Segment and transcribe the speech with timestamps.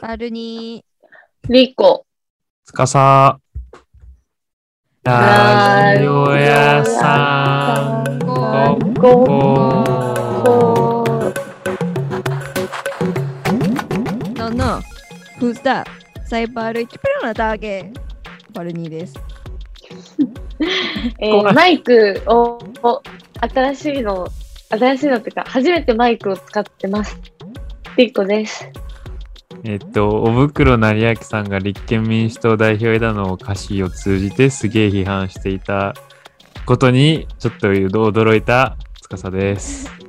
[0.00, 0.84] バルニ
[1.48, 2.06] リコ。
[2.64, 3.38] つかさ。
[5.02, 8.18] ラジオ屋さん。
[8.18, 9.84] ー、こ
[14.36, 14.80] No, no.
[15.38, 15.86] Who's that?
[16.24, 17.92] サイバールイキプラのターゲ
[18.52, 19.18] バルニーです。
[21.18, 23.02] えー、マイクをを
[23.40, 24.28] 新しいの、
[24.70, 27.18] 新しいのっていうか、初めてマイクを使ってます。
[27.96, 28.68] リコです。
[29.64, 35.94] えっと、おぶくろなりあきさんが立憲民主党代表枝野を歌詞を通じてすげえ批判していた
[36.66, 39.90] ことにちょっと驚いたつかさです。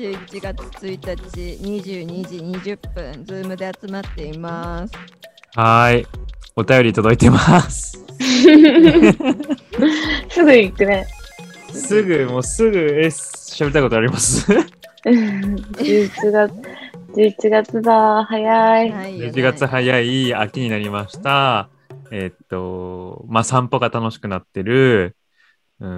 [0.00, 1.10] 11月1日
[1.62, 2.38] 22時
[2.72, 4.94] 20分、ズームで集まっています。
[5.54, 6.06] はーい。
[6.56, 8.02] お便り届いてます。
[10.30, 11.06] すぐ行くね。
[11.72, 14.50] すぐ、もうすぐ、え、喋りたいことあります
[15.04, 16.54] 11月、
[17.14, 18.24] 11月だ。
[18.24, 18.90] 早い。
[18.90, 21.68] はいよね ?11 月早い秋になりました。
[22.12, 25.16] えっと、まあ、散歩が楽しくなってる。
[25.80, 25.88] うー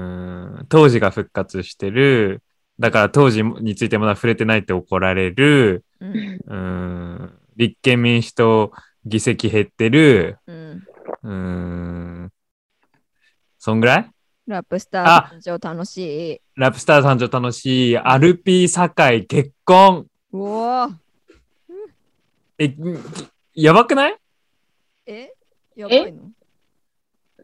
[0.62, 2.42] ん、当時が復活してる。
[2.78, 5.84] だから当時についてまだ触れてないって怒られる。
[6.00, 8.72] うんうーん、立憲民主党
[9.04, 10.38] 議席減ってる。
[10.46, 12.32] うん、ん、
[13.58, 14.10] そんぐらい？
[14.46, 15.98] ラップスター誕生楽し
[16.32, 16.40] い。
[16.56, 17.98] ラップスター誕生楽しい。
[17.98, 20.06] アルピー堺結婚。
[20.32, 21.01] うおー
[22.64, 22.98] え、ん
[23.54, 24.16] やばくない？
[25.06, 25.32] え？
[25.74, 26.30] やばいの？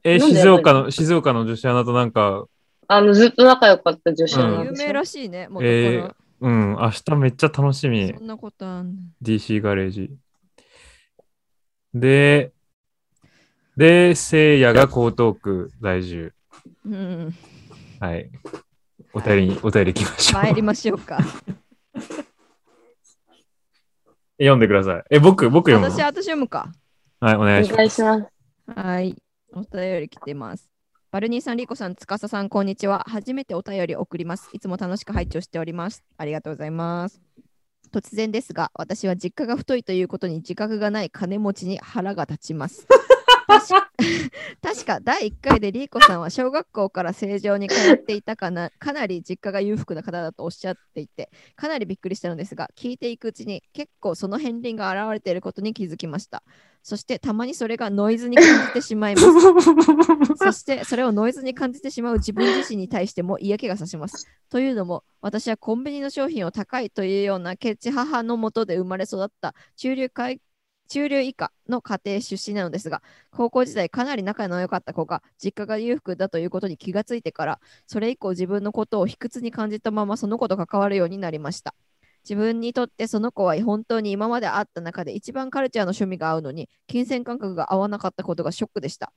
[0.04, 2.46] え、なんで静岡の、静岡の女子アナとなんか、
[2.86, 6.16] あの、ずっと仲良かった女子うん有でしょ名らしいね、元えから。
[6.40, 8.22] うん、明日めっちゃ楽しみそ。
[8.22, 10.10] んなことあんの DC ガレージ。
[11.92, 12.52] で、
[13.76, 16.32] で、せいやが江東区在住。
[16.86, 17.34] うん、
[17.98, 18.30] はい。
[19.12, 20.42] お便りに、お便り行きましょう。
[20.42, 21.18] 参りましょうか。
[24.38, 25.04] 読んでください。
[25.10, 25.92] え、僕、僕読むの？
[25.92, 26.72] 私、私読むか。
[27.20, 27.88] はい、お願いします。
[27.88, 28.26] します。
[28.74, 29.16] はい。
[29.52, 30.68] お便り来てます。
[31.10, 33.04] バルニーさん、リコさん、つかささん、こんにちは。
[33.08, 34.50] 初めてお便り送ります。
[34.52, 36.04] いつも楽しく拝聴しております。
[36.16, 37.20] ありがとうございます。
[37.90, 42.86] 突然ですが、私は実家が太いということに自覚がない金持ちに腹が立ちます。
[44.62, 56.42] 確か第1回でリーコさんは小学校から正常に通っていたかなかなり実家が裕福な方だとおっしゃっていてかなりびっくりしたのですが聞いていくうちに結構その片鱗が現れていることに気づきました。
[56.82, 59.26] そしてたまにそれがノイズに感じてしまいます。
[60.36, 64.26] そしてそれをノイズに感じてしまう自分自身に対しても嫌気がさします。
[64.48, 70.40] というのも私はコンビニの商品を高いというようなケチ母のもとで生まれ育った中流階
[70.88, 81.74] 中流以下の家庭出身なのですが高校時代かなり仲の良かった子が実家が裕福だということに気がついてからそれ以降自分のことを卑屈に感じたままその子と関わるようになりました。
[82.24, 89.12] 自分にとってその子は本当に今まで会った中で一番カルチャーの趣味が合うのに金銭感覚が合わなかったことがショックでした。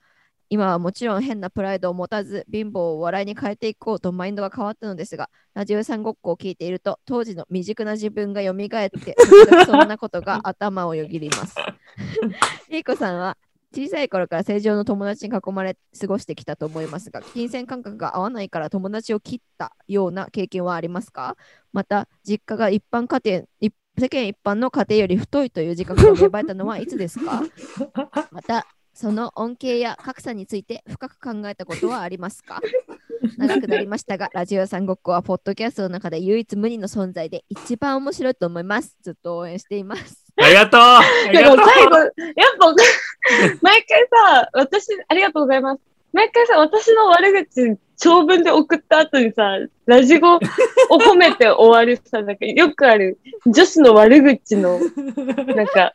[0.53, 9.15] 今はもちろん変なプライドを持たず貧乏を笑いに変えていこうとマインドが変わったのですがラジオさんごっこを聞いていると当時の未熟な自分が蘇って
[9.65, 11.55] そんなことが 頭をよぎります。
[12.69, 13.37] リーコさんは
[13.73, 21.37] 小さい頃から正常の友達に囲まれ過ごしてきたと思いますが金銭感覚が合わないから友達を切ったような経験はありますか？
[21.71, 27.41] また実家が一般家庭一世間一般の家庭より太いという自覚が芽生えたのはいつですか？
[28.31, 32.59] またその恩恵や格差について深く考えたことはありますか？
[33.37, 38.97] 長くなりましたが、ラジオさんごっこはポッドキャストの中で唯一無二の存在で一番面白いと思います。
[39.01, 40.25] ずっと応援しています。
[40.37, 42.09] ありがとうありでがとうも最後、やっ
[42.59, 42.75] ぱ、
[43.61, 45.81] 毎回さ、私、ありがとうございます。
[46.13, 54.79] 毎回さ、私の悪口、長文で送った後にさ、ラジゴを褒めて終わるさ、なんかよくある女子の悪口の、
[55.55, 55.93] なんか、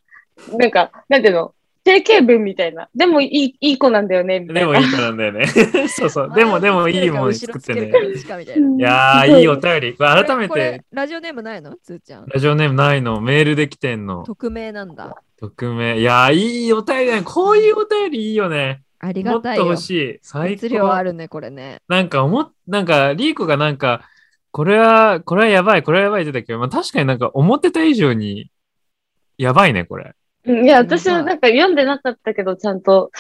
[0.57, 1.55] なんか、なんていうの？
[1.87, 2.89] 定型文みたいな。
[2.97, 4.61] でもいい、いい子なんだよね、みたいな。
[4.61, 5.47] でもいい子なんだよね。
[5.87, 6.33] そうそう。
[6.35, 7.87] でも、でもいいもの作ってね。
[7.87, 9.97] いやー、いいお便り。
[9.97, 11.77] 改めて、ラジオネームないの？
[11.81, 12.27] つーちゃん。
[12.27, 14.25] ラジオネームないの、メールで来てんの？
[14.25, 15.17] 匿名なんだ。
[15.39, 16.01] 匿名。
[16.01, 17.23] いやー、いいお便りだね。
[17.23, 18.83] こういうお便りいいよね。
[18.99, 19.67] ありもっとがたいよ。
[19.67, 20.19] 欲しい。
[20.23, 21.03] 最熱量あ高。
[21.05, 21.83] るね、これね。
[21.89, 24.03] なんか思っ、なんか、リーコがなんか、
[24.51, 28.51] これは、これはやばい、これはやばいって言ってたけど、まあ確かになんか思ってた以上に、
[29.39, 30.15] やばいね、これ。
[30.47, 33.11] うんいや、私はなんか読んでなかったけど、ちゃんと、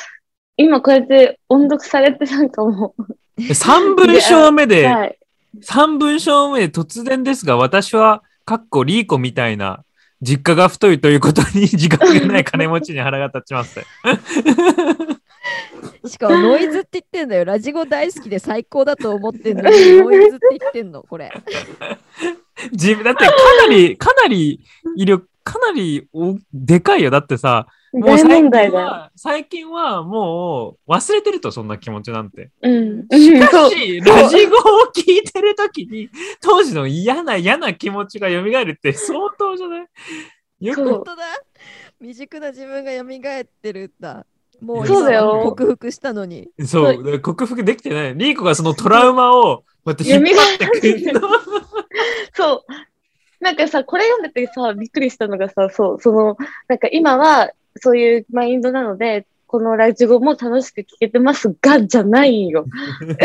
[0.57, 2.95] 今こうやって音読されてなんかも
[3.39, 5.19] 3文章目う、で、はい。
[5.63, 9.85] 3文章目で突然ですが、私は、かっこリーコみたいな、
[10.23, 13.81] 実家が太いということに自覚がない金持ちに腹が立ちます。
[16.07, 17.45] しかもノイズって言ってんだよ。
[17.45, 21.31] ラジゴ大好きで最高だと思ってんのに、ノイズって言ってんの、これ。
[22.73, 23.33] 自分だってか
[23.67, 24.61] なり、かなり
[24.97, 27.11] 威力、かなりおでかいよ。
[27.11, 28.73] だってさ、もう大最近。
[28.73, 32.51] は、最近はもう忘れてると、そんな気持ちなんて。
[32.63, 33.07] うん。
[33.13, 34.61] しかし、ラジゴを
[34.93, 36.11] 聞いてるときに、
[36.43, 40.67] 当時の嫌な嫌な気持ちが蘇るって相当じゃない？
[40.67, 41.15] よくだ。
[42.01, 44.27] 未熟な自分が蘇ってるんだ。
[44.61, 46.49] もうそうだよ今克服したのに。
[46.67, 48.17] そう、克服できてない。
[48.17, 51.21] リーコがそのトラウマを、こうやって引っ張ってくるの。
[52.35, 52.73] そう。
[53.41, 56.37] なんかさ、これ読んでてさ、びっくりしたのがさ、そう、その、
[56.69, 57.51] なんか今は
[57.81, 62.67] そういうマインドなので、このラジオも楽しく聞けてますが、じゃないよ。
[63.01, 63.17] めっ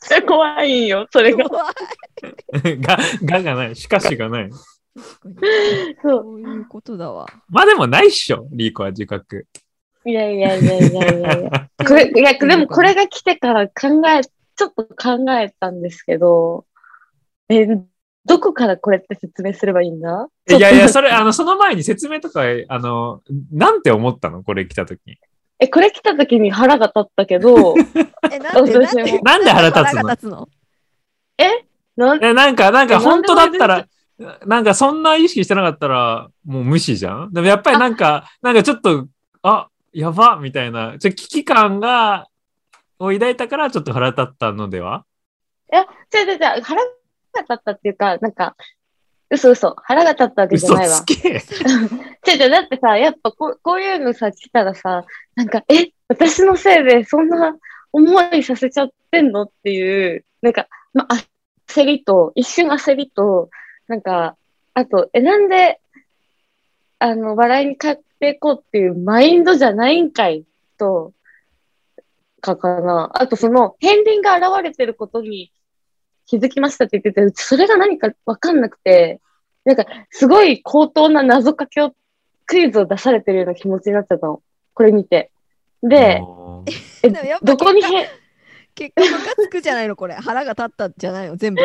[0.00, 1.48] ちゃ怖いよ、それが。
[1.48, 1.70] 怖
[2.64, 3.76] いが、ががない。
[3.76, 4.50] しかしがない。
[4.50, 4.72] そう。
[6.02, 7.26] そういうことだわ。
[7.48, 9.46] まあでもないっしょ、リーコは自覚。
[10.04, 11.68] いやいやいやいやいやいや。
[11.86, 16.66] これ、いや、でもこれが来てから考え、ちょっと考えたんですけど、
[17.48, 17.66] え、
[18.24, 20.28] どこからこれって説明すればいいんだ？
[20.48, 23.20] いやいや、それ、あの、その前に説明とか、あの、
[23.50, 24.42] なんて思ったの？
[24.42, 25.00] これ来た時。
[25.06, 25.18] に。
[25.58, 27.74] え、これ来た時に腹が立ったけど、
[28.30, 28.78] え、なんで、
[29.22, 30.10] なんで、腹立つの？
[30.10, 30.48] 立つの？
[31.96, 32.24] なん？
[32.24, 33.86] え、なんか、なんか、え本当だったら、
[34.46, 37.32] なんか、そんな意識してなかったら、もう無視じゃん？
[37.32, 39.08] でもやっぱりなんか、なんかちょっと、
[39.42, 42.28] あ、やばみたいな、ちょっと危機感が、
[42.98, 45.04] を抱いたから、ちょっと腹立ったのでは？
[45.72, 45.82] いや、
[46.14, 46.80] 違う違う違う、腹
[47.32, 48.56] が立ったっていうか、なんか、
[49.30, 51.04] 嘘嘘、腹が立ったわけじゃ嘘ないわつ。
[51.06, 51.28] け。
[52.32, 57.56] 違う違う、だってさ、やっぱこうこういうのさ、来たらさ、なんか、え、私のせいでそんな
[57.92, 61.16] 思いさせちゃってんのっていう、なんか、まあ、
[61.66, 63.48] 焦りと、一瞬焦りと、
[63.88, 64.36] なんか、
[64.74, 65.80] あと、え、なんで、
[66.98, 70.44] あの、笑いに変えていこうっていうマインドじゃないんかい
[70.76, 71.12] と、
[72.40, 73.10] かかな。
[73.14, 75.52] あと、その、片鱗が現れてることに
[76.32, 79.20] 気づきましたって言ってて、うちそれが何かわかんなくて、
[79.66, 81.92] なんか、すごい高等な謎かけを、
[82.46, 84.40] クイズを出されてるような気持ちになっちゃったの。
[84.72, 85.30] これ見て。
[85.82, 86.22] で、
[87.02, 87.10] え
[87.42, 88.08] どこにへ、
[88.74, 90.14] 結果ムカつくじゃないのこれ。
[90.14, 91.36] 腹が立ったんじゃないの？
[91.36, 91.60] 全部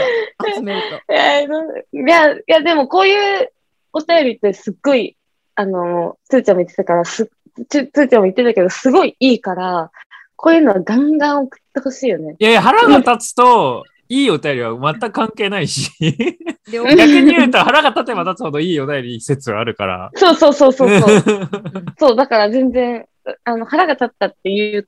[0.54, 0.98] 集めると。
[1.14, 1.48] いや、い
[1.94, 3.50] や、いや、でもこういう
[3.94, 5.16] お便りってすっごい、
[5.56, 7.32] あの、つーちゃんも言ってたから、す、
[7.70, 9.92] つつーちゃんも言ってたけど、すごいいいから、
[10.36, 12.36] こういうのはガンガン送ってほしいよね。
[12.38, 20.12] いやいや、腹が立つと、いいお便りは全く関係ないし、で、逆に言うと腹が立てば立つほどいいお便り説はあるから。
[20.16, 21.24] そうそうそうそうそう。
[22.00, 23.06] そう、だから全然、
[23.44, 24.88] あの、腹が立ったっていう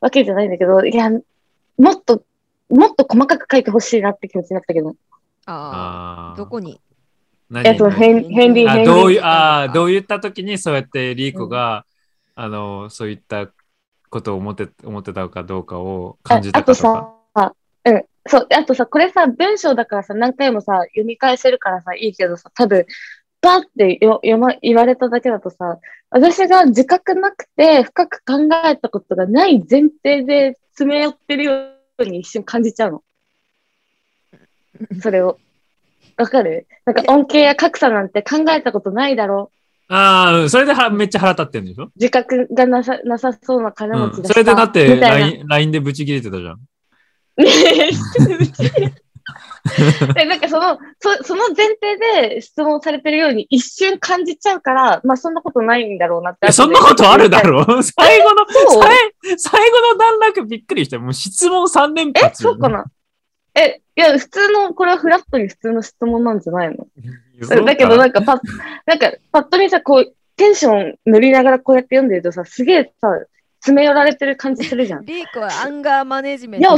[0.00, 1.18] わけじゃないんだけど、いや、も
[1.92, 2.22] っと、
[2.68, 4.94] もっと細かく書いてほしいなって気持ちになったけど。
[5.46, 6.80] ああ、あーどこに？
[7.48, 7.66] 何？
[7.66, 8.86] えっと、変、変理、あ変理。
[8.86, 11.86] どういう、ああ、どういった時にそうやってリーコが、
[12.34, 13.48] あの、そういった
[14.10, 16.78] ことを思って、思ってたかどうかを感じたあとか？
[16.78, 17.14] とか。
[17.34, 17.54] さ、
[17.86, 22.86] うん、そう、あとさ、これさ、文章だからさ、何回もさ、読み返せるからさ、いいけどさ、多分、
[23.40, 25.78] バーってよ読ま、言われただけだとさ、
[26.10, 31.52] 私が自覚なくて深く考えたことがない前提で詰め寄ってるよ
[31.98, 33.02] うに一瞬感じちゃうの。
[35.00, 35.38] それを。
[36.16, 36.66] わかる？
[36.84, 39.52] なんか恩恵や格差なんて考えたことないだろ
[39.86, 41.90] ああ、それではめっちゃ腹立ってんでしょ？
[41.94, 44.22] 自覚がなさ、なさそうな金持ちうん。
[44.22, 44.96] だそれでだって
[45.46, 46.60] LINE でブチ切れてたじゃん。
[47.38, 47.90] ねえ、
[50.14, 51.96] でなんかその、そその前提
[52.30, 56.48] で質問されてるように一瞬感じちゃうから、まあそんなことないんだろうなって。
[56.48, 57.64] えそんなことあるだろ。
[57.64, 58.46] 最後の、
[58.80, 60.98] 最最後の段落びっくりした。
[60.98, 62.42] もう質問3連え、発。
[62.42, 62.84] そうかな。
[63.54, 66.86] え、いや、普通の、これはフラットに普通の質問なんじゃないの？
[67.64, 68.40] だけどなんかパッ、
[68.86, 73.08] なんかパッと見さ、こう、テンション乗りながらこうやって読んでるとさ、すげえさ、
[73.60, 75.04] 詰め寄られてる感じするじゃん。
[75.04, 76.76] リーコはアンガーマネジメント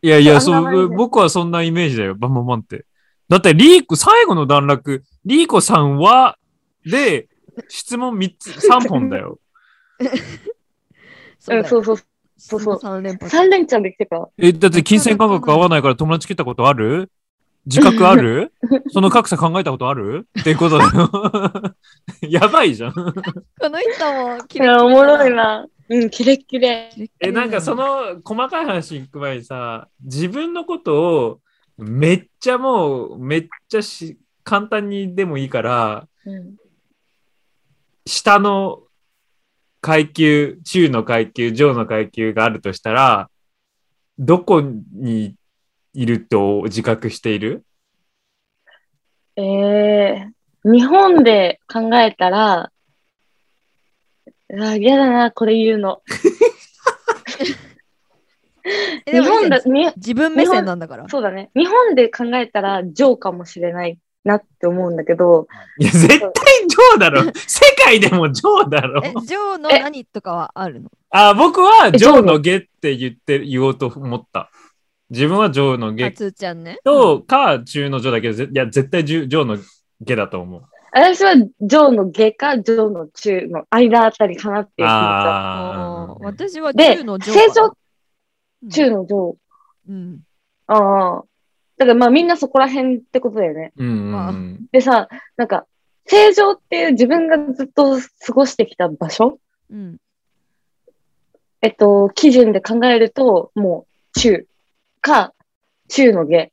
[0.00, 2.14] いやいや、そう、僕はそんなイメージだよ。
[2.14, 2.84] バンバンバンって。
[3.28, 6.38] だって、リーコ、最後の段落、リーコさんは、
[6.84, 7.28] で、
[7.68, 9.38] 質問3つ、3本だよ。
[11.38, 11.98] そうそうそう。
[12.40, 13.36] そうそう3連発。
[13.36, 14.28] 3連チャンできてから。
[14.38, 17.10] え、だって金銭感覚合わないから友達来たことある？
[17.66, 18.52] 自覚ある？
[18.90, 20.26] その格差考えたことある？
[20.40, 21.10] っていうことだよ。
[22.28, 22.92] やばいじゃん。
[22.92, 25.34] この人もキレッキレだおもろい。
[25.34, 25.66] な。
[25.90, 26.90] うん、キレッキレ。
[27.20, 31.40] え、なんかその細かい話に行く前にさ、自分のことを
[31.78, 36.56] めっちゃもう、めっちゃし簡単にでもいいから、うん。
[38.06, 38.82] 下の
[39.80, 43.30] 階級、中の階級、上の階級があるとしたら、
[44.18, 45.36] どこに
[45.98, 47.64] いると自覚している？
[49.34, 50.28] ええ
[50.64, 52.70] 日本で考えたら、
[54.60, 56.02] あ嫌だな、これ言うの。
[59.10, 61.08] 日本だ、に、自分目線なんだから。
[61.08, 61.50] そうだね。
[61.56, 67.22] 日本で考えたら、ジョーかもしれないなって思うんだけど、いや、絶対ジョーだろ。
[67.24, 67.32] 世
[67.84, 69.00] 界でもジョーだろ。
[69.04, 70.90] え、ジョーの何とかはあるの？
[71.10, 72.38] あ、僕はジョーの？
[72.38, 74.50] ゲって言って、言おうと思った。
[75.10, 76.78] 自分はジョーのあゲつーちゃんね。
[76.84, 79.58] と、か、中のジョーだけど、ぜいや、絶対ジョジョーの
[80.00, 80.62] ゲだと思う。
[80.92, 85.74] 私はジョーの下かジョーの中の間あたりかなっていう気持ちは。
[85.74, 86.14] ああ。
[86.20, 87.48] 私はで中のジョーかな。
[87.48, 89.36] 正常うん中のジョー。
[89.88, 90.20] うん。
[90.66, 91.24] ああ。
[91.76, 93.72] だからまあみんなそこら辺ってことだよね。
[93.76, 94.66] うんうんまあうん。
[94.72, 95.66] でさ、なんか、
[96.06, 99.38] 正常っていう自分がずっと過ごしてきた場所？
[99.70, 99.98] うん。
[101.60, 103.86] えっと、基準で考えると、も
[104.16, 104.46] う中
[105.00, 105.34] か
[105.88, 106.50] 中の下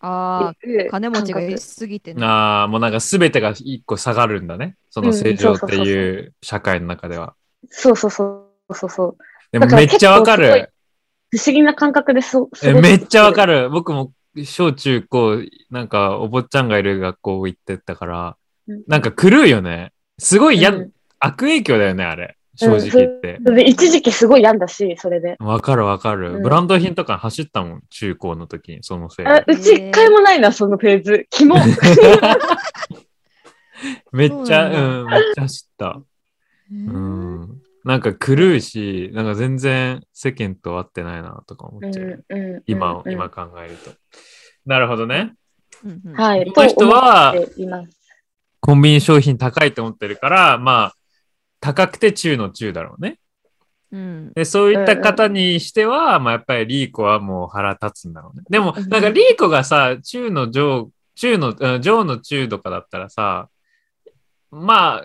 [0.00, 2.24] ああ、金持ちが感覚いすぎてね。
[2.24, 4.76] ああ、もうなんか全てが一個下がるんだね。
[4.90, 7.34] その正常っていう社会の中では。
[7.68, 8.24] そうそうそ
[8.68, 9.16] うそうそう。
[9.50, 10.72] でもめっちゃわかる。
[11.30, 13.62] 不思議な感覚でそ、えめっちゃわかる。
[13.62, 13.70] る。
[13.70, 14.12] 僕も
[14.44, 18.36] 小中高、なんかお坊ちゃんがいる学校行ってたから、
[18.68, 19.92] うんなんか狂うよね。
[20.18, 22.37] すごいや、うん悪影響だよね、あれ。
[22.58, 23.38] 正直言って。
[23.40, 25.36] で、一時期すごい病んだし、それで。
[25.38, 29.30] わかるわかる、うんブランド品とか走ったもん、中高の時に、そのせいで。
[29.30, 31.26] あうち一回もないな、そのフェーズ。
[31.30, 31.54] キモ。
[34.12, 35.86] めっちゃ、そうなんめっちゃ走った。
[35.90, 36.04] う
[36.70, 37.62] うんん。
[37.84, 42.24] なんか狂うし、なんか全然世間と合ってないなとか思っちゃう。
[42.28, 43.92] うん今、うん今考えると。
[44.66, 45.34] なるほどね。
[45.84, 46.50] うんうんはい。
[46.50, 47.34] この人は。
[48.60, 50.94] コンビニ商品高いと思ってるから、まあ、
[51.60, 53.18] 高くて中の中だろうね。
[53.90, 54.32] うん。
[54.34, 58.44] で、そういった方にしては、まあ、やっぱりリーコはもう腹立つんだろうね。
[58.50, 63.48] でも、うんなんかリーコがさ、中の上、中の、うん上の中とかだったらさ、
[64.50, 65.04] まあ、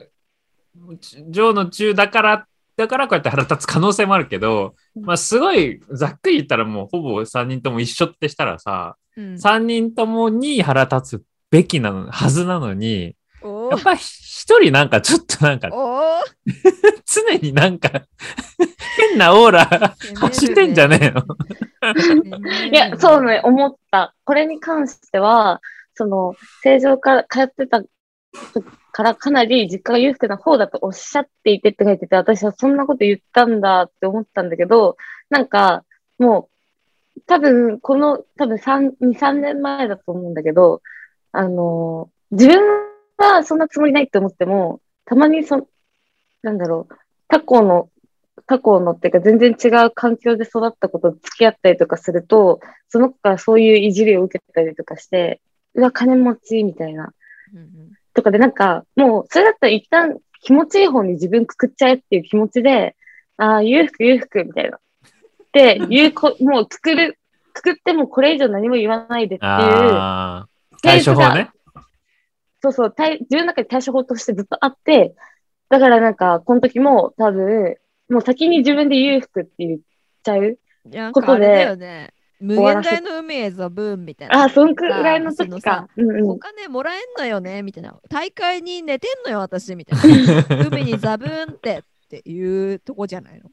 [1.30, 13.96] 上の中だから、だからこうやって腹立つ可能性もあるけど、まあ、すごいざっくり言ったらもうほぼ3人とも一緒ってしたらさ、うん3人ともに腹立つべきなの、はずなのに、やっぱ
[14.44, 15.70] 一人なんかちょっとなんか
[17.06, 17.90] 常になんか
[18.98, 21.24] 変なオーラ 走ってんじゃねえの。
[22.66, 22.68] え。
[22.68, 24.14] いや、そうね、思った。
[24.26, 25.62] これに関しては、
[25.94, 27.84] その、正常から通ってた
[28.92, 34.98] からかなり実家が裕福な方だとおっしゃっていてって書いてて、私はそんなこと言ったんだって思ったんだけど、
[35.30, 35.86] なんか、
[36.20, 36.50] も
[37.18, 40.82] う、多分、この、多分3、2、3年前だと思うんだけど、
[41.32, 45.68] あの、自分はそんなつもりないって思っても、たまにそ、
[46.42, 46.96] なんだろう、
[47.28, 47.90] 他校の
[48.48, 55.42] 他校のっていうか全然違う環境で育った子と付き合ったりとかすると、その子からそういういじりを受けたりとかして、
[55.76, 57.14] うわ、金持ちみたいな。
[57.54, 62.96] うんとかでなんか、もう、それだったら一旦気持ちいい方に自分くくっちゃえっていう気持ちで、
[63.38, 64.78] ああ、裕福裕福みたいな。
[65.52, 67.18] で、言うこ、 もうくくる、
[67.54, 69.52] くくってもこれ以上何も言わないでっていう、
[70.84, 71.50] 対処法ね。
[72.64, 75.14] そうそう、対自分の中で対処法としてずっとあって、
[75.68, 77.76] だからなんか、この時も多分、
[78.10, 79.80] もう先に自分で裕福って言っ
[80.24, 80.58] ちゃう。
[81.12, 82.14] ことでね。
[82.40, 84.42] 無限大の海へザブーンみたいな。
[84.42, 85.88] ああ、そんくらいの時か。
[85.98, 86.38] うんうんお。
[86.38, 87.98] 金もらえんのよねみたいな。
[88.10, 90.68] 大会に寝てんのよ、私みたいな。
[90.68, 91.84] 海にザブーンって
[92.16, 93.50] っていうとこじゃないの？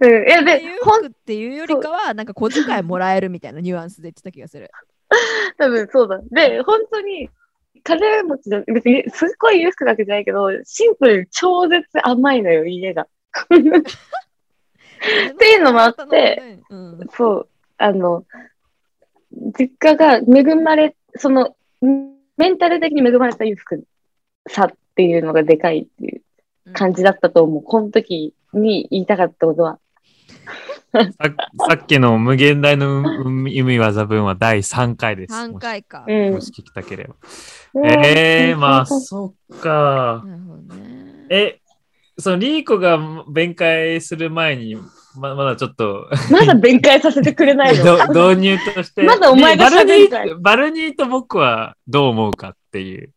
[0.00, 4.70] うん、いや、でっていうよりかは、なんか小遣いもらえるみたいなニュアンスで言ってた気がする。
[5.58, 6.20] 多分そうだ。
[6.30, 7.30] で、本当に、
[7.82, 13.06] 金持ちじゃ、別にすっごい裕福なわけじゃないけど、シンプルに超絶甘いのよ、家が。
[13.42, 18.24] っていうのもあって、うん、そう、あの、
[19.58, 23.84] 実家が恵まれ、その、メンタル的に恵まれた裕福
[24.48, 26.22] さっていうのがでかいっていう
[26.72, 27.62] 感じだったと思う。
[27.62, 29.78] この時に言いたかったことは。
[30.92, 31.10] さ
[31.68, 35.32] さっきの無限大の海海はザ分は第3回です。
[35.32, 36.04] 3回か。
[36.06, 37.14] うんもし聞きたければ。
[37.86, 40.24] ええー、まあ、そっか。
[40.26, 41.26] なるほどね。
[41.30, 41.60] え、
[42.18, 42.98] そのリーコが
[43.30, 44.76] 弁解する前に、
[45.16, 47.84] ままだちょっと まだ弁解させてくれないの？
[48.12, 53.12] ど導入として、まだお前がバルニ喋りたいーバルニーと僕はどう思うかっていう、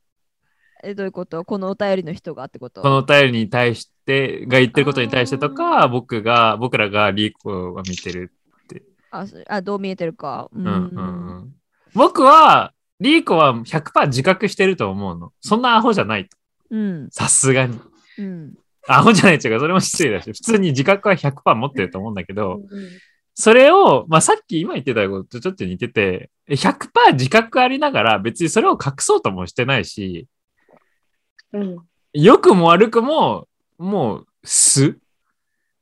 [0.83, 1.43] え、どういうこと？
[1.43, 2.81] このお便りの人がってこと？
[2.81, 8.31] このお便りに対して、が言ってることに対してとか、僕が、僕らがリーコが見てる。
[9.11, 10.49] あそあ、どう見えてるか。
[10.53, 11.53] ううんうんうん、
[11.93, 15.31] 僕は、リーコは100%自覚してると思うの。
[15.41, 16.37] そんなアホじゃないと。
[16.71, 17.09] うん。
[17.11, 17.79] さすがに。
[18.17, 18.53] うん。
[18.87, 22.89] アホじゃないっていうか、それも失礼だし、普通に自覚は100%持ってると思うんだけど、うん
[23.35, 30.27] それを、まあ、さっき今言ってたこととちょっと似てて、100%自覚ありながら別にそれを隠そうともしてないし、
[31.51, 31.77] うん
[32.15, 33.47] 良くも悪くも、
[33.83, 34.97] もう素。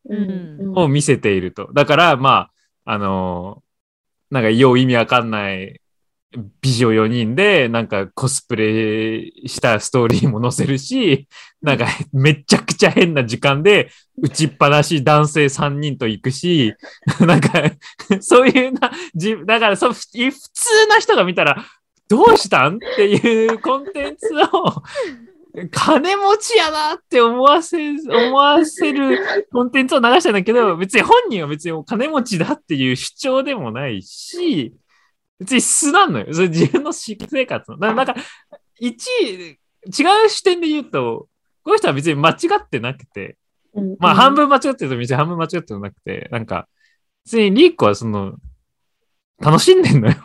[0.09, 0.73] うん。
[0.75, 1.69] を見せていると。
[1.73, 2.49] だから、ま
[2.85, 3.61] あ、あの
[4.31, 5.79] なんか、よう意味わかんない
[6.61, 11.27] 美女4人で、なんかコスプレしたストーリーも載せるし、
[11.61, 16.73] なんかめちゃくちゃ変な時間で、打ちっぱなし男性3人と行くし、
[17.19, 17.51] なんか、
[18.21, 21.63] そういうな、じだからそ普通な人が見たら、
[22.07, 22.77] どうしたん？
[22.77, 24.81] っていうコンテンツを、
[25.71, 27.77] 金持ちやなって思わせ、
[28.07, 34.73] 思わせるコンテンツを流したんだけど、別に本人は別にお金持ちだっていう主張でもないし、
[35.39, 36.33] 別に素なのよ。
[36.33, 37.77] それ自分の私生活の。
[37.77, 38.21] だからなんか、
[38.79, 39.55] 一、違
[40.25, 41.27] う視点で言うと、
[41.63, 43.37] この人は別に間違ってなくて、
[43.73, 46.67] うんまあ半分間違ってると別に半分間違ってなくて、なんか、
[47.25, 48.35] 別にリーコはその、
[49.39, 50.15] 楽しんでんのよ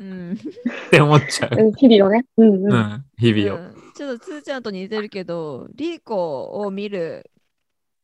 [0.00, 0.32] うん。
[0.86, 1.56] って思っちゃう。
[1.56, 2.24] うん日々をね。
[2.36, 2.72] うんうん。
[2.72, 3.58] うん、日々を。
[3.58, 7.30] うんちょっとつーちゃんと似てるけど、リーコを見る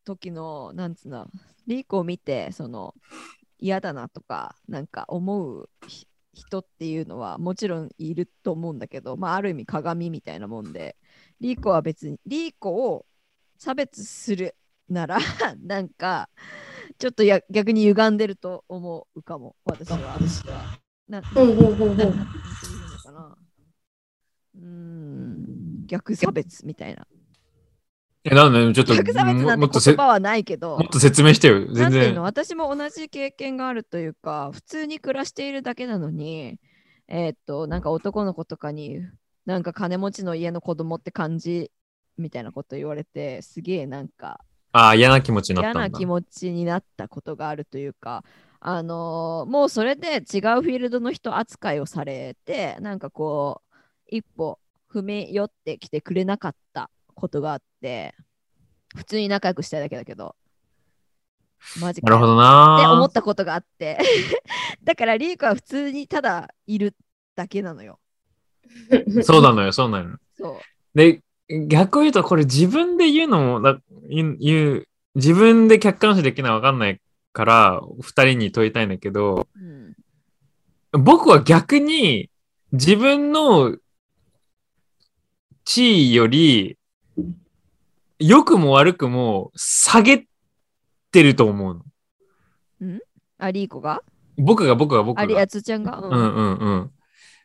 [0.04, 1.28] 時の、なんつうの、
[1.66, 2.94] リーコを見て、その、
[3.58, 10.96] 嫌だなとか、なんか思うひ人っていうのはもちろんいると思うんだけど、まあ、ある意味鏡みたいなもんで、
[11.40, 13.04] リーコは別に、リーコを
[13.58, 14.54] 差別する
[14.88, 15.18] なら、
[15.60, 16.28] なんか、
[16.98, 20.20] ちょっとや逆に歪んでると思うかも、私は。
[21.08, 22.04] なうんうんうんう。
[22.04, 22.30] ん
[24.54, 25.49] うん、
[25.90, 27.04] 逆差別みたいな。
[28.22, 31.66] え、なんで、ちょっと、逆差別もなんてとせも言葉はないけどっ、と説明してよ。
[31.74, 32.14] 全なんていうの？
[32.14, 32.22] 然。
[32.22, 36.60] 私も同じ経験があるというか、普通に暮らしているだけなのに、
[37.08, 39.00] えーっと、なんか男の子とかに、
[39.46, 41.72] なんか金持ちの家の子供って感じ
[42.18, 44.38] みたいなこと言われて、すげえなんか
[44.72, 45.80] ああ、嫌な気持ちになったんだ。
[45.80, 48.22] 嫌な気持ちになったことがあるというか、
[48.60, 53.74] あのーもうそれで違うフィールドの人扱いをされて、なんかこう、
[54.06, 54.58] 一歩
[54.92, 58.14] 踏み寄ってきてくれなかったことがあって、
[58.96, 60.34] 普通に仲良くしたいだけだけど、
[61.80, 63.98] マジかよなるほどって思なったことがあって、
[64.82, 66.96] だからリークは普通にただいる
[67.36, 68.00] だけなのよ。
[69.22, 70.16] そうなのよ、そうなのよ。
[70.36, 70.60] そ
[70.94, 70.98] う。
[70.98, 71.22] で、
[71.68, 73.78] 逆を言うと、これ自分で言うのもだ、
[74.08, 77.00] 言う、言う自分で客観視できないわかんない
[77.32, 82.30] から、二人に問いたいんだけど、うん、僕は逆に
[82.72, 83.76] 自分の
[85.64, 86.76] 地位より、
[88.18, 90.26] 良くも悪くも下げ
[91.10, 91.82] てると思う
[92.82, 92.98] の。
[93.38, 94.02] あ、リーコが？
[94.36, 95.46] 僕が僕が僕あり、あが。
[95.46, 96.90] つちゃんが、うんうんうんうん。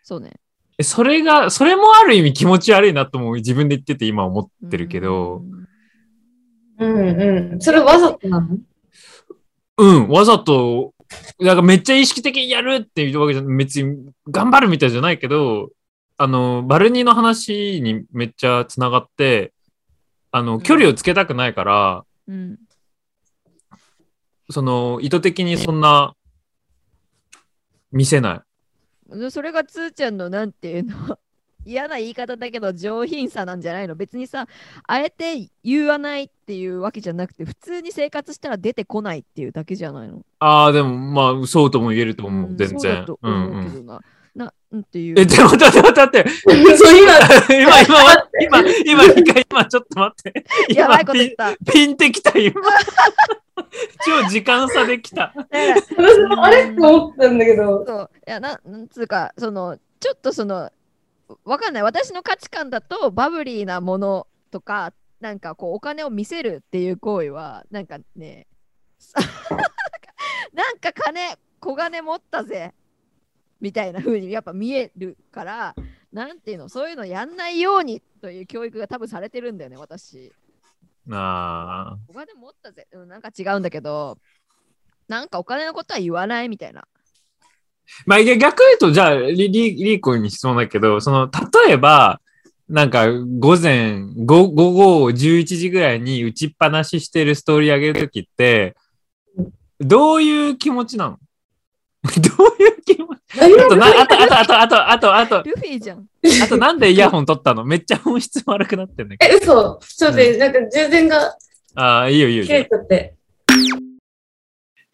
[0.04, 0.34] そうね。
[0.78, 5.43] えそれが、それもある意味気持ち悪いなとも自分で言ってて今思ってるけど、
[6.78, 7.62] うんうんうん。
[7.62, 8.58] それわざとなの？
[9.78, 10.93] うん、わざと、
[11.39, 15.69] なんかめっちゃ意識的にやるっていうわけじゃ、別に頑張るみたいじゃないけど、
[16.17, 19.54] あの、バルニーの話にめっちゃつながって、
[20.32, 22.58] あの、距離をつけたくないから、うん。
[24.49, 26.15] その、意図的にそんな、
[27.91, 28.43] 見せな
[29.10, 29.17] い。
[29.17, 31.19] でそれがつーちゃんのなんていうの？
[31.67, 33.95] 嫌な言い方だけど上品さなんじゃないの？
[33.95, 34.47] 別にさ
[34.84, 43.19] あえて言わないっていうわけじゃなくて普通に生活したら出てこないっていうだけじゃないの、ああ、でも、まあ、そうとも言えると思う、ん全然そうだと。
[43.21, 43.86] うん思うけうん。
[43.86, 44.01] どな、
[44.75, 46.29] なんていうえ、でも、待って待って待って。
[46.77, 47.13] そう今、
[47.49, 48.01] 今、今、
[48.41, 50.45] 今、今、今、今、ちょっと待って。
[50.73, 52.61] やばいこと言ったピンってきた、今。
[54.05, 55.33] 超時間差できた。
[55.33, 60.71] 私もあれって思ったんだけど、そういやななんつうかそのちょっとその
[61.45, 68.47] わかんない私の価値観だとバブリーなものとかなんかこうお金を見せるっていう行為はなんかね
[70.53, 72.73] なんか金小金持ったぜ
[73.65, 75.75] みたいな風にやっぱ見えるから
[76.13, 80.32] なんていうのそういうのやんないようにという教育が多分されてるんだよね私。
[81.12, 82.86] あお金持ったぜ。
[82.91, 84.19] うんなんか違うんだけど
[85.08, 86.88] なんかお金のことは言わないみたいな。
[88.06, 91.30] まあ、逆言うと、じゃあ、リリリーコに質問だけど、その、
[91.65, 92.19] 例えば、
[92.67, 98.75] なんか、午前、午午後11時ぐらいに打ちっぱなししてるストーリー上げるときって、
[99.80, 101.19] どういう気持ちなの？
[102.38, 103.05] どういう気持ち？
[103.38, 106.08] あと、な、あと、あと、あと、あと、あと、あと、ルフィじゃん
[106.43, 107.63] あと、なんでイヤホン取ったの？
[107.65, 109.26] めっちゃ音質悪くなってんだけ？
[109.26, 111.19] え、嘘ちょっとなんか充電が
[111.76, 111.82] ど。
[111.82, 112.45] ああ、いいよいいよ。
[112.45, 113.15] 切れちゃって。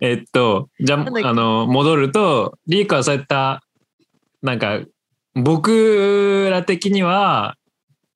[0.02, 3.62] えっと、じゃあ、あの、戻ると、リーコはそういった、
[4.42, 4.80] なんか、
[5.36, 7.56] 僕ら的には、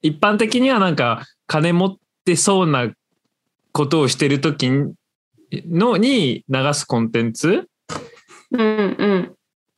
[0.02, 2.92] 一般的にはなんか、金持ってそうな
[3.72, 4.68] ことをしてるとき
[5.52, 7.70] のに流すコンテンツ？
[8.52, 8.64] うんう
[9.18, 9.35] ん。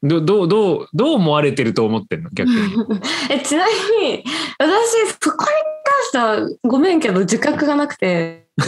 [0.08, 2.30] どどう、どう、どう思われてると思ってんの？
[2.34, 2.56] 逆に。
[3.30, 3.66] え、ちな
[4.02, 4.24] みに、
[4.60, 5.48] 私、そこに
[5.84, 8.48] 関しては、ごめんけど、自覚がなくて、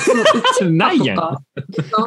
[0.57, 1.37] そのないやん。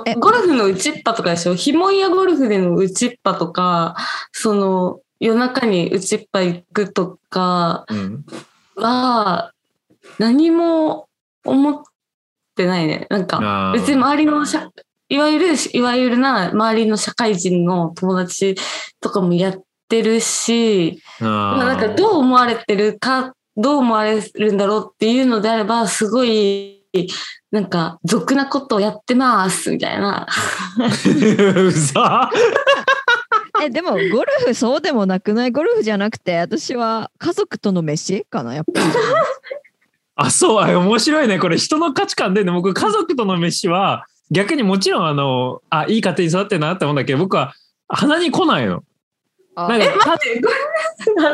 [0.07, 1.55] えゴルフの打ちっぱとかでしょ？
[1.55, 3.97] ヒモイヤゴルフでの打ちっぱとか、
[4.33, 8.25] その、夜中にうちっぱ行くとかうん。
[8.77, 9.53] は、
[10.19, 11.09] 何も
[11.45, 11.83] 思っ
[12.57, 13.07] てないね。
[13.11, 14.69] なんか、別に周りのしゃ、
[15.13, 18.57] いわゆる、いわゆるな周りの社会人の友達
[18.99, 26.83] とかもやってるし、まあ、なんかどう思われてるか、どう思われるんだろうっていうのであれば、すごい、
[27.51, 30.27] なんか、俗なことをやってます、みたいな。
[31.57, 32.31] うざ
[33.63, 35.51] えでもゴルフそうでもなくない？
[35.51, 38.87] ゴルフじゃなくて私は家族との飯かなやっぱり。
[40.17, 41.39] あ、そう、あ面白いね。
[41.39, 47.55] これ人の価値観でね、僕家族との飯は逆にもちろんあの、あ、いい家庭に育ってるなって思うんだけど、僕は
[47.89, 48.83] 鼻に来ないの。
[49.55, 50.41] あなんか待って、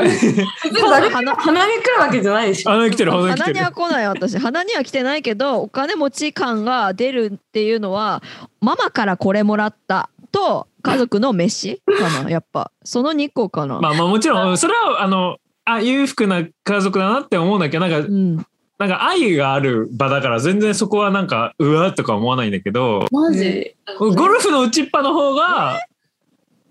[0.03, 2.71] 別に誰鼻鼻に来るわけじゃないでしょ。
[2.71, 3.65] 鼻に来てる、鼻に来てる鼻に。
[3.65, 8.21] は来ない私鼻には来てないけどお金持ち感が出るっていうのは
[8.61, 18.45] ママからこれもらったと家族の飯かなやっぱその2個かな、まあまあもちろん、それはあの、あ、裕福な家族だなって思うんだけど、なんかう、ん、
[18.79, 23.75] なんか愛がある場だから全然そこはなんか、うわとか思わないんだけど、マジ？
[23.99, 25.81] ゴルフの打ちっぱの方が、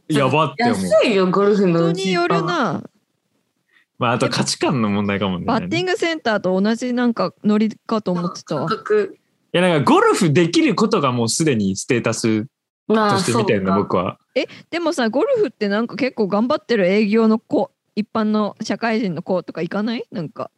[0.08, 0.76] やばって思う。
[0.86, 2.44] 安いよ、ゴルフの人うちによる。
[2.44, 2.82] な
[4.00, 5.46] まああと価値観の問題かもね。
[5.46, 8.70] バッティングセンターと同じなんかノリかと思ってたわ。
[8.72, 8.76] い
[9.52, 12.48] やなんかゴルフできることがもうすでにステータス
[12.88, 14.18] まあ、として見てるの、そうか僕は。
[14.70, 20.06] でもさゴルフってなんか結構頑張ってる営業の子一般の社会人の子とか行かない？
[20.12, 20.52] なんか、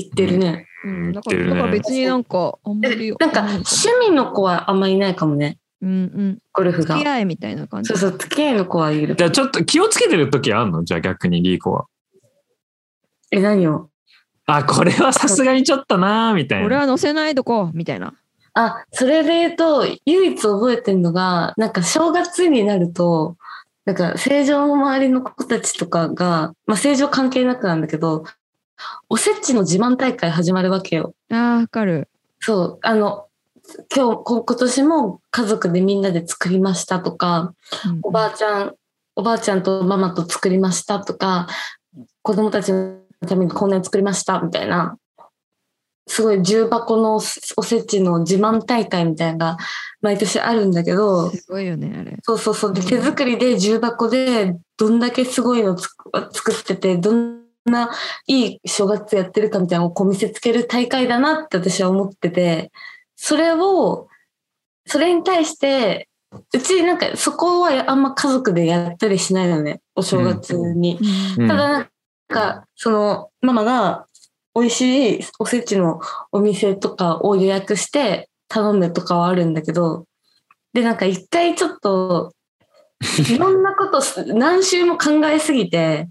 [0.00, 0.66] 言ってるね。
[0.84, 7.06] うん、だからねだから別になんかあんまえりなんか、趣味の子はあんまりいないかもね、うんうんゴルフが付き。
[7.08, 9.24] 合いみたいな感じそうそう、付き合いの子はいるじ。
[9.24, 10.84] ゃあちょっと気をつけてる時あんの？
[10.84, 11.86] じゃあ逆にリーコは。
[13.30, 13.90] え、何を？
[14.46, 16.66] あ、これはさすがにちょっとなーみたいな。
[16.66, 18.14] 俺は乗せないとこみたいな
[18.54, 23.36] あ、それで言うと、唯一覚えてるのが、なんか正月になると、
[23.84, 28.24] なんか成城の周りの子たちとかが、まあ成城関係なくなんだけど、
[29.08, 31.14] おせちの自慢大会始まるわけよ。
[31.30, 32.08] あーわかる
[32.40, 33.26] そう、あの、
[33.94, 37.54] 今日、こ今年も家族でみんなで作りましたとか、
[37.86, 38.74] うんおばあちゃん、
[39.16, 41.48] おばあちゃんとママと作りましたとか、
[42.22, 44.96] 子供たちのためにこんなに作りましたみたいな、
[46.06, 49.64] すごい重箱のおせちの自慢大会みたいなのが
[50.00, 52.72] 毎年あるんだけど、すごいよねあれそうそうそう。
[52.72, 57.90] で手作りで重箱でどんだけすごいの作ってて、どんな
[58.26, 62.72] いい正月やってるかみたいなのをこう見せつける大会だなって私は思ってて、
[63.16, 64.08] それを、
[64.86, 70.98] それに対して、うちなんかそこはあんま家族でやったりしないのね、お正月に。
[71.38, 71.88] うんただなん
[72.28, 74.06] か、そのママが
[74.54, 76.00] 美味しいおせちの
[76.32, 80.06] お店とかを予約して頼むとかはあるんだけど、
[80.72, 82.32] で、なんか一回ちょっと、
[83.32, 86.08] いろんなことす何周も考えすぎて、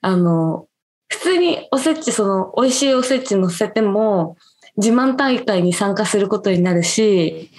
[0.00, 0.67] あの、
[1.08, 4.36] 普通におせち、その美味しいおせち乗せても、
[4.76, 7.50] 自慢大会に参加することになるし、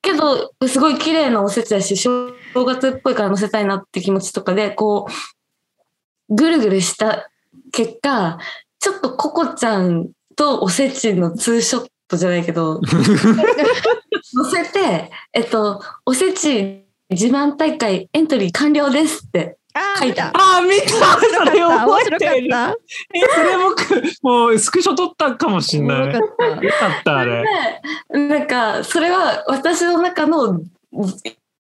[0.00, 5.06] けど、すごい綺麗なおせちだし、正月っぽいから乗せたいなって気持ちとかで、こ
[6.28, 7.30] う、ぐるぐるした
[7.72, 8.38] 結果、
[8.78, 19.58] ちょっとココちゃんとおせちのツーショットじゃないけど、 載せて、えっと、おせち自慢大会エントリー完了ですって
[19.98, 22.48] 書いてあー見たあー、見たそれ面覚えてる。
[22.48, 26.06] たえ、それ僕、もうスクショ撮ったかもしんない。
[26.06, 27.44] よかったかった、あれ。
[28.10, 30.60] で、なんか、それは私の中の、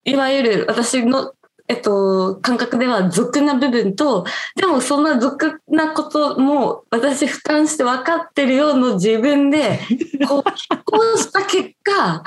[0.05, 1.33] いわゆる私の、
[1.69, 4.25] えっと、感覚では俗な部分と、
[4.57, 9.79] でもそんな俗なことも私俯瞰して分かってるような自分で、
[10.27, 10.43] こう、
[10.85, 12.23] こうした結果、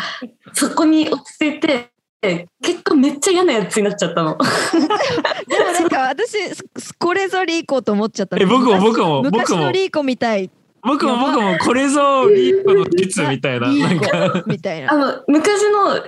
[0.54, 4.38] そこに落ち着いて、結果めっちゃ嫌なやつになっちゃったの。
[4.38, 6.38] でもなんか 私
[6.78, 10.50] すこれぞリーコと思っちゃったえ僕も僕も昔僕ものリーコみたい
[10.84, 13.72] 僕も僕もこれぞリーコの実みたいな。
[13.72, 16.04] なんか、コみたいなあの、昔の、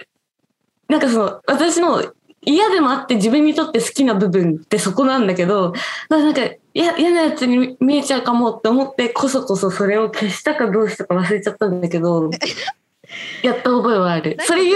[0.89, 2.03] なんかその、私の
[2.41, 5.73] 嫌でもあって自分にとって好きな部分ってそこなんだけど、
[6.09, 6.41] なんか
[6.73, 12.29] 嫌嫌なやつに見えちゃうかもって思ってこそこそそれを消したかどうしたか忘れちゃったんだけど、
[13.43, 14.37] やった覚えはある。
[14.41, 14.69] それ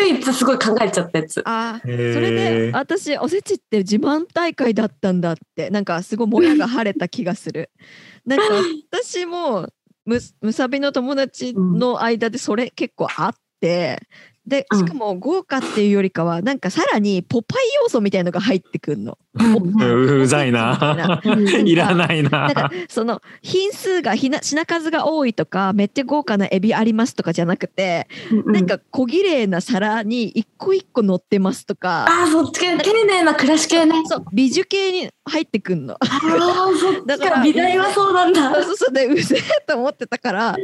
[0.00, 1.42] 唯一すごい考えちゃったやつ。
[1.44, 5.70] あそれで私おせちって自慢大会だったんだって。
[5.70, 7.70] なんかすごいもやが晴れた気がする。
[8.26, 8.44] なんか
[8.90, 9.68] 私も
[10.04, 14.00] むむさびの友達の間でそれ結構あって
[14.46, 19.18] でうんしかも豪華っていうよりかはなんかさらにポパイ要素みたいのが入ってくんの。
[19.34, 21.20] ううざいな。
[21.64, 22.70] いらないなんなか。
[22.88, 28.08] その品数がひな品数が多いとかめっちゃ豪華なエビありますとかじゃなくて、
[28.46, 34.02] なんか小綺麗な皿に一個一個乗ってますとか、ああ、そっち系、丁寧な暮らし系ね。
[34.06, 35.94] そう美女系に入ってくんの。
[35.94, 36.08] ああ、
[36.76, 38.52] そっちだから美大はそうなんだ。
[38.54, 40.56] そうそうそうでうぜえと思ってたから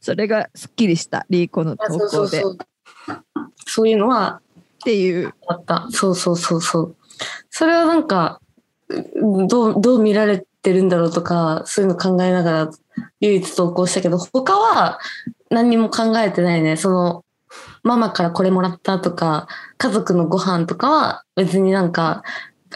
[0.00, 2.58] それがすっきりしたリーコの投そうそ稿でっうそう。
[3.66, 4.40] そういうのは
[4.84, 5.88] ていうあった。
[5.90, 6.96] そうそうそうそう。
[7.50, 8.40] それはなんか、
[8.88, 12.70] うどう、どう見られてるんだろうとか、そういうの考えながら
[13.20, 14.98] 唯一投稿したけど、他は
[15.50, 16.76] 何にも考えてないね。
[16.76, 17.24] その、
[17.82, 22.22] ママからこれもらったとか、家族のご飯とかは別になんか、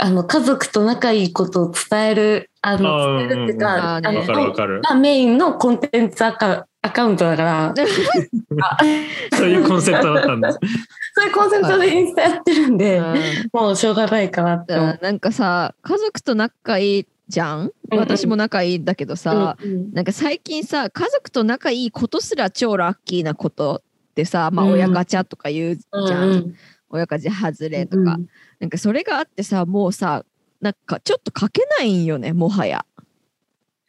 [0.00, 4.80] あの、家族と仲いいことを伝える、ああの、ー伝えるっていううんか、うんあのわかるわかる。
[4.80, 7.74] がメインのコンテンツアカアカウントだから、
[9.36, 10.52] そういうコンセプトだったんだ。
[11.14, 13.16] そういうコンセプトでインスタやってるんで、うん。
[13.52, 14.74] もうしょうがないかなって。
[14.74, 17.60] なんかさ家族と仲いいじゃん？
[17.60, 17.98] うんうん。
[17.98, 24.72] 私も仲いいんだけどさ、うんなんか最近さ家族と仲いいことすら超ラッキーなことってさ、まあ、うん。
[24.72, 26.54] 親ガチャとか言うじゃん、うん
[26.90, 28.16] 親ガチャ外れとか、
[28.60, 30.24] なんかそれがあってさもうさ
[30.62, 32.86] なんかちょっと書けないんよねもはや。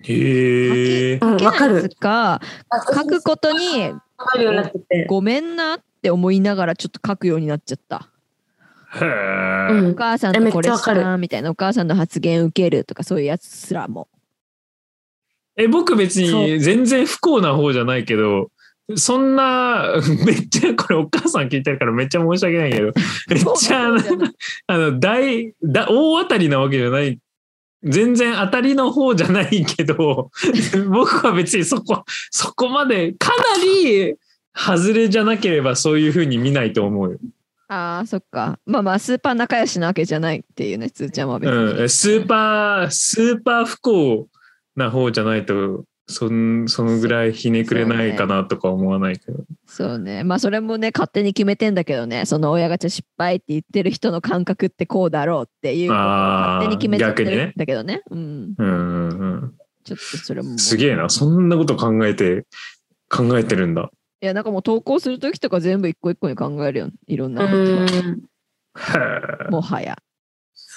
[0.03, 1.17] へえ。
[1.21, 2.41] うんわかるか
[2.95, 4.37] 書くことにわか？
[4.37, 5.05] るようになってて。
[5.07, 8.09] ごめんなって思いながらちょっと書くようになっちゃった。
[8.91, 14.07] お母さんえめとこれしたみたいなお母さんの発言受けるとかそういうやつすらも。
[15.57, 18.49] え、僕別に全然不幸な方じゃないけど、
[18.95, 19.93] そんな、
[20.25, 22.85] めっちゃ、これお母さん聞いてるからめっちゃ申し訳ないけど、
[23.27, 23.99] めっちゃあの、
[24.67, 27.19] あの大だ大当たりなわけじゃない。
[27.83, 30.31] 全然当たりの方じゃないけど、
[30.89, 34.15] 僕は別にそこ、そこまで、かなり
[34.53, 37.19] 外れじゃなければそういうふうに見ないと思うよ。
[37.69, 38.59] ああそっか。
[38.65, 41.55] まあまあスーパー仲良しなわけじゃないっていうねつーちゃんは別に。
[41.55, 44.27] うん、スーパー、スーパー不幸
[44.75, 49.43] な方じゃないと、そんそのぐらいひねくれないかなとか思わないけど。
[49.67, 50.23] そうね。
[50.23, 58.01] まあそれもね、勝手に決めてんだけどね、その親ガチャ失敗って言ってる人の感覚ってこうだろうっていう勝手に決めちゃってるんあー逆にねだけどね。
[58.09, 58.53] うん。
[58.57, 59.53] うんうんうん。
[59.83, 60.57] ちょっとそれも。
[60.57, 61.09] すげえな。
[61.09, 62.47] そんなこと考えて、
[63.07, 63.91] 考えてるんだ。
[64.21, 66.89] いや、なんかもう投稿するときとか全部一個一個に考えるよ。
[67.05, 67.53] いろんなうこ
[69.45, 69.51] と。
[69.51, 69.95] もはや。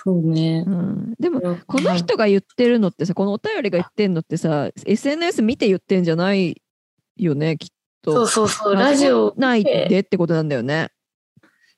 [0.04, 0.70] そうねう。
[0.70, 1.14] ん。
[1.20, 6.60] でも、この人が言ってるのってさ、このお便りが言ってんのってさ、SNS 見て言ってんじゃない
[7.16, 7.68] よね、きっ
[8.02, 8.12] と。
[8.12, 8.74] そうそうそう。
[8.74, 9.32] ラジオ。
[9.36, 10.90] ないでってことなんだよね。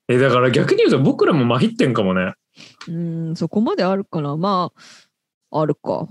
[0.09, 2.33] え、だから逆に言うと僕らもまひってんかもね。
[2.89, 4.37] うん、そこまであるかな。
[4.37, 4.73] ま
[5.51, 6.09] あ、あるか。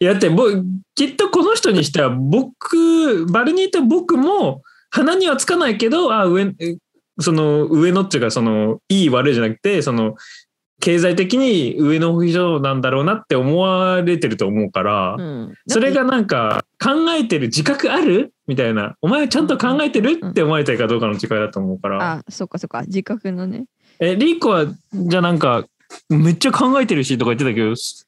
[0.00, 0.48] いやだってぼ
[0.94, 6.76] きっとこの人にしては僕バルニーと僕も鼻にはつかないけどあ上え
[7.20, 10.14] その上のっていうかそのいい悪いじゃなくてその
[10.82, 15.54] 経済的に上の人なんだろうなって思われてると思うから、うん。
[15.68, 18.34] それがなんか考えてる自覚ある？
[18.48, 18.96] みたいな。
[19.00, 20.20] お前はちゃんと考えてる？
[20.26, 22.82] って思われてるかどうかの違いだと思うから、あ、そっかそっか。
[22.82, 23.66] 自覚のね。
[24.00, 25.64] えリーコはじゃあなんか
[26.08, 28.04] めっちゃ考えてるしとか言ってたけどそ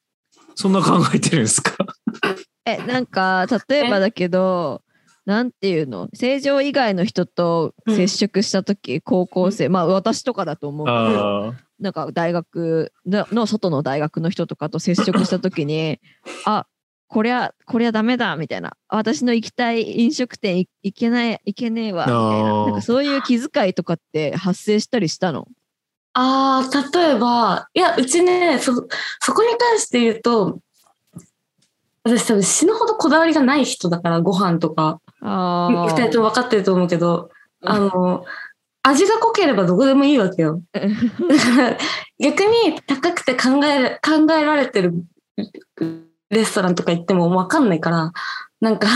[0.56, 1.76] そんな考えてるんですか？
[2.66, 4.82] え、なんか、例えばだけど、
[5.26, 6.08] なんていうの？
[6.12, 16.00] 正常以外の人と接触した時、高校生、まあ私とかだと思うけど、なんか大学のの外の大学の人とかと接触した時に、
[16.46, 16.66] あ
[17.08, 22.66] こりゃ、こりゃダメだみたいな、私の行きたい飲食店い行けない、行けねえわみたいあな、ー。
[22.66, 25.46] なんかそういう気遣いとかって発生したりしたの？
[26.14, 28.72] ああ、例えば、いや、うちね、そ、
[29.20, 30.60] そこに関して言うと、
[32.04, 35.00] 私多分死ぬほどこだわりがない人だから、ご飯とか。
[35.20, 37.30] あ二人とも分かってると思うけど、
[37.62, 37.68] うん。
[37.68, 38.24] あの、
[38.84, 40.62] 味が濃ければどこでもいいわけよ。
[42.18, 44.94] 逆に高くて考え、考えられてる
[46.30, 48.12] レストランとか行っても分かんないから、
[48.60, 48.86] なんか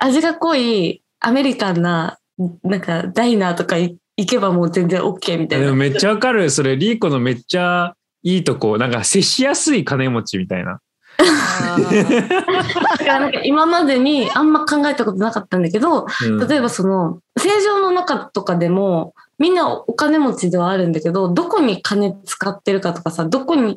[0.00, 2.18] 味が濃いアメリカンな、
[2.62, 5.66] なんかダイナーとか行行けばもう全然 OK みたいな。
[5.66, 6.50] でもめっちゃわかる。
[6.50, 8.78] それ、リーコのめっちゃいいとこ。
[8.78, 10.80] なんか接しやすい金持ちみたいな。
[11.18, 16.48] だからなんか今までにあんま考えたことなかったんだけど、うん。
[16.48, 23.76] 例えばその、正常の中とかでも、みんなお金持ちではあるんだけど、どこに金使ってるかとかさ、どこに、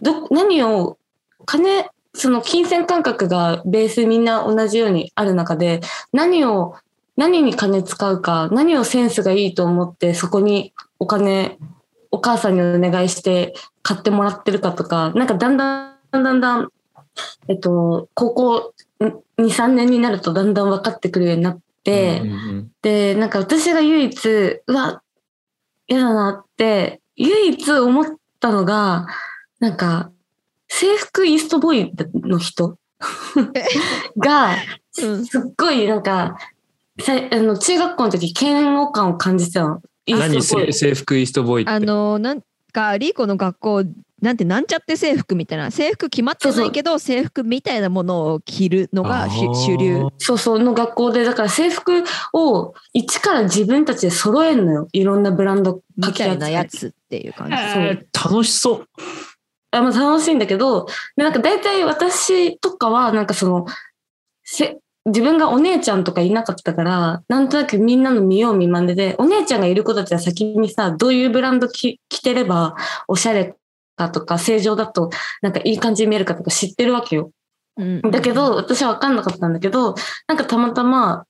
[0.00, 0.98] ど、何を、
[1.46, 5.80] 金、その金銭感覚がベースみんな同じようにある中で、
[6.12, 6.74] 何を、
[7.16, 11.58] 何に金使うか、何をセンスがいいと思って、そこにお金、
[12.10, 16.68] お母さんにお願いして買ってもらってるかとか、なんかだんだん、だんだん、
[17.48, 25.02] えっと、高校2、3年になるとだんだん分かってくるようになって、うんうんで、なんか私が唯一、うわ、
[25.86, 28.06] 嫌だなって、唯一思っ
[28.40, 29.06] たのが、
[29.58, 30.10] なんか、
[30.68, 32.76] 制服イーストボーイの人
[34.18, 34.56] が、
[35.02, 36.36] うんすっごいなんか、
[37.00, 39.80] さあの中学校の時嫌悪感を感じてたの。
[40.06, 41.70] 何制服イーストボーイって。
[41.70, 43.84] あのなんかリーコの学校
[44.22, 50.06] なんてなんちゃって制服みたいな制服決まってないけど制服みたいなものを着るのが主流。
[50.18, 54.88] そうそうの学校で、だから制服を一から自分たちで揃えんのよ。
[54.92, 56.78] いろんなブランドみたいなやつ。
[56.78, 57.54] つっていう感じ。
[57.54, 58.88] えー楽しそう。
[59.70, 63.66] あまあ、楽しいんだけど、でなんか大体私とかは、なんかその、
[64.44, 72.74] せ自分がお姉ちゃんとかいなかったから、なんとなくみんなの見よう見まねで、お姉ちゃんがいる子たちは先にさ、どういうブランド着着てれば、
[73.06, 73.54] おしゃれ
[73.96, 75.10] かとか、正常だと、
[75.42, 77.30] なんかいい感じに見えるかとか知ってるわけよ。
[77.76, 79.94] うんだけど、私は分かんなかったんだけど、
[80.28, 81.24] なんかたまたま、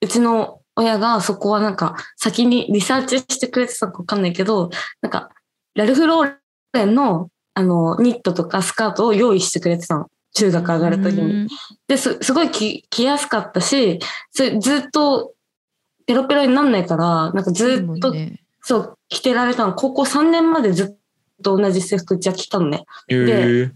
[0.00, 4.70] うちの親がそこはなんか先にリサーチしてくれてたのか分かんないけど、
[5.02, 5.30] なんか、
[5.74, 6.34] ラルフ・ロー
[6.72, 10.10] レンのあの、ニットとかスカートを用意してくれてたの。
[10.36, 11.46] 中学上がるときに。
[11.86, 14.00] で、す、すごい着着やすかったし、
[14.32, 15.32] それずっと
[16.06, 19.74] ペロペロになんないから、なんかずっと、ねそう、着てられたの。
[19.74, 20.96] 高校3年までずっ
[21.44, 22.84] と同じ制服じゃ着たのね。
[23.08, 23.72] へー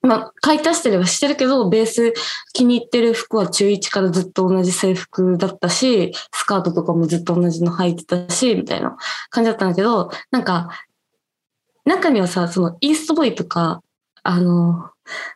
[0.00, 2.14] まあ、買い足してればしてるけど、ベース
[2.52, 8.96] 気に入ってる服は中1からずっと同じ制服だったし、スカートとかもずっと同じの履いてたし、みたいな
[9.30, 10.70] 感じだったんだけど、なんか、
[11.84, 13.82] 中にはさ、そのイーストボーイとか、
[14.22, 14.90] あの、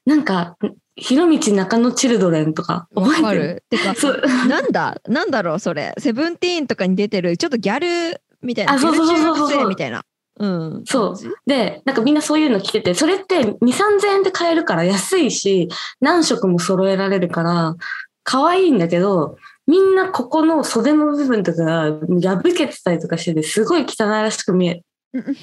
[0.06, 0.56] なんか、
[0.94, 3.42] 広道中野チルドレンとか、覚えてる？
[3.42, 3.64] る。
[3.68, 5.92] てか、そうなんだ、なんだろう、それ。
[5.98, 8.74] セブンティーンとかに出てる、ちょっとギャルみたいな。
[8.74, 10.04] あそうそうそうそうみたいな。
[10.38, 10.82] うん。
[10.86, 11.16] そう
[11.46, 15.68] で、なんかみんなそういうの着てて、それって2、3000円で買えるから安いし、
[16.00, 17.76] 何色も揃えられるから、
[18.24, 21.82] 可愛いんだけど、みんなここの袖の部分とかが
[22.20, 24.82] 破けてたりとかしてて、すごい汚いらしく見え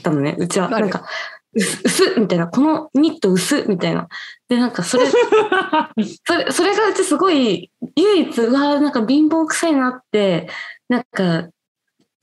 [0.04, 0.70] たのね、うちは。
[0.70, 1.06] なんか、
[1.54, 4.08] 薄みたいな、このニット薄っみたいな。
[4.48, 5.06] で、なんかそれ、
[6.26, 10.50] それ、それがうちすごい、唯一、うわなんか貧乏くさいなって、
[10.90, 11.50] なんか、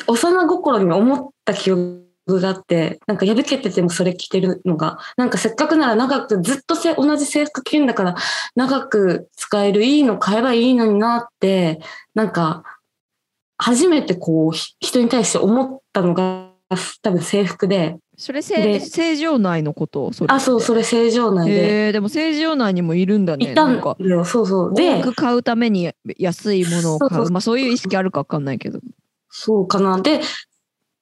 [0.06, 8.16] 幼心に思った記憶があって、なんか破けててもそれ着てるのが、なんかせっかくなら長く、ずっとせ同じ制服着るんだから、
[8.54, 11.80] 長く使えるいいの買えばいいのになって、
[12.14, 12.64] なんか、
[13.58, 16.50] 初めてこう、ひ人に対して思ったのが、
[17.02, 20.10] 多分制服で、それせで正常内のこと？
[20.12, 23.52] それあ、そう、それ正常内で、えー、でも正常内にもいるんだね。
[23.52, 24.74] いたなんんかだよ、そうそう。
[24.74, 27.10] で多、く買うために安いものを買う。
[27.10, 28.80] そうそうまあそういう意識あるかわかんないけど。
[29.28, 30.00] そうかな。
[30.00, 30.22] で、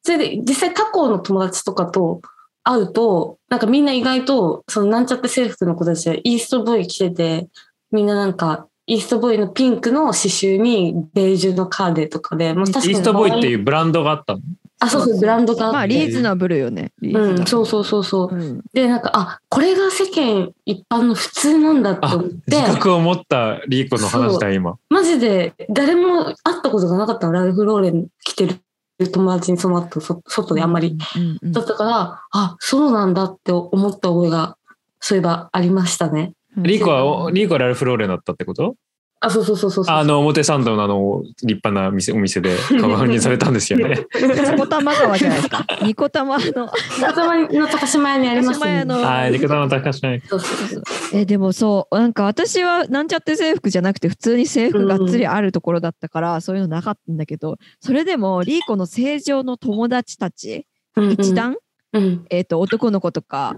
[0.05, 2.21] それで実際他校の友達とかと
[2.63, 7.49] 会うと、なんかみんな意外と、そのなんちゃって制服の子たちはイーストボーイ着てて、
[7.91, 14.41] みんななんか、イーストボーイのピンクの刺繍にベージュのカーデとかで、もう確かにイーストボーイっていうブランドがあったの？
[14.81, 15.75] あ、そうそう、ブランドがあって。
[15.75, 16.93] まあリーズナブルよね。
[17.01, 18.35] うん、そうそうそうそう。
[18.35, 24.77] うんで、なんか、あ、これが世間一般の普通なんだってあ思って自、覚を持ったリーコの話だ、今。
[24.91, 28.57] マジで誰も会ったことがなかったの、ラルフ・ローレン着てる
[28.99, 30.97] 友達にその後、そ外であんまり。。
[31.17, 34.57] うんうんだったから、あ、そうなんだって思った覚えが、
[35.01, 36.33] そういえばありましたね。
[36.57, 38.77] うんリーコは、リーコはラルフローレンだったってこと？
[39.25, 39.97] あ、そうそうそうそうそう。
[39.97, 44.07] あの、表参道のあの、立派な店お店で カバンにされたんですよね。
[44.15, 45.67] ニコ玉川じゃないですか。
[45.83, 46.71] ニコ玉の。
[47.03, 48.95] 頭の高島屋にありますよね。
[48.95, 50.23] はい、リコタの高橋ね。
[50.29, 50.83] そうそうそう。
[51.13, 61.57] えでもそうなんか私はなんちゃって制服じゃなくて普通に制服がっつりあるところだったから、そういうのなかったんだけどそれでもリーコの正常の友達たち、うんうん一団、
[61.93, 62.25] うん。
[62.31, 63.57] えー、と男の子とか。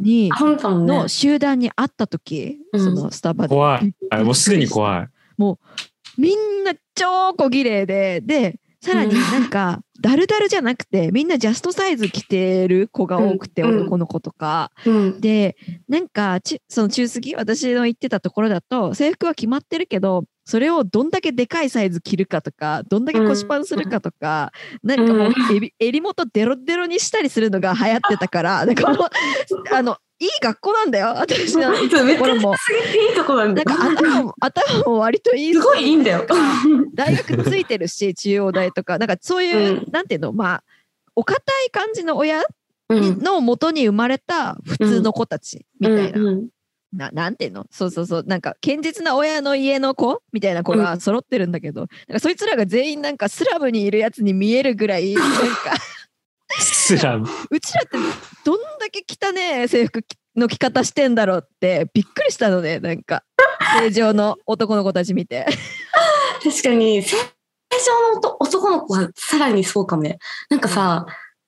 [0.00, 1.08] にの。
[1.08, 3.94] 集団に会った時、うんそのスタバで怖い。
[4.10, 5.08] あもうすでに怖い。
[6.18, 14.72] みんな超小綺麗ででさらになんか、ダルダルじゃなくてみんなジャストサイズ着てる子が多くて、うん男の子とか。
[14.84, 15.20] うん。
[15.20, 15.56] で
[15.88, 24.52] なんかちその中過ぎ私の言ってたところだと制服は決まってるけどそれをどんだけでかいサイズ着るかとかどんだけ腰パンするかとか、
[24.82, 29.08] なんかもう襟襟元デロデロにしたりするのが流行ってたから なんかもう
[29.72, 31.14] あのいい学校なんだよ。
[31.16, 32.54] 私のところも。
[32.54, 36.26] いいとこなんだなんか頭も頭も割といいしすごいいいんだよ。
[36.94, 38.98] 大学ついてるし中央大とか。
[38.98, 39.86] なんかそういう、うん。
[39.90, 40.32] なんていうの？
[40.32, 40.64] まあ
[41.16, 42.44] お堅い感じの親
[42.88, 43.18] うん。
[43.18, 46.48] の元に生まれた普通の子たちみたいな、うんうん
[46.92, 47.66] ななんていうの？
[47.70, 48.24] そうそうそう。
[48.26, 50.22] なんか堅実な親の家の子？
[50.32, 55.74] みたいな子が揃ってるんだけど、なんかそいつらが全員なんかスラムにいるやつに見えるぐらい なんか。
[56.58, 57.26] スラム。
[57.50, 57.98] うちらって
[58.44, 60.04] どんだけ汚ねえ制服
[60.36, 63.24] の着方してんだろうってびっくりしたのねなんか。
[63.80, 65.46] 正常の男の子たち見て。
[66.42, 67.16] 確かに、正
[67.86, 70.18] 常の男男の子はさらにそうかもね。
[70.50, 71.06] なんかさ、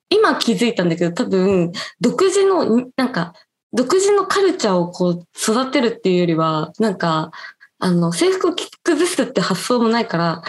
[0.09, 3.35] 今気づいたんだけど、多分、独自の、なんか、
[3.75, 7.33] 独自のカルチャーをこう育てるっていうよりは、なんか、
[7.81, 10.43] あの、制服を着崩すって発想もないから、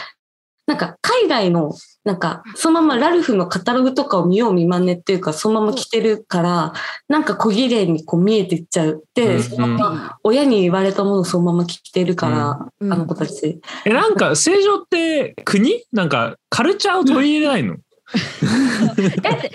[0.67, 1.73] なんか海外の、
[2.03, 6.73] なんか、そのままラルフのカタログとかを見よう見まねっていうか、そのまま着てるから、
[7.07, 9.03] なんか小綺麗にこう見えていっちゃう。
[9.15, 12.93] で、うんそのまま親に言われたものをそのまま着てるから、うん。
[12.93, 13.59] あの子たち。
[13.85, 15.83] え、なんか、正常って国？
[15.91, 17.77] なんか、カルチャーを取り入れないの？
[19.21, 19.51] だって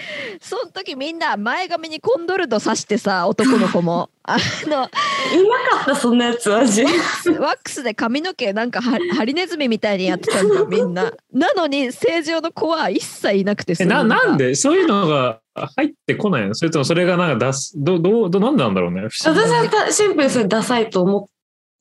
[0.91, 4.37] 時みんな前髪にコンドルド刺してさ男の子も あ
[4.67, 6.85] のいなかった、そんなやつ、マジ。
[6.85, 11.13] ワックスで髪の毛なんかはハリネズミみたいにやってたんだよみんな。
[11.33, 14.55] なのに正常の子は一切いなくてえ、な、そういうのがなんで？
[14.55, 15.41] そういうのが
[15.77, 16.55] 入ってこないの？
[16.55, 19.03] それともそれがなんか出す、ど、どう、どう、なんでなんだろうね。
[19.03, 21.25] 私はたシンプルにそれダサいと思っ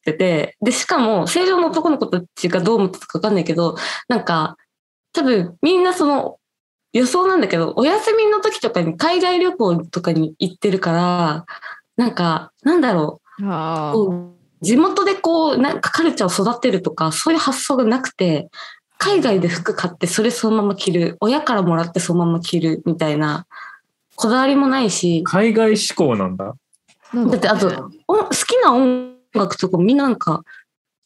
[0.06, 3.76] てて、で、しかも、正常の男の子たちがどう思ってたかわかんないけど、
[4.08, 4.58] なんか、
[5.14, 6.39] 多分みんなその、
[6.94, 11.46] 予想なんだけど、お休みの時とかに海外旅行とかに行ってるから、
[11.98, 13.44] なんか、なんだろう、
[14.62, 18.50] 地元でこう、なんかカルチャーを育てるとか、そういう発想がなくて、
[18.98, 23.46] 海外で服買ってそれそのまま着る、親からもらってそのまま着るみたいな、
[24.16, 26.56] こだわりもないし、海外志向なんだ。
[27.14, 30.44] だってあと、お好きな音楽とかみんななんか、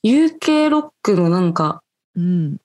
[0.03, 1.83] UK ロックのなんか
[2.15, 2.57] うん、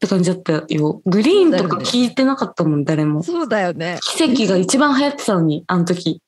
[0.00, 1.02] って感じだったよ。
[1.04, 3.22] グリーンとかそうだよね聞いてなかったもん、誰も。
[3.22, 3.98] そうだよね。
[4.00, 6.22] 奇跡が一番流行ってたのに、あの時。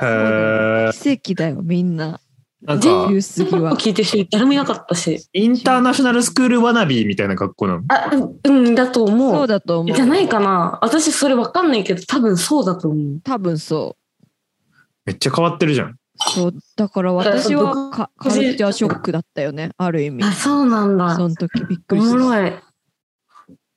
[0.00, 2.20] へー奇跡だよみんな。
[2.62, 3.06] なん全か。
[3.08, 5.28] 聞いてる人誰もいなかったし。
[5.34, 7.82] インターナショナルスクールワナビーみたいな格好なの？
[7.88, 9.34] あ、うんうん、だと思う。
[9.36, 9.94] そうだと思う。
[9.94, 10.78] じゃないかな。
[10.80, 13.20] 私それわかんないけど、多分そうだと思う。
[13.22, 13.96] 多分そ
[15.04, 15.90] めっちゃ変わってるじゃん。
[15.90, 15.96] う。
[16.18, 20.24] そうだから私は僕かカルチャーショックだったよねある意味。
[20.24, 21.14] あ、そうなんだ。
[21.14, 22.16] その時びっおくりした。
[22.16, 22.52] もろい。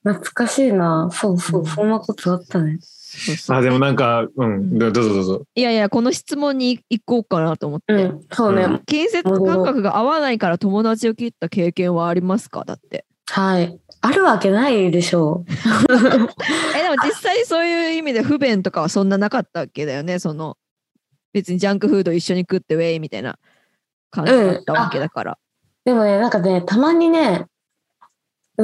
[0.04, 1.10] 懐かしいな。
[1.12, 2.78] そうそうう、んそんなことあったね。
[2.80, 5.42] そうそうあ、でもなんか、うん、どどうぞどうぞ。
[5.54, 7.92] いやいやこの質問に行こうかなと思って。
[7.92, 8.62] うん、そうね。
[8.62, 12.64] うん建設感覚が合わないから友達を切った経験はありますか？
[12.64, 13.04] だって。
[13.26, 13.78] はい。
[14.00, 15.52] あるわけないでしょう。
[16.76, 20.18] えでも実際そういう意味で不便とかはそんななかったわけだよね？
[20.18, 20.56] その
[21.32, 23.38] 別にジャンクフード一緒に食ってウェイみたいな
[24.10, 25.38] 感じだったわけだから。
[25.84, 27.46] でもね、なんかね、たまにね、うん、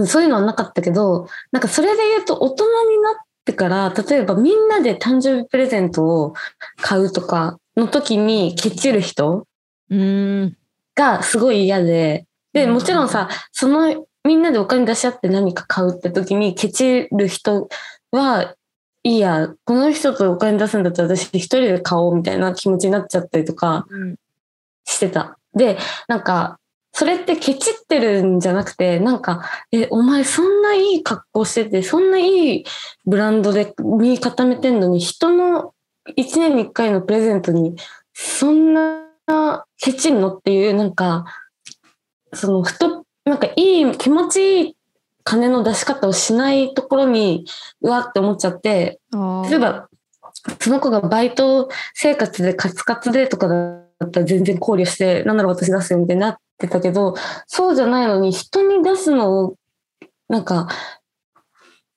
[0.06, 3.14] そういうのはなかったけど、なんかそれで言うと大人になっ
[3.44, 6.34] てから、例えばみんなで誕生日プレゼントを
[6.80, 9.46] 買うとかの時にケチる人
[9.90, 10.56] うーん。
[10.94, 17.68] がすごい嫌で、で、もちろんさ、そのみんなでお金出し合って何か買うって時にケチる人
[18.10, 18.54] は、
[19.04, 24.16] いいや、この人とお金出すんだったら私一人で買おうみたいな気持ちになっちゃったりとか、うん
[24.88, 25.38] してた。
[25.54, 25.78] で、
[26.08, 26.57] なんか、
[26.98, 32.64] それってケチってるんじゃなくて、なんか、え、お前そんないい格好してて、そんないい
[33.06, 35.74] ブランドで身固めてんのに、人の
[36.16, 37.76] 一年に一回のプレゼントに、
[38.14, 39.04] そんな
[39.80, 41.24] ケチんのっていう、なんか、
[42.34, 44.76] その、ふと、なんかいい、気持ちいい
[45.22, 47.46] 金の出し方をしないところに、
[47.80, 48.98] うわって思っちゃって、
[49.48, 49.88] 例えば、
[50.60, 57.14] その子がバイト生活でカツカツでとかだったら全然考慮して、なんなら私出すよみたいになってたけど、
[57.46, 59.56] そうじゃないのに人に出すのを、
[60.28, 60.68] なんか、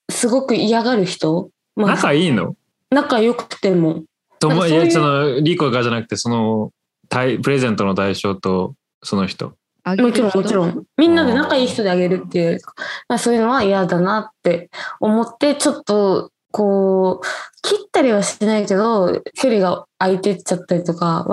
[0.10, 2.56] すごく嫌がる人、まあ、仲いいの？
[2.90, 4.04] 仲良くても。
[4.40, 6.72] とも、いや、その、リコがじゃなくて、その、
[7.10, 9.54] 対プレゼントの対象と、その人。
[9.86, 10.38] もちろん人？
[10.38, 10.84] もちろん。
[10.98, 12.60] みんなで仲いい人であげるっていう、
[13.08, 17.26] まあ、そういうのは嫌だなって思って、ちょっと、こう、
[17.62, 21.24] 切ったりはしないけど、距離が空いてっちゃったりとか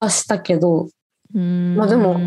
[0.00, 0.88] はしたけど、
[1.34, 2.18] まあでも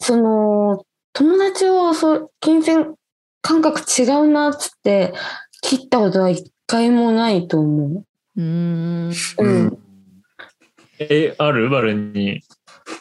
[0.00, 2.94] その、友達を、そう、金銭
[3.42, 5.12] 感覚違うなっつって、
[5.60, 8.04] 切ったことは一回もないと思
[8.36, 9.10] うーん。
[9.10, 9.14] う。
[9.38, 9.78] うん。
[11.00, 11.68] え、ある？
[11.68, 12.42] バルに。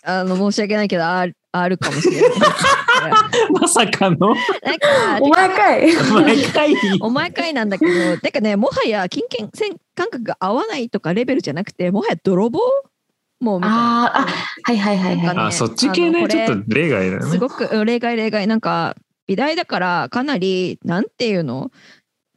[0.03, 2.32] あの、申し訳ないけど、あるあるかもしれない。
[3.53, 4.18] まさかの？
[4.18, 6.76] なんか、お前かい毎回。
[6.99, 12.60] お前かいなんだけど、てかね、もはや金銭感覚が合わないとかレベルじゃなくて、もはや泥棒
[13.39, 14.05] もうみたいな。
[14.05, 14.27] あーあ、
[14.63, 15.35] はいはいはいはい。
[15.35, 17.31] ねあ、そっち系ね、ちょっと例外だよね。
[17.31, 18.95] すごくうん例外例外なんか
[19.27, 21.71] 美大だからかなりなんていうの？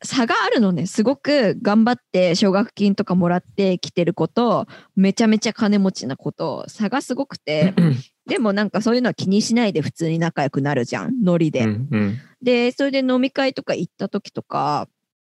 [0.02, 7.74] 差があるのねすごく頑張って奨学金とかもらってきてる子とめちゃめちゃ金持ちな子と差がすごくて
[8.26, 11.64] でもなんかそういうのは気にしないで普通に仲良くなるじゃんノリで。
[11.64, 14.88] うんうんでそれで飲み会とか行った時とか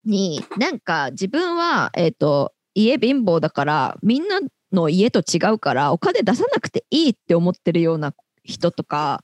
[0.04, 4.38] になんか自分は、えー、と家貧乏だからみんな
[4.72, 8.14] の家と違うからお金出さなくていいって思ってるような
[8.44, 9.22] 人とか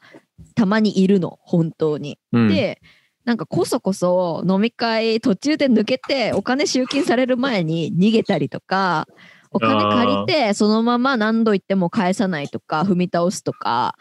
[0.54, 2.18] たまにいるの本当に。
[2.32, 2.48] うん。
[2.48, 2.80] で
[3.24, 9.08] なんかこそこそ飲み会途中で抜けてお金集金される前に逃げたりとか
[9.50, 13.96] お金借りてそのまま何度言っても返さないとか踏み倒すとか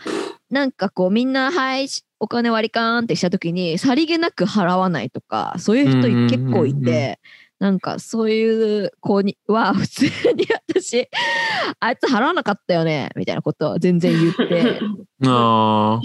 [0.52, 1.88] なんかこうみんな「はい
[2.20, 7.20] お金割り勘」ってした時にさりげなく払わないとかそういう人うんうんうんうん結構いて。
[7.60, 11.08] なんかそういう子には 普通に私
[11.80, 14.80] あいつ払わなかったよねみたいなことを全然言って
[15.28, 16.02] ああ。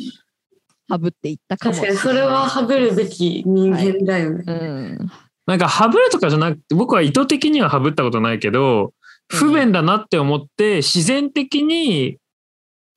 [0.88, 4.44] ハブっていったかも確かにそれははぶるべき人間だよね。
[4.46, 5.10] うん
[5.46, 8.92] なんか、ハブるとかじゃなくて、僕は意図的にはハブったことないけど、
[9.26, 12.18] 不便だなって思って、自然的に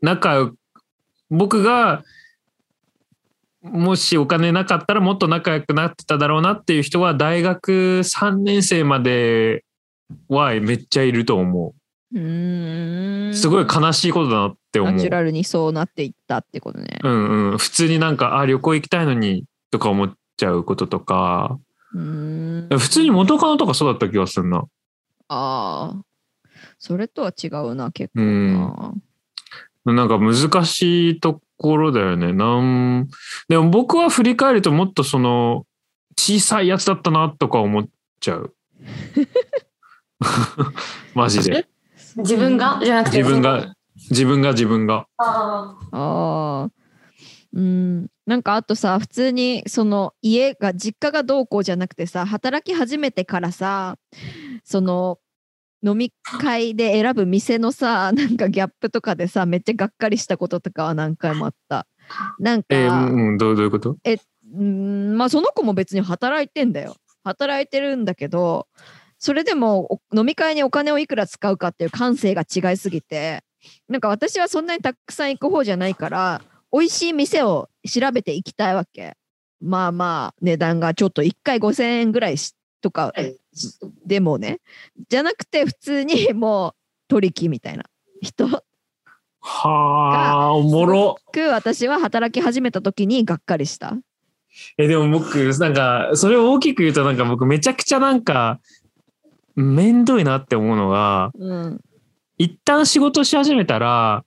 [0.02, 0.52] 仲
[1.32, 2.04] 僕が、
[3.64, 9.64] もしお金なかったらもっと仲良くなってただろうなっていう人は、大学3年生まで
[10.28, 11.74] はめっちゃいると思
[12.14, 13.30] うーう。
[13.30, 14.94] んすごい悲しいことだなって思う。
[14.94, 17.00] ナチュラルにそうなっていったってことね。
[17.04, 17.58] うんうん。
[17.58, 21.58] 普通になんか、あ、旅行行きたいのにとか思っちゃうこととか、
[21.94, 24.66] うーん普通に元カノとかそうだった気がするな。
[25.30, 25.96] ああ。
[26.80, 28.22] それとは違うな、結構
[29.86, 29.94] な。
[29.94, 32.34] なんか難しいところだよね。
[32.34, 33.08] なん
[33.48, 35.66] でも僕は振り返るともっとその
[36.18, 37.88] 小さいやつだったなとか思っ
[38.20, 38.54] ちゃう。
[41.16, 41.66] マジで。
[42.18, 42.80] 自分が？
[42.84, 43.18] じゃなくて？
[43.18, 43.76] 自分が、
[44.10, 45.08] 自分が自分が。
[45.18, 46.70] あああ。
[47.54, 48.08] うん。
[48.26, 53.96] なんかあとさ、普通にその家が、実家がどうこうじゃなくてさ、働き始めてからさ、
[54.64, 55.20] その、
[55.84, 61.88] 飲み会で選ぶ店のさ、 なんかギャップとかでさ、めっちゃがっかりしたこととかは何回もあった。
[62.40, 63.98] なんか、えーうん、どうどういうこと？
[64.56, 66.96] うんまあその子も別に働いてんだよ。
[67.24, 68.68] 働いてるんだけど、
[69.18, 73.44] それでもお飲み会にお金をいくら使うかっていう感性が違いすぎて、
[73.88, 79.16] なんか私はそんなにたくさん行く方じゃないから、美味しい店を調べていきたいわけ。
[79.62, 83.36] まあまあ値段がちょっと1回5000円ぐらいしとかはい
[84.06, 84.60] でもね、
[85.10, 86.74] じゃなくて普通にもう
[87.08, 87.86] 取り木みたいな
[88.22, 88.64] 人は
[89.44, 91.18] あ、おもろ。
[91.32, 93.98] く私は働き始めた時にがっかりした。
[94.78, 98.60] え、でも僕、なんか、それを大きく言うとなんか僕めちゃくちゃなんか、
[99.56, 101.82] めんどいなって思うのが、うん。
[102.38, 104.24] 一旦仕事し始めたら、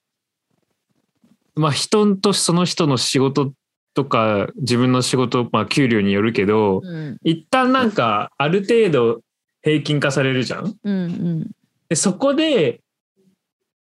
[1.54, 3.52] まあ人とその人の仕事
[3.96, 7.16] とか自分の仕事、まあ給料によるけど、うん。
[7.24, 9.22] 一旦なんかある程度
[9.62, 10.76] 平均化されるじゃん？
[10.84, 10.94] うん。
[10.94, 11.50] うん。
[11.88, 12.82] でそこで、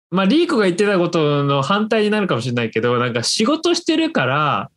[0.09, 4.71] まあリーコが言ってたことの反対になるかもしれないけど、なんか仕事してるから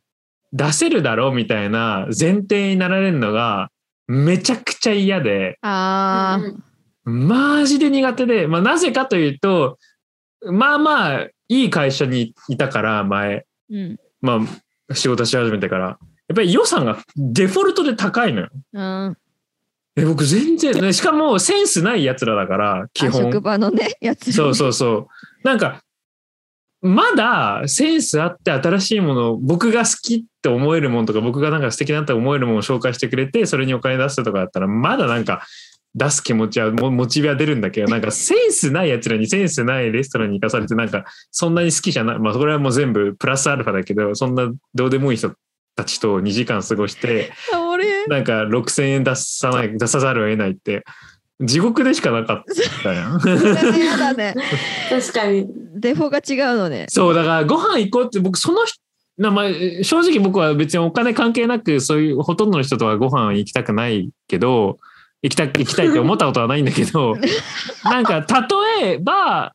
[0.53, 3.71] 出せるだろうみたいな前提になられるのが
[4.09, 7.09] めちゃくちゃ嫌で、ああ。
[7.09, 9.79] マジで苦手で、まあなぜかというと、
[10.51, 13.97] まあまあいい会社にいたから前、うん。
[14.21, 14.41] まあ
[14.93, 15.99] 仕事し始めてから、やっ
[16.37, 18.49] ぱり予算がデフォルトで高いのよ。
[18.73, 19.17] うん。
[19.97, 23.23] え僕全然、ねしかもセンスない奴らだから、基あ本。
[23.25, 24.33] 職場のね、やつ。
[24.33, 25.07] そうそうそう。
[25.45, 25.83] なんか、
[26.83, 35.47] まだセンスあって新しいものを僕が好きって思えるものとか僕がなんか素敵だって思えるものを紹介してくれてそれにお金出すとかだったらまだなんか
[35.95, 45.33] 出す気持ちはモモチベは出るんだけどなんかセンスないやつらにセンスないレストランに行かされてなんかそんなに好きじゃないまあそれはもう全部プラスアルファだけどそんなどうでもいい人
[45.75, 47.33] たちと2時間過ごして
[48.09, 50.85] なんか6000円出さない出さざるを得ないって
[51.41, 52.45] 地獄でしかなかっ
[52.83, 53.19] たやん。
[54.13, 54.35] ね。
[54.91, 55.47] 確かに。
[55.75, 56.85] デフォが違うのね。
[56.91, 58.79] そう、だからご飯行こうって僕その人、
[59.17, 59.47] なまあ、
[59.83, 64.79] 正直僕は別にお金関係なくそういうほとんどの人とはご飯行きたくないけど、
[65.23, 67.17] 行きた行きたいって思ったことはないんだけど、
[67.85, 68.25] なんか
[68.81, 69.55] 例えば、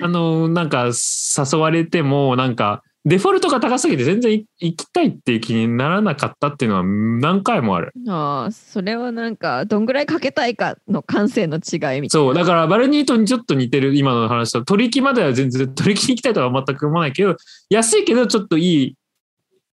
[0.00, 7.92] あの、なんか誘われてもなんかデフォルトが高すぎて全然行きたいっていう気にならなかったっていうのは何回もある。
[8.08, 12.08] ああ、それはなんか、どんぐらいかけたいかの感性の違いみたいな。
[12.10, 17.36] そう、だからバルニートにちょっと似てる今の話と、取引までは全然、取引に行きたいとは全く思わないけど、
[17.70, 18.96] 安いけどちょっといい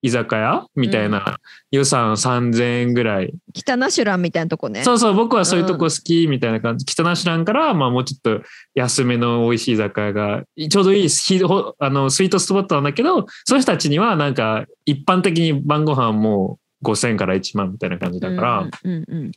[0.03, 0.67] 居酒屋？
[0.75, 1.39] みたいな、
[1.71, 3.33] 予算3000円ぐらい。
[3.55, 4.83] 北ナシュランみたいなとこね。
[4.83, 6.85] そうそう、僕はそういうとこ好きみたいな感じ。
[6.85, 8.45] 北ナシュランから、まあもうちょっと
[8.75, 19.33] 安めの美味しい居酒屋が、ちょうどいいひほあのスイートスポットなんだけど、その人たちにはなんか一般的に晩ご飯もう5000から1万みたいな感じだから、いうんうん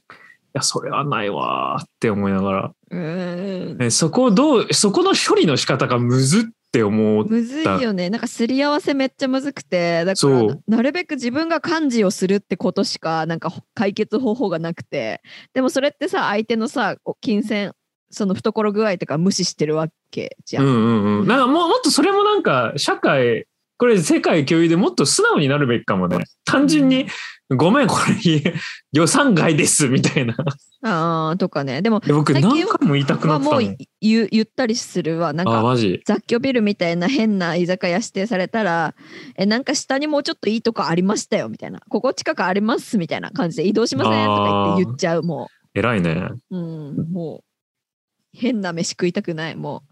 [0.55, 2.72] や、それはないわーって思いながら。
[2.89, 6.43] ねそこをどう、そこの処理の仕方がむずっ
[6.76, 7.28] て思う。
[7.28, 8.09] むずいよね。
[8.09, 15.21] なんかすり合わせめっちゃむずくて、だからなるべく自分が幹事をするってことしかなんか解決方法がなくて、
[15.53, 17.73] でもそれってさ、相手のさ、お金銭、
[18.09, 20.61] その懐具合とか無視してるわけじゃ。
[20.61, 21.28] うんんうんうん。
[21.28, 23.45] なんかもうもっとそれもなんか社会
[23.78, 26.26] これ世界共有でもっと素直になるべきかもね。
[26.45, 27.07] 単純に、
[27.49, 28.53] ごめん、これ
[28.91, 30.33] 予算外です、みたいな。
[30.33, 30.35] い
[30.81, 31.81] あーとかね。
[31.81, 33.77] でも、や僕何回も言いたくなはもうったもん。
[34.01, 35.31] 言う言ったりするわ。
[35.33, 35.75] なんあ、か。
[36.05, 38.95] 雑居ビルみたいな変な居酒屋指定されたら、
[39.37, 41.81] え、なんか下にもうちょっといいとこありましたよみたいな。
[41.87, 45.23] ここ近くありますみたいな感じで移動しませんとか言って言っちゃう。
[45.23, 46.29] も偉いね。
[46.49, 49.55] う、うん、もう変な飯食いたくない。
[49.55, 49.83] も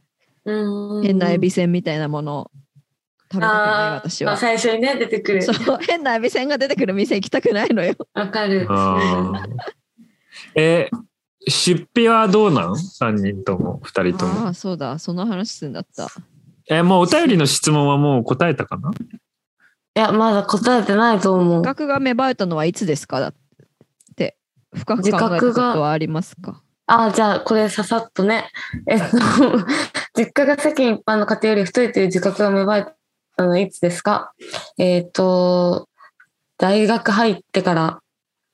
[0.46, 2.52] うんう変なエビせんみたいなものを
[3.34, 4.32] 食べたくないあー私は。
[4.32, 5.42] まあ最初にね、出てくる。
[5.42, 7.96] そう変なエビせんが出てくる店行きたくないのよ。
[8.14, 8.66] わかる。
[8.70, 9.50] あー
[10.56, 10.90] え、
[11.48, 14.46] 出費はどうなん ?3 人とも、2人とも。
[14.46, 14.98] ああ、そうだ。
[15.00, 16.08] その話すんだった。
[16.70, 18.92] え、もうお便りの質問はもう答えたかな？
[18.92, 21.62] いや、まだ答えてないと思う自。
[21.64, 23.20] 覚が芽生えたのはいつですか？
[23.20, 23.34] だっ
[24.16, 24.38] て。
[24.76, 26.62] 深く考えたことはありますか？
[26.86, 28.50] あじゃあ、これささっとね。
[28.88, 29.18] えっと、
[30.16, 32.94] 実家が世間一般の家庭より太いという自覚が芽生え
[33.44, 34.34] たのはいつですか？
[34.78, 35.88] えっと、
[36.58, 38.00] 大学入ってから、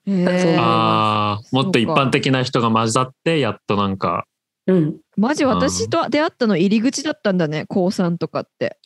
[0.07, 0.57] へー。
[0.59, 4.25] ああ、もっと一般的な人が混ざって、やっとなんか、
[4.67, 4.97] うん。
[5.17, 8.77] マジ私と出会ったの入り口だったんだね、高3とかって。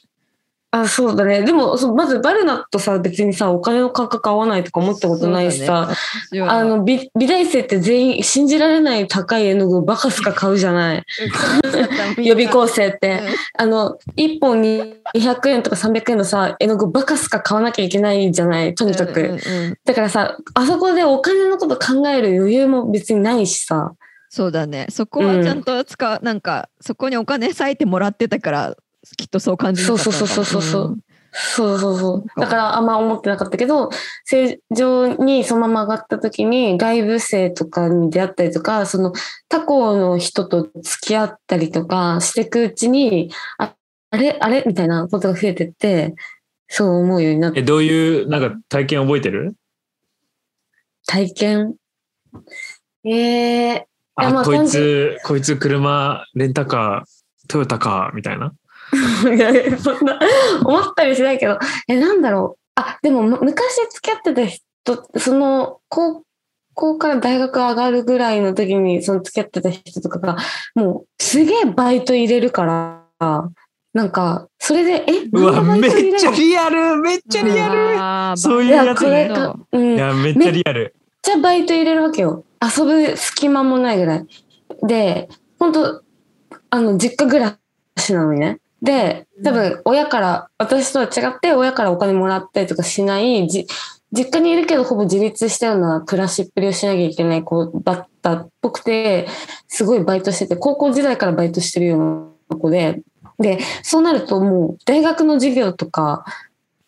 [0.75, 1.43] あ、そうだね。
[1.43, 5.87] でも、そうまずバルナットさ、別にさ、お金の感覚合わないとか思ったことないしさ、
[6.31, 11.03] ね、あの美、美大生って全員信じられない高い絵の具バカすか買うじゃない。
[12.17, 13.21] 予備校生って。
[13.55, 18.73] あの、1本に200円とか300円のさ、絵の具バカすか買わなきゃいけないじゃない。
[18.73, 19.21] とにかく。
[19.21, 19.37] うんうんう
[19.69, 23.93] んだからさ、あそこでお金のこと考える余裕も別にないしさ。
[24.29, 24.87] そうだね。
[24.89, 28.75] そこはちゃんと使う、なんか、そこにお金割いてもらってたから、
[29.17, 30.81] きっとそう感じそうそうそうそうそう。
[30.83, 30.99] うん。
[31.35, 32.39] そうそうそそう。
[32.39, 33.89] だからあんま思ってなかったけど、
[34.23, 39.13] 正常にそのまま上がった時に外部生とかに出会ったりとか、その
[39.49, 43.73] 他校の人と付き合ったりとかしていくうちに、あ
[44.11, 44.37] あれ？
[44.39, 44.63] あれ？
[44.67, 46.13] みたいなことが増えてって、
[46.67, 49.55] そう思うようになったえ、どういう、なんか体験覚えてる？
[51.07, 51.75] 体験？
[53.05, 53.85] えー、いや
[54.15, 58.53] あ、こいつ、こいつ車、レンタカー、トヨタか、みたいな。
[59.35, 60.19] いやいやそんな、
[60.65, 62.59] 思ったりしないけど、え、なんだろう。
[62.75, 66.23] あ、でも、む昔付き合ってた人、その、高
[66.73, 70.37] 校から大学上がるぐらいの時に、その付き合ってた人とかが、
[70.75, 72.65] もう、すげえバイト入れるか
[73.19, 73.49] ら、
[73.93, 79.35] なんか、それで、え、うわ、めっちゃリアルめっちゃリアルそういういや、やつこれね。
[79.35, 79.81] か、うん。
[79.81, 80.95] めっいや、めっちゃリアル。
[81.21, 82.43] ちゃバイト入れるわけよ。
[82.61, 84.27] 遊ぶ隙間もないぐらい。
[84.81, 85.29] で、
[85.59, 86.03] 本当
[86.71, 87.57] あの、実家暮ら
[87.97, 88.59] しなのにね。
[88.83, 93.65] で、多分、親から、私とは違って、親からお金もらったりとかしない、じ
[94.11, 99.25] 実家にいるけど、ほぼ自立したような暮らしっぷりをしなきゃいけない子だったっぽくて、
[99.67, 101.95] すごいバイトしてて、高校時代からバイトしてるよ
[102.49, 103.01] うな子で、
[103.39, 106.25] で、そうなるともう、大学の授業とか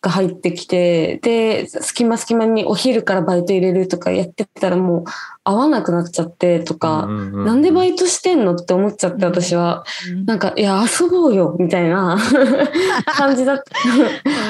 [0.02, 5.04] が入ってきて、で、隙間隙間にお昼からバイト入れるとかやってたらもう、
[5.44, 9.84] 合わなくなっちゃってとか、なんでバイイトしてんのって思っちゃって、うん私は。
[10.10, 12.18] うんなんか、いや、遊ぼうよ、みたいな
[13.06, 13.64] 感じだった。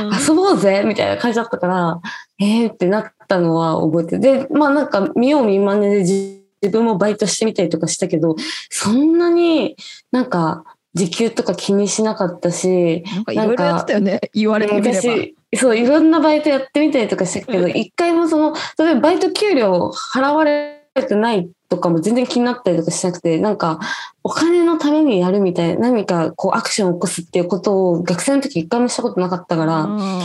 [0.04, 2.00] うん遊ぼうぜみたいな感じだったから、
[2.38, 4.20] えーってなったのは覚えてる。
[4.20, 8.34] で、まあなんか見よう見まねで自自分もバイトしてみたりとかしたけど、
[8.70, 9.76] そんなに
[10.10, 10.64] なんか
[10.96, 14.96] 時給とか気にしなかったし、なんかいろいろやってたよね、言われてみれば。
[14.98, 23.78] 私、そう、いろんなバイトやってみたりとかしたけど、一回もその、例えばバイト給料払われてないとかも全然気になったりとかしなくて、なんか、
[24.24, 30.20] お金のためにやるみたいな、何かこうアクションを起こすっていうことを学生の時一回もしたことなかったから、うん。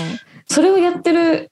[0.48, 1.52] それをやってる、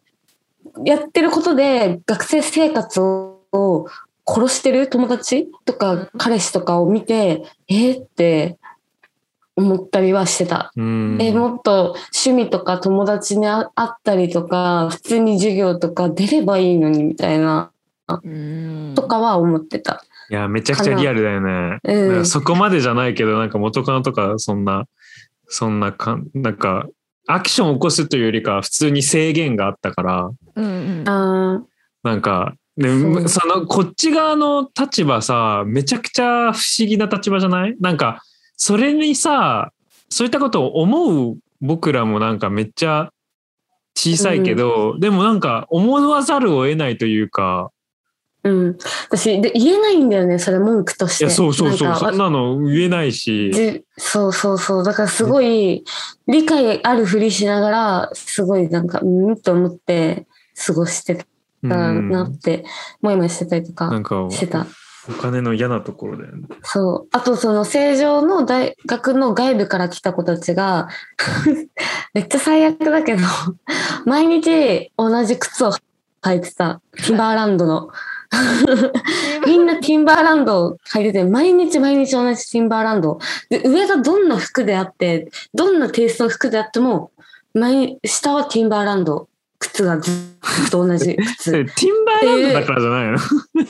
[0.86, 3.88] やってることで学生生活を
[4.26, 8.57] 殺してる友達とか彼氏とかを見て、えーって
[9.60, 10.72] 思ったりはしてた。
[10.76, 11.18] うん。
[11.20, 17.72] えもっと趣味とか友達に会ったりとか、普通に授業とか出ればいいのにみたいな、
[18.07, 18.93] うん。
[18.95, 20.03] とかは思ってた。
[20.32, 21.80] いや、めちゃくちゃリアルだよね。
[21.84, 22.26] うん。
[22.26, 24.86] そこまでじゃないけど、なんか元カノとか、そんな、
[25.47, 26.88] そんなかん、なんか、
[27.28, 31.10] アクションを起こすというよりか、普通に制限があったから、うんうん。
[31.10, 31.64] あ
[32.03, 32.88] なんか、で
[33.28, 37.76] その、こっち側の立場さ、めちゃくちゃ不思議な立場じゃない？
[37.82, 38.22] なんか、
[38.60, 39.72] それにさ、
[40.10, 43.12] そういったことを思う僕らもなんかめっちゃ
[43.95, 47.72] 小さいけど、でもなんか思わざるを得ないというか、
[48.43, 48.78] うん。
[49.10, 51.26] 私、で言えないんだよね、それ文句として。
[51.26, 54.84] いや、そうそうそう、そんなの言えないし、じそうそうそう。
[54.84, 55.84] だからすごい
[56.28, 60.28] 理解あるふりしながら、すごいなんか、うんと思って
[60.66, 61.26] 過ごしてた
[61.64, 62.66] うんなって、
[63.01, 63.89] もやもやしてたりとか、
[64.32, 64.68] してた。
[65.07, 66.47] お金の嫌なところだよね。
[66.63, 67.07] そう。
[67.11, 70.89] あと、その、正常の大学の外部から来た子たちが、
[72.13, 73.21] めっちゃ最悪だけど、
[74.05, 75.71] 毎日同じ靴を
[76.21, 76.81] 履いてた。
[76.97, 77.89] ティンバーランドの。
[79.47, 83.19] みんなティンバーランドを履いてて、毎日毎日同じティンバーランド。
[83.49, 87.11] で、上がどんな服であって、どんなテイストの服であっても、
[87.53, 89.27] 毎下はティンバーランド。
[89.60, 91.51] 靴がずっと同じ靴。
[91.51, 93.16] ティンバーランドだからじゃないの？
[93.16, 93.18] い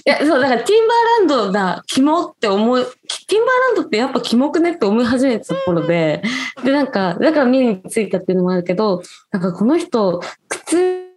[0.06, 6.22] や、そう、だからティンバーランドだ、キモって思い、ティンバーランドってやっぱキモくねって思い始めたところで、
[6.64, 11.10] で、なんか、だから目についたっていうのもあるけど、なんかこの人、靴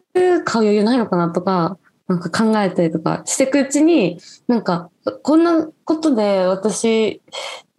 [0.45, 4.19] 買う余裕ないのかなとか、なんか考えたりとかしていくうちに、
[4.49, 4.91] なんか、
[5.23, 7.23] こんなことで私、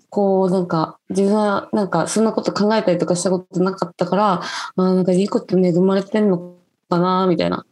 [0.10, 6.53] こう、なんか、自分は、なんか、そんなこと考えたりとかしたことなかったから、あーなんかいいこと恵まれてんの
[6.94, 7.66] かな、みたいな、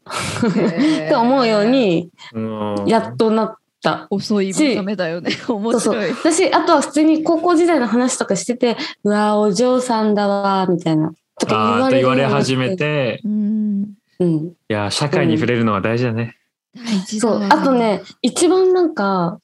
[0.50, 4.08] って思うように、うんやっとなった。
[4.10, 5.32] 遅い目覚めだよね。
[5.50, 6.12] 面そうそう白い。。
[6.12, 11.12] 私、あとは普通に高校時代の話とかしてて、うわーお嬢さんだわー、みたいな。
[11.40, 12.76] とか言われ始め。
[12.76, 13.94] て、うん。
[14.20, 14.36] うん。
[14.48, 16.38] いや、社会に触れるのは大事だね。
[16.76, 17.40] 大事だわ。
[17.40, 17.60] そう。
[17.60, 19.40] あとね、一番なんか、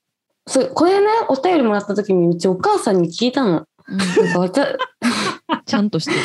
[0.46, 3.66] そうこれね、お便りもらった時にうちお母さんに聞いたの。
[3.88, 4.00] うん、
[5.66, 6.18] ちゃんとしてる。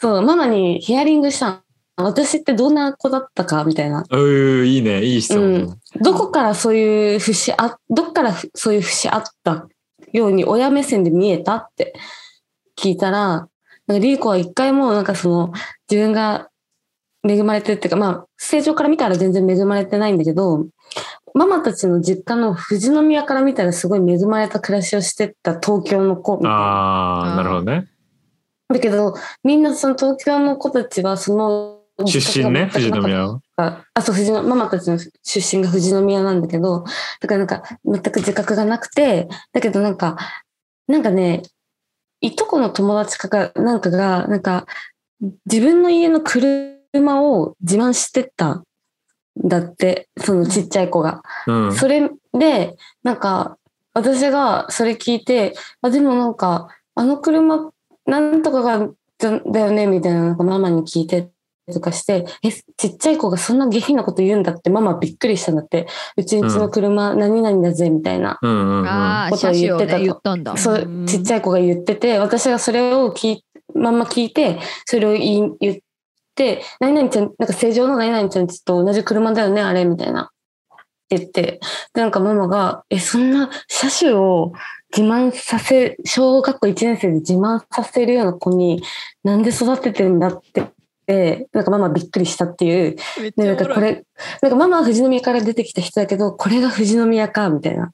[0.00, 1.63] そう、ママにヒアリングしたの。
[1.96, 4.04] 私ってどんな子だったかみたいな。
[4.10, 5.04] うー、いいね。
[5.04, 5.78] いい質問。
[6.00, 9.68] どこからそういう節あ、どっからふそういう節あった
[10.12, 11.94] ように親目線で見えたって
[12.76, 13.48] 聞いたら、
[13.86, 15.52] なんかリーコは一回もなんかその
[15.88, 16.48] 自分が
[17.26, 20.66] 恵まれてるっていうか、まあ、正常から見たら全然恵まれてないんだけど、
[21.32, 26.56] ママたちの実家の富士宮から見たらすごい恵まれた暮らしをしてた東京の子みたいな。
[26.56, 27.88] ああ、なるほどね。
[28.68, 31.73] だけど、みんなその東京の子たちはその
[32.06, 33.40] 出身ね、富士宮は。
[33.56, 36.84] あ、あそう、富士宮ママたちの出身が富士宮なんだけど、
[37.20, 40.16] だからなんか全く自覚がなくて、だけどなんか、
[40.88, 41.42] なんかね、
[42.20, 44.66] いとこの友達かが、なんかが、なんか、
[45.46, 48.64] 自分の家の車を自慢してたん
[49.36, 51.22] だって、そのちっちゃい子が。
[51.46, 51.74] うん。
[51.74, 53.58] それで、なんか、
[53.92, 57.70] 私がそれ聞いて、あ、でもなんか、あの車、
[58.06, 58.88] なんとかが、
[59.18, 61.30] だだよね、みたいな、なんかママに聞いて
[61.72, 65.86] とかして、え、ちっちゃい子がそんな下品なこと言うんだって、ママびっくりしたんだって、
[66.16, 68.38] うちんちの車、何々だぜ、みたいな。
[69.30, 70.56] ことを言ってたと言ったんだ。
[70.56, 71.42] そう、ちっちゃい。
[71.44, 73.44] 子が言ってて、私がそれを聞い、
[73.74, 75.76] まんま聞いて、それを言い言っ
[76.34, 80.30] て、何々ちゃん、なんか正常の何々ちゃんちと同じ車だよね、あれ、みたいな。
[81.04, 81.60] って言って、
[81.94, 84.52] で、なんかママが、え、そんな車種を
[84.96, 88.82] 自慢させ、小学校1年生で自慢させるような子に、
[89.22, 90.70] なんで育ててんだって、
[91.06, 92.96] でなんかママびっくりしたっていう。
[93.36, 93.52] で、な。
[93.54, 94.04] んかこれ、
[94.42, 97.92] なんかママは富士宮から出てきた人だけど、これが富士宮か、みたいな。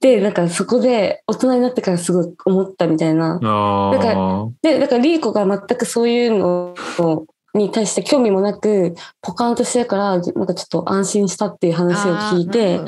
[0.00, 3.38] で、なんかそこで大人になってからすごい思ったみたいな。
[3.42, 4.48] あだかあ。
[4.62, 6.74] で、だからリーコが全くそういうの
[7.54, 12.80] に対して興味もなく、ポカンとしてるから、なんかちょっと安心したっていう話を聞いて、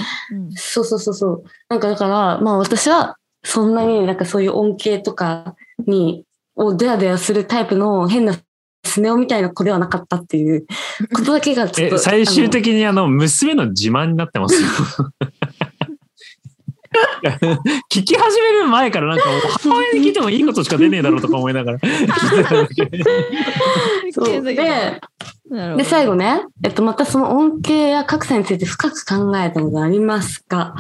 [0.54, 1.44] そうそうそうそう。
[1.68, 5.54] なんかだから、まあ私はそんなになんかそういう恩恵とか
[5.86, 6.24] に、
[6.54, 8.34] をデヤデヤするタイプの変な
[8.84, 10.66] スネ夫みたいな子ではなかったっていう
[11.14, 11.98] ことだけがちょっえ、と。
[11.98, 14.68] 最終的にあの、娘の自慢になってますよ。
[17.90, 19.24] 聞き始める前からなんか
[19.62, 21.78] 母親に聞いてもいいことしか出ねえだろうとか思いながら
[24.12, 25.00] そうで、
[25.76, 30.74] で、最後ね、えっと、またその恩恵や格差について深く考えたことありますか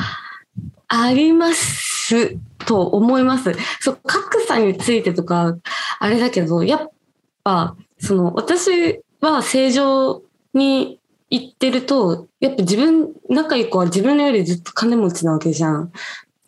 [0.88, 2.36] あります
[2.66, 3.54] と思います。
[3.80, 5.56] そう、格差についてとか、
[5.98, 6.90] あれだけど、やっ
[7.42, 10.22] ぱ、その、私は正常
[10.54, 10.98] に
[11.30, 15.92] 行ってると、やっぱ自分、仲いい子は自分よりずっと金持ちなわけじゃん。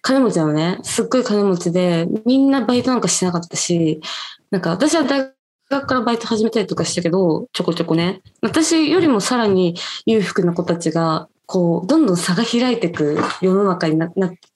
[0.03, 0.81] 金持ちなのね。
[0.83, 4.01] すっごい金持ちで、みんなバイトなんかしてなかったし、
[4.51, 5.33] なんか私は大
[5.71, 8.21] 学からバイト始めたりとかしたけど、ちょこちょこね。
[8.43, 9.77] 私よりもさらに
[10.07, 14.11] 裕福な子たちが、こう、どんどん差が開いていく世の中になっ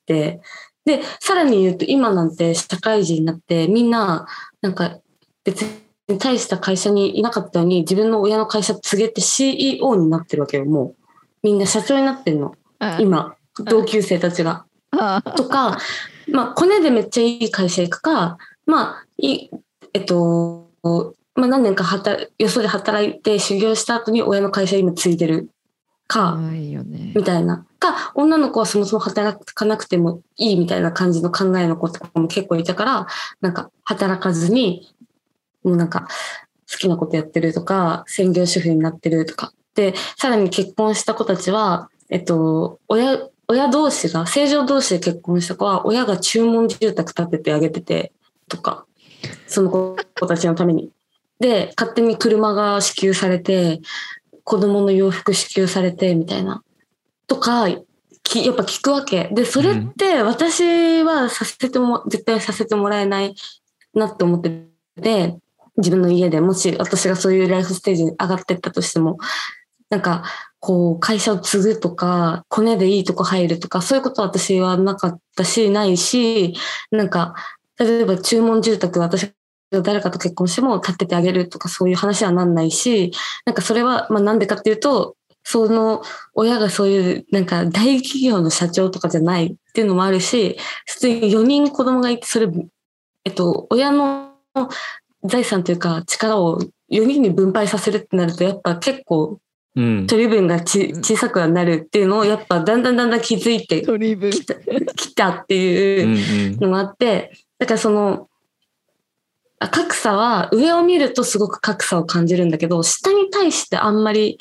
[0.04, 0.40] て、
[0.84, 4.26] で、さらに言うと今なんて社会人になって、みんな、
[4.60, 4.98] なんか
[5.44, 11.04] 別に大した会社にいなかったのに、自分の親の会社継げて CEO になってるわけよ、もう。
[11.42, 12.54] みんな社長になってるの。
[12.78, 14.64] あ今、同級生たちが。
[14.92, 15.78] あとか、
[16.32, 19.50] まあ、コネでめっちゃいい会社行くか、まあ、い
[19.92, 20.70] えっと、
[21.34, 25.50] まあ、何年か働よそで働いて修行した後に親の会社今継いでる
[26.06, 27.12] か、ないよね。
[27.14, 27.66] みたいな。
[27.78, 33.06] か、女の子はそもそも働かなくてもいいみたいな感じの考えの子とかも結構いたから、
[33.40, 34.94] なんか働かずに、
[35.68, 36.08] もうなんか
[36.70, 39.52] 好きなことやってるとか、専業主婦になってるとか。
[39.74, 43.18] で、さらに結婚した子たちは、えっと、親
[43.50, 48.12] 親同士が、正常同士で結婚した子は、親が注文住宅建ててあげてて、
[48.46, 48.84] とか、
[49.46, 49.96] その子
[50.26, 50.90] たちのために。
[51.40, 53.80] で、勝手に車が支給されて、
[54.44, 56.62] 子供の洋服支給されて、みたいな。
[57.26, 57.68] とか、
[58.22, 59.30] きやっぱ聞くわけ。
[59.32, 63.34] で、それって私はさせても、絶対させてもらえない
[63.94, 64.66] なって思って
[65.00, 65.38] て、
[65.78, 69.18] 自分の家でもし私がそういうライフステージに上がってったとしても、
[69.90, 70.24] なんか、
[70.60, 76.54] こう、会社を継ぐとか、コネでいいとこ入るとか、そういうことは私はなかったし、ないし、
[76.90, 77.34] なんか、
[77.78, 79.32] 例えば注文住宅私
[79.70, 83.12] が誰かと結婚しても建ててあげるとかそういう話はなんないし、
[83.46, 86.02] なんかそれは、まあなんでかっていうと、その
[86.34, 92.48] 親がそういうなんか大企業の社長とかじゃないっていうのもあるし、普通に4人子供がいて、それ、
[93.24, 94.32] えっと、親の
[95.24, 96.60] 財産というか力を
[96.90, 99.38] 4人に分配させるってなると、やっぱ結構
[99.76, 100.06] うん。
[100.06, 104.30] 取り分がち小さくはなるっていうのをやっぱだんだんだんだん気づいて取り分。
[104.30, 104.54] きた
[104.96, 108.28] きたってうんいううんのがあって、だからその、
[109.60, 114.38] あ格差は上を見るとすごく格差を感じるんだけど、下に対してあんまり、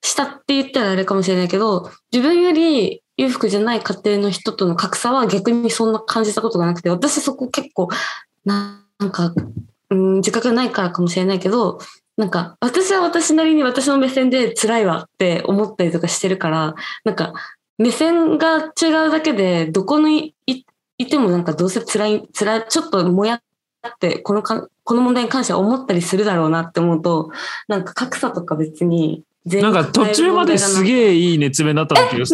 [0.00, 7.88] 下って言ったらあれかもしれないけど、自分より裕福じゃない家庭の人との格差は逆にそんな感じたことがなくて、私そこ結構、
[8.44, 9.32] ななんか、
[9.92, 11.78] うん、自覚がないからかもしれないけど、
[12.16, 16.74] なんか、私は私なりに私の目線で辛いわって思ったりとかしてるから、
[17.04, 17.34] なんか、
[17.78, 20.64] 目線が違うだけで、どこにい
[21.06, 23.34] てもなんかどうせ辛い、辛い、ちょっともや
[23.86, 27.30] って、このか、この問題に関しては思ったりするだろうなって思うと、
[27.68, 32.24] なんか格差とか別になんか途中まですえげえいい熱弁だったんだけど、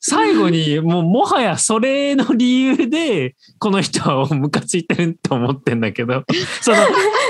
[0.00, 6.24] 最後にもうもはやそれの理由でこの人はムカついてると思ってんだけど。
[6.60, 6.78] その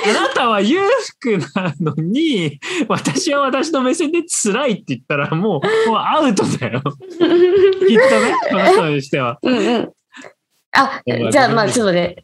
[0.06, 0.78] あなたは裕
[1.20, 6.82] 福なのに私は私の目線で辛いって言ったらもうもうアウトだよ。
[7.08, 9.38] きっとねこの人にしては。
[9.42, 9.90] うんうん。
[10.72, 12.16] あ、まあじゃあまあちょっとね、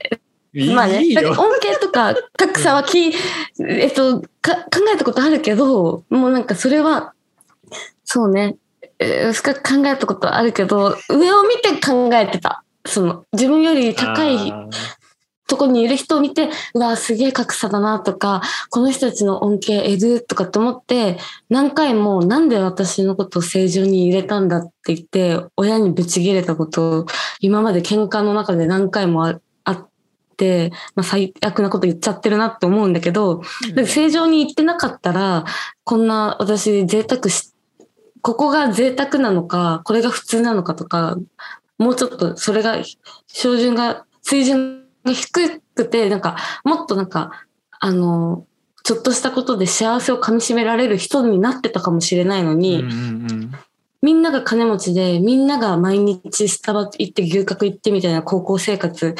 [0.52, 3.12] まあね、いい恩恵とか格差はき、
[3.68, 7.14] えっと、か考えたことあるけど、もうなんかそれは、
[8.04, 8.56] そうね、
[8.98, 12.64] えー深く考えたことはあるけど、上を見て考えてた。
[12.84, 14.52] その、自分より高い
[15.46, 27.06] とこにいる人を見て、うわ、すげえ格差だなとか、この人たちの恩恵得るとかって思って、何回もなんで私のことを正常に入れたんだって言って、親にぶち切れたことを
[27.40, 29.49] 今まで喧嘩の中で何回もああって、
[30.94, 33.42] まあ、最悪なこと言っちゃってるなって思うんだけど、
[33.74, 35.44] で正常に言ってなかったら、
[35.84, 37.52] こんな私贅沢し、
[38.22, 41.16] ここが贅沢なのか、これが普通なのかとか、
[41.78, 42.78] もうちょっとそれが、
[43.28, 47.46] 標準が、水準が低くて、なんか、もっとなんか、
[47.78, 48.46] あの、
[48.82, 53.52] ちょっとしたことで幸せをかみしめられる人になってたかもしれないのに、うんうんうん。
[54.02, 59.14] みんなが金持ちで、みんなが毎日スタバ行って牛角行ってみたいな高校生活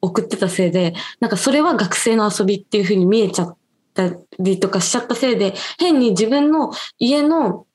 [0.00, 3.56] 送ってたせいで、なんかそれは学生の遊びっていう風に見えちゃっ
[3.94, 7.66] たりとかしちゃったせいで、変に自分の家の、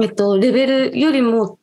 [0.00, 1.58] えっと、レベルよりも、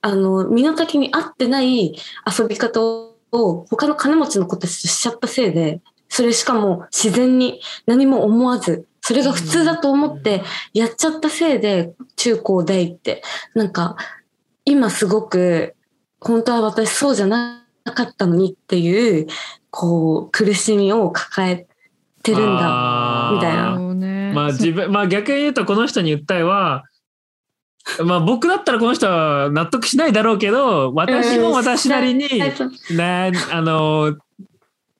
[0.00, 1.96] あの、身の丈に合ってない
[2.26, 10.42] 遊び方を他の金持ちの子たちとしちゃったせいで、それしかも自然に何も思わず、それが普通だと思って
[10.74, 13.22] やっちゃったせいで、中高大って、
[13.54, 13.96] なんか、
[14.64, 15.74] 今すごく、
[16.20, 19.26] 本当は私そうじゃないかったのにっていう、
[19.70, 21.66] こう、苦しみを抱え
[22.22, 23.78] てるんだ、みたいな。
[24.34, 26.84] まあ自分、まあ逆に言うとこの人に訴えは、
[28.04, 32.28] まあ僕だったらこの人は納得しないだろうけど、私も私なりに、
[32.90, 34.16] なあの、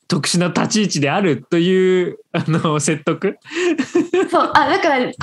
[0.09, 3.39] 特殊な立ち位置であるという、あの、説得。
[4.30, 5.16] そう、あ、だから伝えたい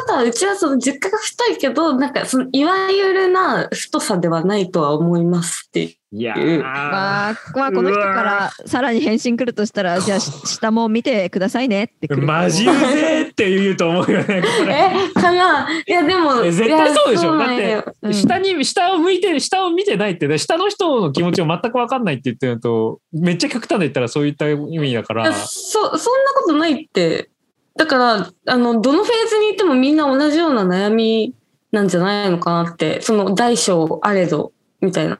[0.00, 12.14] ことは、うちはその実家が太いけど、なんかそのいわゆるな太さではないとは思いますっていやーまあ、まあ、この人からさらに返信来るとしたら、じゃあし下も見てくださいねって。
[12.14, 14.24] マジうぜって言うと思うよね。
[14.24, 16.44] これえ、かないや、でも。
[16.44, 17.34] え絶対そうでしょ。
[17.34, 25.32] いだって、下に、下を向いて、下を見てないってね、下の人の気持ちを全く分かんないって言ってるのと、めっちゃ極端で言ったらそういった意味だからいや。
[25.34, 27.30] そ、そんなことないって。
[27.76, 31.34] だから、あの、どのフェーズにいてもみんな同じような悩み
[31.72, 35.18] なんじゃないのかなって、その大小あれど、みたいな。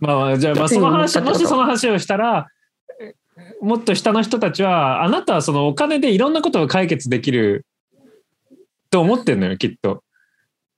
[0.00, 2.48] まあ、じゃあ、まあ、その話、もしその話をしたら、
[3.60, 7.66] もっと下の人たちは、あなたはそのお金でいろんなことが解決できる
[8.90, 10.02] と思ってんのよ、きっと。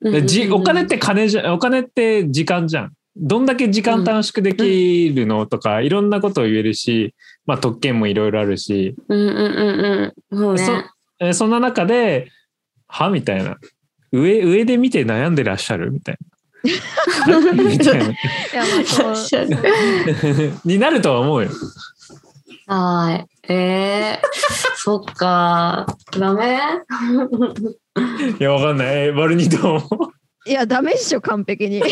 [0.00, 2.92] でじお金って金じゃ、お金って時間じゃん。
[3.14, 10.50] どんだけ時間短縮できるのとか、いろんなことを言えるし、まあ特権もいろいろあるし、うんうんうん
[11.20, 11.34] うん。
[11.34, 12.30] そんな中で、
[12.88, 13.11] は？
[13.11, 13.59] みたいな。
[14.12, 15.92] 上、上で見て悩んでらっしゃる？
[15.92, 16.18] みたい
[17.54, 18.04] みたいな。
[18.04, 18.62] いや
[19.00, 19.48] まあそう
[20.64, 21.50] になるとは思うよ。
[22.66, 23.52] はい。
[23.52, 24.26] えー、
[24.76, 25.86] そっか。
[26.18, 26.58] ダメ？
[28.38, 29.08] いや、わかんない。
[29.08, 29.82] えバルニーどう
[30.48, 31.82] いや、ダメっしょ、完璧に。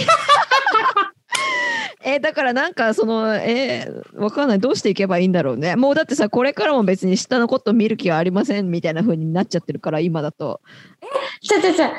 [2.03, 10.63] えだからなんかそのえーわかんないどうしていけばいいんだろうねもうだってさこれからも別に下のこと見る気はありませんみたいな風になっちゃってるから今だと
[11.43, 11.93] ちゃちゃちゃ。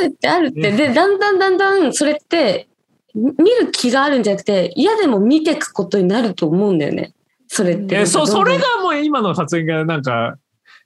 [0.00, 0.72] あるってあるって。
[0.72, 2.68] で、だんだんだんだんそれって、
[3.14, 7.14] み見る気があるんじゃなくて、嫌でも見ていくことになると思うんだよね。
[7.48, 8.00] それって。
[8.00, 8.64] えそそれが。
[8.76, 10.36] がもう今の発言がなんか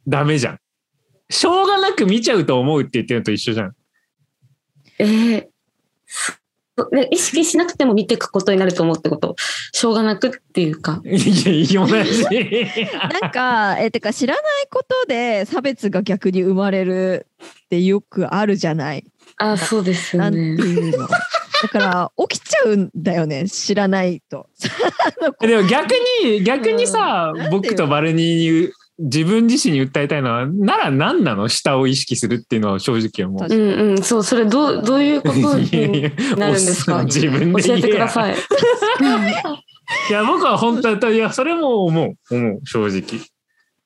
[0.07, 0.59] ダメじゃん。
[1.31, 3.73] しょうがなく見ちゃうと思うって言ってるのと一緒じゃん。
[4.99, 5.47] えー
[7.11, 9.37] 意識しなくても見ていくことになると思うってこと。
[9.73, 11.01] しょうがなくっていうか。
[11.05, 12.25] いや、いい同じ。
[13.21, 19.05] なんかえてか知らないことで差別が逆に生まれるってよくあるじゃない
[19.37, 20.45] あ、そうですよなんてね。
[20.47, 21.09] いうの
[21.63, 24.47] だから起きちゃうんだよね知らないと
[25.41, 31.49] でも逆に、逆にさうん、僕とバルニーに自分自身に訴えたいのは、なら何なの？
[31.49, 33.41] 下を意識するっていうのは正直思う。
[33.41, 37.05] 確うんうん、そう、それどう、どういうことにやなるんですか？
[37.05, 38.09] 自分で教えてくだい。
[38.09, 38.35] さい。
[40.11, 42.35] いや、僕は本当だいや、それも思う。
[42.35, 43.21] 思う、正直。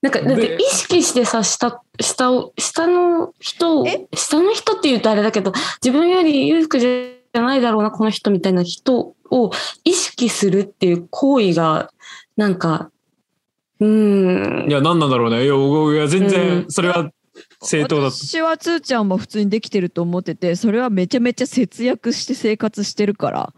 [0.01, 5.53] なんか、だってで意識してさ、下、下を、下の人をえ、下の人って言うとあれだけど、
[5.85, 9.51] 自分より裕福じゃないだろうな、この人みたいな人を
[9.85, 11.91] 意識するっていう行為が、
[12.37, 12.91] なんか、
[13.83, 14.68] うーん。
[14.68, 14.72] い。
[14.72, 15.45] や、何なんだろうね。
[15.45, 17.11] いや、僕いや全う然ん、それは
[17.62, 18.11] 正当だと。
[18.12, 23.53] 私はつーちゃんも普通にできてると思っててそれはめちゃめちゃ節約して生活してるから。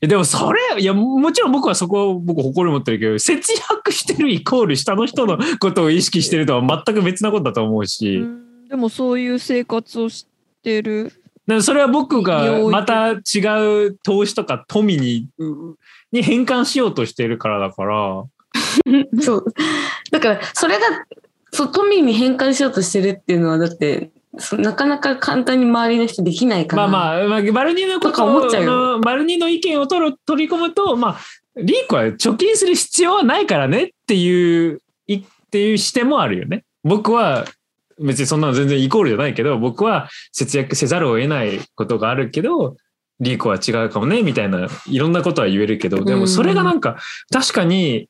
[0.00, 8.68] えでもそれ、いや、もちろん僕はそこを僕誇り持ってるけど、節約してるイコール下の人のことを意識してるとは全く別なことだと思うし、うん。
[8.68, 10.26] でもそういう生活をし
[10.62, 11.12] てる。
[11.46, 13.16] でもそれは僕がまた違
[13.88, 15.76] う投資とか富に、う
[16.12, 18.24] に変換しようとしてるからだから、
[19.20, 19.44] そう。
[20.10, 20.80] だから、それが、
[21.52, 24.10] そう、富に変換しようとしてるっていうのは、だって、
[24.58, 26.88] なかなか簡単に周りの人できないから。
[26.88, 31.18] まあまあ、まあ、バルニーのこととか思っちゃうの、バルニーの意見を取る取り込むと、まあ、
[31.56, 36.64] リーコは貯金する必要はないからねっていう、いっていう視点もあるよね。
[36.82, 37.44] 僕は、
[38.00, 42.76] 別にそんなの全然イコールじゃないけど、僕は節約せざるを得ないことがあるけど、
[43.20, 46.96] リーコは違うかもね、みたいな、いろんなことは言えるけど、でもそれがなんか、
[47.30, 48.08] 確かに、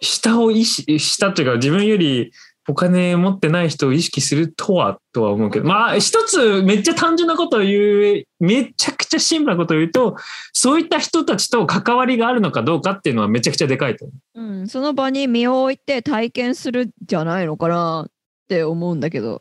[0.00, 2.32] 下を意識、下というか自分より
[2.68, 10.16] お金持ってない人を意識するとは、とは思うけど、まあ、一つめっちゃ単純なことを言う、めちゃくちゃシンプルなことを言うと、
[10.52, 14.40] そういった人たちと関わりがあるのかどうかっていうのはめちゃくちゃでかいと思う。
[14.42, 18.10] うん、その場に身を置いて体験するじゃないのかなっ
[18.48, 19.40] て思うんだけど、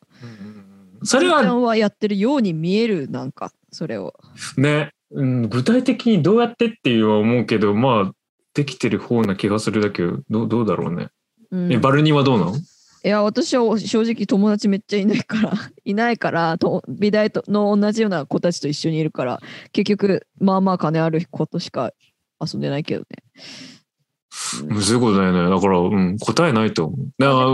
[1.04, 4.14] それつーちゃはやってるように見える、なんか、それを。
[4.56, 8.12] ね、うん、具体的にどうやってっていうのは思うけど、まあ、
[8.58, 11.10] できてる方な気がするだけど、どうどうだろうね。
[11.52, 15.54] うん、え、バルニーはどうなのいや、私は正直友達めっちゃいないから、
[15.86, 19.40] いないから、と美大との同じような子たちと一緒にいるから、
[19.72, 21.92] 結局、まあまあ金ある子としか
[22.42, 23.06] 遊んでないけどね。
[24.66, 25.56] むずいことだよね。
[25.56, 26.98] だから、うん、答えないと思う。
[27.20, 27.48] だから、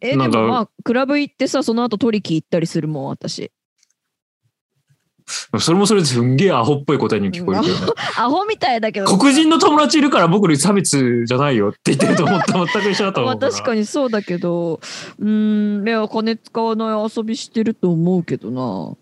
[0.00, 3.52] え、でもまあ、クラブ行ってさ、その後トリキ行ったりするもん、私。
[5.26, 7.92] それもそれですんげえアホっぽい答えに聞こえるけどね。
[8.18, 9.06] アホみたいだけど。
[9.18, 13.52] 黒人の友達いるから僕に差別じゃないよって言ってると思った全く一緒だとまあ思うから。
[13.52, 14.80] 確かにそうだけど、
[15.18, 18.96] うーん、いや、金使わない遊びしてると思うけどな。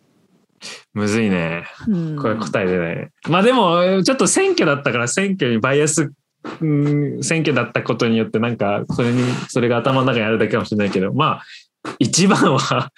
[0.94, 1.64] むずいね。
[1.88, 3.10] うん、これ答え出ない。
[3.28, 6.12] まあでも、ちょっと選挙だったから選挙にバイアス、
[6.60, 11.42] うん、選挙だったことによってなんか、それに、それが頭の中にあるだけかもしれないけど、まあ、
[11.98, 12.92] 一番は、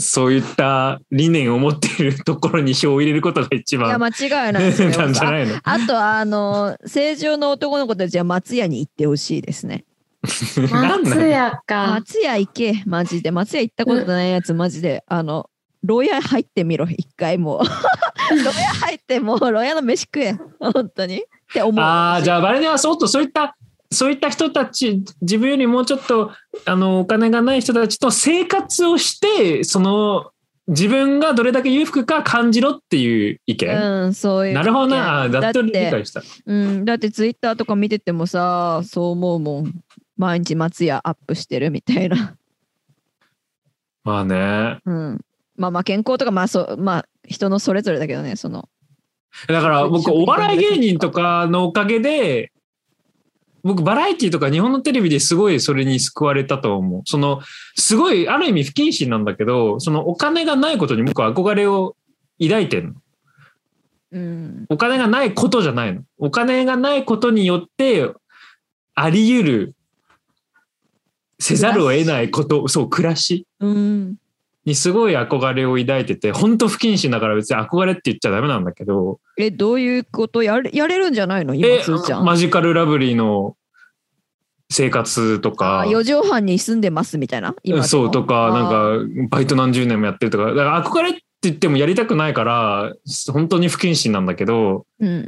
[0.00, 5.54] そういった理念を持っているところに票を入れることが一いや、番間違いないですよなんじゃないの？
[5.62, 9.84] あとは、あの、正常の男の子たちは松屋に行ってほしいですね。
[10.70, 11.86] 松屋か。
[11.92, 13.30] 松屋行け、マジで。
[13.30, 15.04] 松屋行ったことないやつ、マジで。
[15.06, 15.48] あの、
[15.82, 17.60] 牢屋入ってみろ、一回もう。
[18.36, 20.36] 牢屋入ってもう、牢屋の飯食え。
[20.58, 21.16] 本当に。
[21.16, 21.20] っ
[21.52, 21.84] て思う。
[21.84, 23.56] ああ、じゃあバレネはそうと、そういった、
[23.92, 26.30] そういった人たち、自分よりもうちょっと、
[26.64, 30.30] あの、お金がない人たちと生活をして、その、
[30.68, 33.76] 自分がどれだけ裕福か感じろっていう意見。
[33.76, 34.54] うん、そういう。
[34.54, 35.28] なるほどな。
[35.28, 36.22] だっと理解した。
[36.46, 39.74] うん、だってツイッターとか見ててもさ、そう思うもん。
[40.16, 42.36] 毎日松屋アップしてるみたいな。
[44.04, 44.78] まあね。
[44.84, 45.20] うん。
[45.56, 48.68] まあまあ健康とか、まあそう、まあ人のそれぞれだけどね、その。
[49.48, 52.52] だから僕、食お笑い芸人とかのおかげで、
[53.62, 57.02] 僕、バラエティとか日本のテレビですごいそれに救われたと思う。
[57.04, 57.40] その、
[57.76, 61.96] すごい、ある意味不謹慎なんだけど、そのお金がないことに僕は憧れを
[62.40, 62.94] 抱いてんの。
[64.12, 64.66] うん。
[64.68, 66.02] お金がないことじゃないの。
[66.18, 68.10] お金がないことによって、
[68.94, 69.74] あり得る、
[71.38, 74.16] せざるを得ないこと、そう、暮らしうん。
[74.64, 80.42] にすごい憧れを抱いてて、本当不謹慎だから別に憧れって言っちゃダメなんだけど、え、どういうこと？
[80.42, 81.54] やれやれるんじゃないの？
[81.54, 82.24] 今、えつーちゃん。
[82.24, 83.56] マジカルラブリーの
[84.70, 87.54] 生活とかあ、四畳半に住んでますみたいな？
[87.82, 92.92] そうとか、なんか、バイト何十年もやってるとか、だから憧れって言ってもやりたくないから、
[93.32, 95.18] 本当に不謹慎なんだけど、うんうんう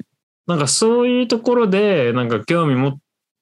[0.00, 0.06] ん。
[0.48, 2.96] なんかそういうところで、なんか興味持っ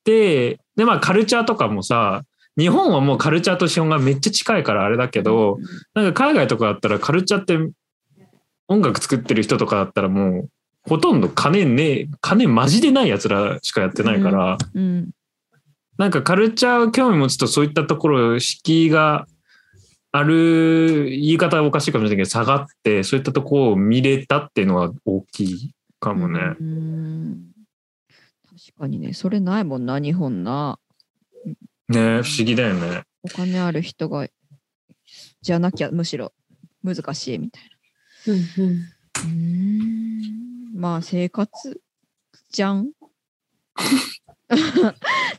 [0.05, 2.25] て、で、まあカルチャーとかもさ、
[2.59, 5.59] 日本はもうカルチャーと資本がめっちゃ近いからあれだけど、
[5.95, 7.59] なんか海外とかだったらカルチャーって
[8.69, 10.51] 音楽作ってる人とかだったらもう、
[10.83, 15.11] ほとんど金ねえ、金マジでない奴らしかやってないから、うん。
[15.99, 19.27] なんかカルチャー興味持つとそういったところ、敷居が
[20.13, 26.41] ある、言い方はおかしいかもしれないけど、下がって、そういったところを見れたっていうのは大きいかもね。
[26.59, 27.53] うん。
[28.49, 30.79] 確かにね、それないもんな、日本な。
[31.91, 33.03] ね不思議だよね。
[33.23, 34.27] お金ある人が、
[35.43, 36.33] じゃなきゃむしろ
[36.83, 37.63] 難しいみたい
[38.29, 38.85] うんうんな。
[39.25, 40.81] うん。
[40.81, 41.81] まあ、生活
[42.51, 42.91] じゃん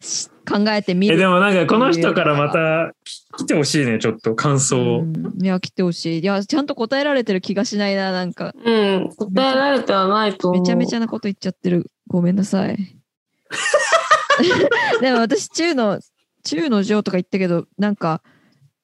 [0.01, 1.15] し 考えてみる。
[1.15, 2.93] え、でもなんかこの人からまた
[3.37, 5.01] 来てほしいね、ちょっと感想を。
[5.01, 6.21] うんいや、来てほしい。
[6.21, 8.53] いや、ちゃんと答えられてる気がしないな、なんか。
[8.63, 10.61] うん、答えられてはないと思う。
[10.61, 11.91] めちゃめちゃなこと言っちゃってる。
[12.07, 12.77] ごめんなさい。
[15.01, 15.99] でも私、中の、
[16.43, 18.21] 中の城とか言ったけど、なんか、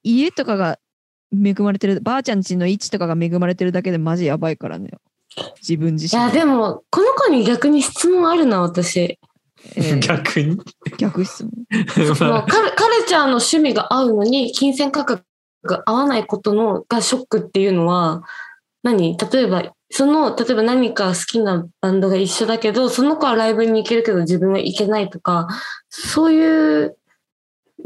[0.04, 0.80] 家とかが
[1.34, 4.92] 恵まれてる、ばあちゃん家の位置とかが恵まれてるだけでマジやばいからね。
[5.62, 6.22] 自分自身。
[6.22, 9.20] いや、でも、この子に逆に質問あるな、私。
[9.76, 10.58] えー逆に？
[10.98, 11.52] 逆質問。
[11.52, 15.24] も まうカルカルチャーの趣味が合うのに、金銭価格
[15.64, 18.24] が合わないことのがショックっていうのは、
[18.84, 19.18] 何？
[19.18, 25.48] 例えば、その、例えば何か好きなバンドが一緒だけど、その子はライブに行けるけど自分は行けないとか、
[25.90, 26.98] そういう、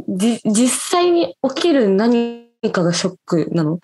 [0.07, 3.79] じ、実際に起きる何かがショックなの？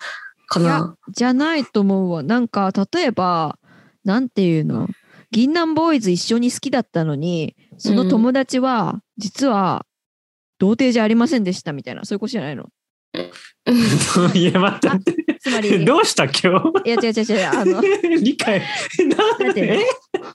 [0.48, 2.22] かいやなじゃないと思うわ。
[2.22, 3.58] なんか、例えば、
[4.04, 4.88] なんていうの？
[5.30, 9.84] 銀杏ボーイズ一緒に好きだったのに、その友達は、実は、
[10.58, 12.66] 童貞じゃありませんでしたみたいな、そういうことじゃないの？
[13.14, 15.38] あ、 いや、待って待って。
[15.40, 17.88] つまり、い どうした今や、違う違う違う、あの、日
[18.24, 18.62] 理解。
[19.40, 19.80] なんで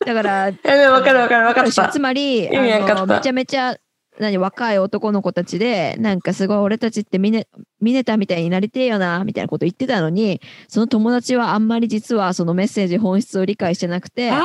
[0.06, 2.00] だから、え、でも分かる分かる分かったつ。
[2.00, 3.76] まり、めちゃめちゃ、
[4.20, 7.48] 何、若い男の子たちで、なんかすごい俺たちってミネ
[7.82, 14.44] ミネタみたいになりてえよな、みたいなこと言ってたのに、その友達はあんまり実はそのメッセージ本質を理解してなくて、あ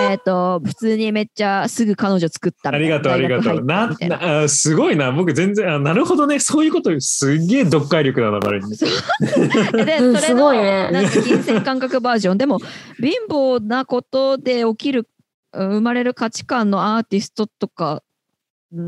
[0.00, 2.96] えっ、と、普通にめっちゃすぐ彼女作ったみたいな。
[2.96, 3.64] ありがとう、ありがとう。
[3.64, 5.12] 大なななあすごいな。
[5.12, 6.38] 僕全然、あなるほどね。
[6.38, 8.70] そういうこと、すっげえ読解力だな、彼に。
[8.76, 12.38] で、それの、ごいねなんか金銭感覚バージョン。
[12.38, 12.58] でも、
[13.00, 15.06] 貧乏なことで起きる、うん
[15.56, 18.00] 生まれる価値観のアーティストとか、うん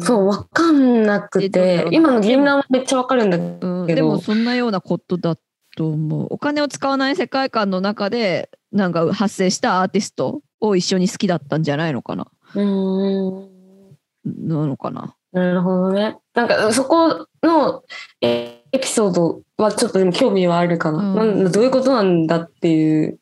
[0.00, 5.36] そう、分かんなくて今の銀杏はめっちゃ分かるんだけうん、でもそんなようなことだ
[5.76, 6.26] と思う。
[6.30, 12.60] お金を使わない世界観の中でなんか発生したアーティストを一緒に好きだったんじゃないのかなど。
[12.60, 13.58] うーん。
[14.24, 16.18] なのかななるほどね。
[16.34, 17.84] なんかそこの
[18.20, 20.98] えエピソードはちょっとでも興味はあるかな。
[20.98, 23.18] うんなんどういうことなんだっていう。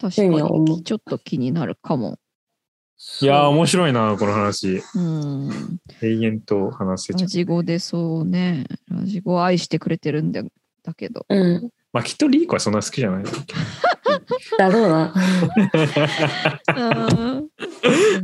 [0.00, 2.18] 確かにちょっと気になるかも。
[3.22, 4.82] いやー、面白いな、この話。
[4.94, 5.50] うん。
[6.02, 7.20] 永遠と話せちゃう。
[7.22, 8.66] ラジゴでそうね。
[8.88, 10.42] ラジゴを愛してくれてるんだ
[10.82, 11.26] だけど。
[11.28, 11.70] うん。
[11.92, 13.24] まあ、きっとリーコはそんな好きじゃない。
[14.58, 15.14] だろうな。
[16.76, 16.80] う
[17.34, 17.50] ん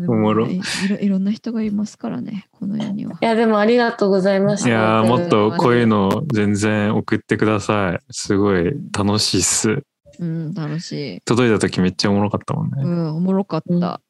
[0.09, 3.19] おもろいいろいろんな人がいますからね、この世には。
[3.21, 4.69] いや、でもありがとうございました。
[4.69, 5.97] いやー、もっとこういうの。
[5.97, 8.01] の全然送ってください。
[8.11, 9.83] すごい楽しいっす。
[10.19, 11.21] うん、楽しい。
[11.25, 12.83] 届いた時めっちゃおもろかったもんね。
[12.83, 14.01] うん、おもろかった。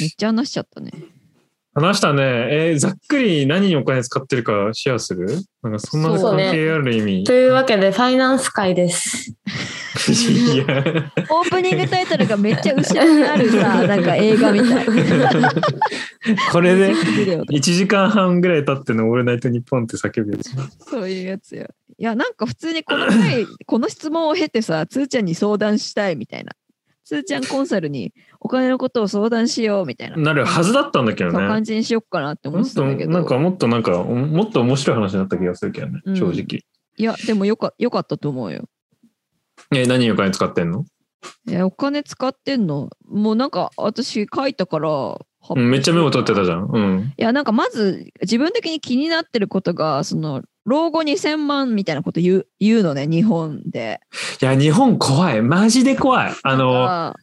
[0.00, 0.90] うんめっちゃ話しちゃったね。
[1.72, 2.22] 話したね。
[2.22, 5.28] えーざっくり何にお金使ってるかシェアする？
[5.62, 7.24] なんかそんな関係ある意味。
[7.24, 9.32] というわけで、ファイナンス会です。
[10.10, 10.64] いや、
[11.30, 14.86] オープニングタイトルがめっちゃ後ろにあるさ、 なんか映画みたい。
[16.52, 20.50] これでビデオとか1時間半ぐらい経ってのオールナイトニッポンって叫ぶやつ。
[20.90, 21.66] そういうやつよ。
[21.98, 26.52] いや、なんか普通にこの回、この質問を経てさ、つーちゃんに相談したいみたいな。
[27.04, 30.16] つーちゃんコンサルにお金のことを相談しようみたいな。
[30.16, 31.38] なるはずだったんだけどね。
[31.46, 33.12] 感じにしよっかなって思もってたんだけど。
[33.12, 36.62] なんかもっとなんかおもっと面白い話になった気がするけどね、うん正直。
[36.96, 38.64] いや、でもよかよかったと思うよ。
[39.74, 40.84] え、何にお金使ってんの、
[41.48, 42.88] え、お金使ってんの？
[43.06, 45.18] もうなんか私書いたから、
[45.50, 46.64] うん、めっちゃメモ取ってたじゃん。
[46.64, 47.12] うん。
[47.16, 54.00] いや、なんかまず自分的に気になってることが、その老後2000万みたいなこと言う言うのね、日本で。
[54.40, 55.42] いや、日本怖い。
[55.42, 56.32] マジで怖い。
[56.42, 57.14] あの、あ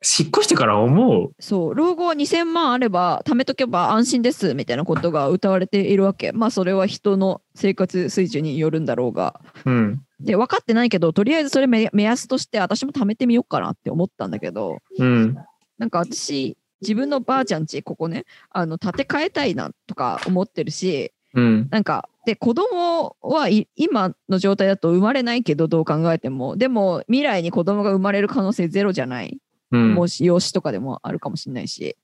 [0.00, 1.32] 引っ越してから思う。
[1.40, 6.30] そう、老後2000万あれば、貯めとけば安心ですみたいなことが歌われているわけ。
[6.30, 9.40] まあ、それは人の生活水準によるんだろうが。
[9.64, 10.02] うん。
[10.20, 15.36] で、分かってないけど、とりあえずそれ目目安として、私も貯めてみようかなって思ったんだけど、うん。
[15.78, 21.68] なんか私、自分のばあちゃんち、ここね、あの建て替えたいなとか思ってるし、うん。
[21.70, 26.56] なんか、で、子供はい今の状態だと生まれないけど、どう考えても。
[26.56, 29.38] でも、未来に子供が生まれる可能性ゼロじゃない。
[29.70, 29.94] うん。
[29.94, 31.96] もし養子とかでもあるかもしれないし。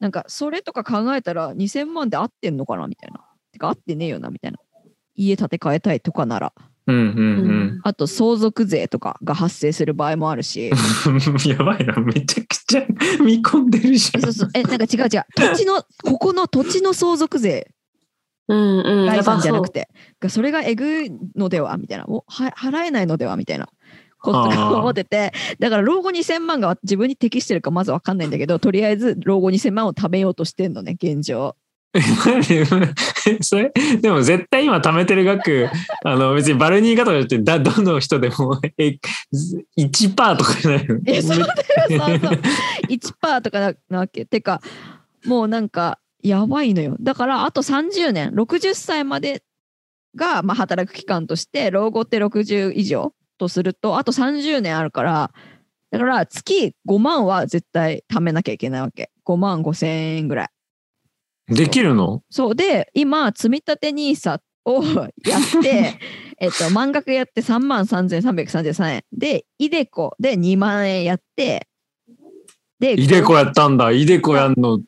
[0.00, 3.20] なんか、それとか考えたら、2000万で合ってんのかなみたいな。
[3.52, 4.58] てか、合ってねえよな、みたいな。
[5.14, 6.52] 家建て替えたいとかなら。
[6.88, 6.96] うん。
[6.96, 7.80] うん。
[7.84, 10.70] あと、相続税とかが発生する場合もあるし。
[10.70, 11.50] うん。
[11.50, 11.94] やばいな。
[12.00, 12.86] めちゃくちゃ
[13.24, 14.22] 見込んでるじゃん。
[14.22, 14.50] えそうそう。
[14.54, 15.24] え、なんか違う違う。
[15.36, 17.70] 土地の、ここの土地の相続税
[18.48, 19.04] うんうん。
[19.06, 19.68] や財産じゃなく。
[19.70, 19.88] て、
[20.18, 23.68] がそれがえぐいのではみたいな、おは払えないのではみたいな
[24.30, 31.56] 思ってて、だから老後2000万が自分に適してるかまず分かんないんだけど、とりあえず老後2000万を貯めようとしてんのね、現状。
[33.42, 33.70] それ？
[34.00, 35.68] でも絶対今貯めてる額、
[36.04, 38.96] あの別にバルニー型じゃなくて、だどの人でもえ
[39.76, 41.00] 1%とかじゃないの？
[41.04, 41.52] えそうだよ
[41.88, 42.40] そうそう
[42.88, 44.24] 1%とかななわけ。
[44.24, 44.62] てか、
[45.26, 46.96] もうなんか、やばいのよ。
[47.00, 49.42] だから、あと30年、60歳まで
[50.16, 55.32] が、まあ、働く期間として、老後って60以上とすると、あと30年あるから、
[55.90, 59.10] だから月5万は絶対貯めなきゃいけないわけ。
[59.26, 60.48] 5万5千円ぐらい。
[61.54, 62.22] できるの？
[62.30, 65.98] そうで、今、積み立て NISA をやって、
[66.38, 69.04] えっと、満額やって3万3333円。
[69.12, 71.68] で、イデコで2万円やって、
[72.78, 73.92] で、イデコやったんだ。
[73.92, 74.80] イデコやんの、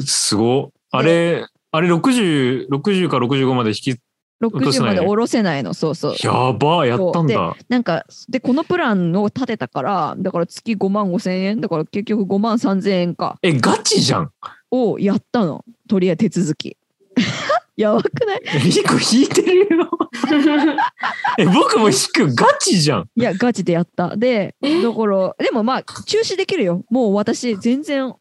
[0.00, 0.72] すご。
[0.90, 3.96] あれ、あれ60、60か65まで引き、
[4.42, 6.14] 60ないまで下ろせないの、そうそう。
[6.22, 7.56] やばやったんだ。
[7.68, 14.30] なんか、で、このプランを立てたから、だから月5万5千円、だから結局5万3千円か、え、ガチじゃん。
[14.70, 15.64] をやったの。
[15.88, 16.76] とりあえず手続き。
[17.76, 18.60] やばくない？
[18.64, 19.88] リコ引いてるよ。
[21.38, 22.34] え、僕も引く。
[22.34, 23.08] ガチじゃん。
[23.16, 24.16] いや、ガチでやった。
[24.16, 26.84] で、だから、でもまあ、中止できるよ。
[26.90, 28.14] もう私、全然、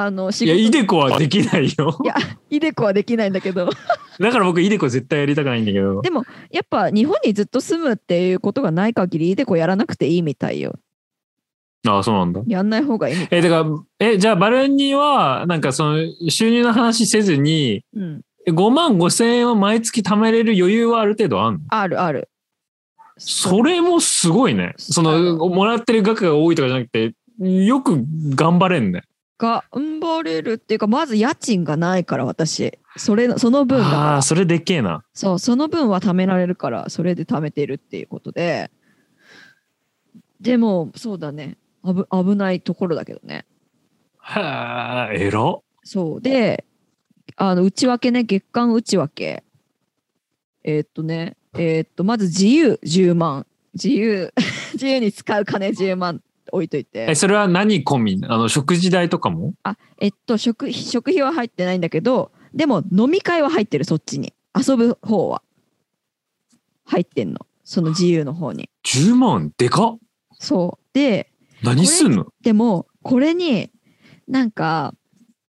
[0.00, 2.06] あの、仕いや、事イデコはできないよい。
[2.06, 2.14] や
[2.50, 3.66] イデコはできないんだけど、
[4.20, 6.02] だから僕、イデコ絶対やりたくないんだけど。
[6.02, 10.78] でも、やっぱ日本にずっと住むっていうことがない限り、イデコやらなくていいみたいよ。
[11.86, 12.42] ああ、そうなんだ。
[12.46, 13.16] やんない方がいい。
[13.30, 13.68] え、だか
[13.98, 15.98] ら、え、じゃあ、バルニーは、なんかその、
[16.28, 18.20] 収入の話せずに、うん。
[18.48, 21.60] 5万5千円を毎月貯めれる余裕はある程度あんの？
[21.68, 22.28] あるある。
[23.18, 24.74] それもすごいね。
[24.78, 28.04] その、あもらってる額が多いとかじゃなくて、よく
[28.34, 29.02] 頑張れんね。
[29.38, 29.62] 頑
[30.00, 32.78] 張れるっていうか、まず家賃がないから、私。
[32.96, 35.04] それの、その分だからああ、それでっけえな。
[35.14, 38.70] そう、その分は貯められるから、それで貯めてるっていうことで。
[40.40, 41.56] でも、そうだね。
[41.84, 43.46] 危危ないところだけどね。
[44.18, 45.40] はあ、えら。
[45.84, 46.20] そう。
[46.20, 46.64] で、
[47.36, 49.44] あの、内訳ね、月間内訳。
[50.64, 53.46] えーっとね、えーっと、まず自由10万。
[53.74, 54.32] 自由、
[54.74, 56.20] 自由に使う金10万
[56.52, 57.14] 置いといてえ、。
[57.14, 58.20] それは何込み？
[58.28, 59.54] あの、食事代とかも？
[59.62, 64.34] あ、えっと、食費、食費は入ってないんだけど、でも飲み会は入ってる、そっちに。
[64.54, 65.42] 遊ぶ方は。
[66.84, 67.46] 入ってんの。
[67.64, 68.70] その自由の方に。
[68.84, 69.52] ?10 万？
[69.58, 69.98] でかっ
[70.38, 70.84] そう。
[70.94, 71.30] で、
[71.62, 72.32] 何すんの？
[72.42, 73.70] でも、これに、
[74.26, 74.94] なんか、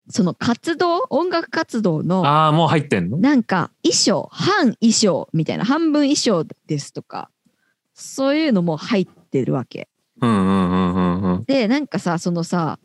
[0.07, 3.17] その活動、音楽活動の、ああ、もう入ってんの？
[3.17, 7.31] なんか衣装、半衣装みたいな、半分衣装ですとか、
[7.93, 9.89] そういうのも入ってるわけ。
[10.25, 11.43] うんうんうんうんうん。
[11.45, 12.79] で、なんかさ、そのさ、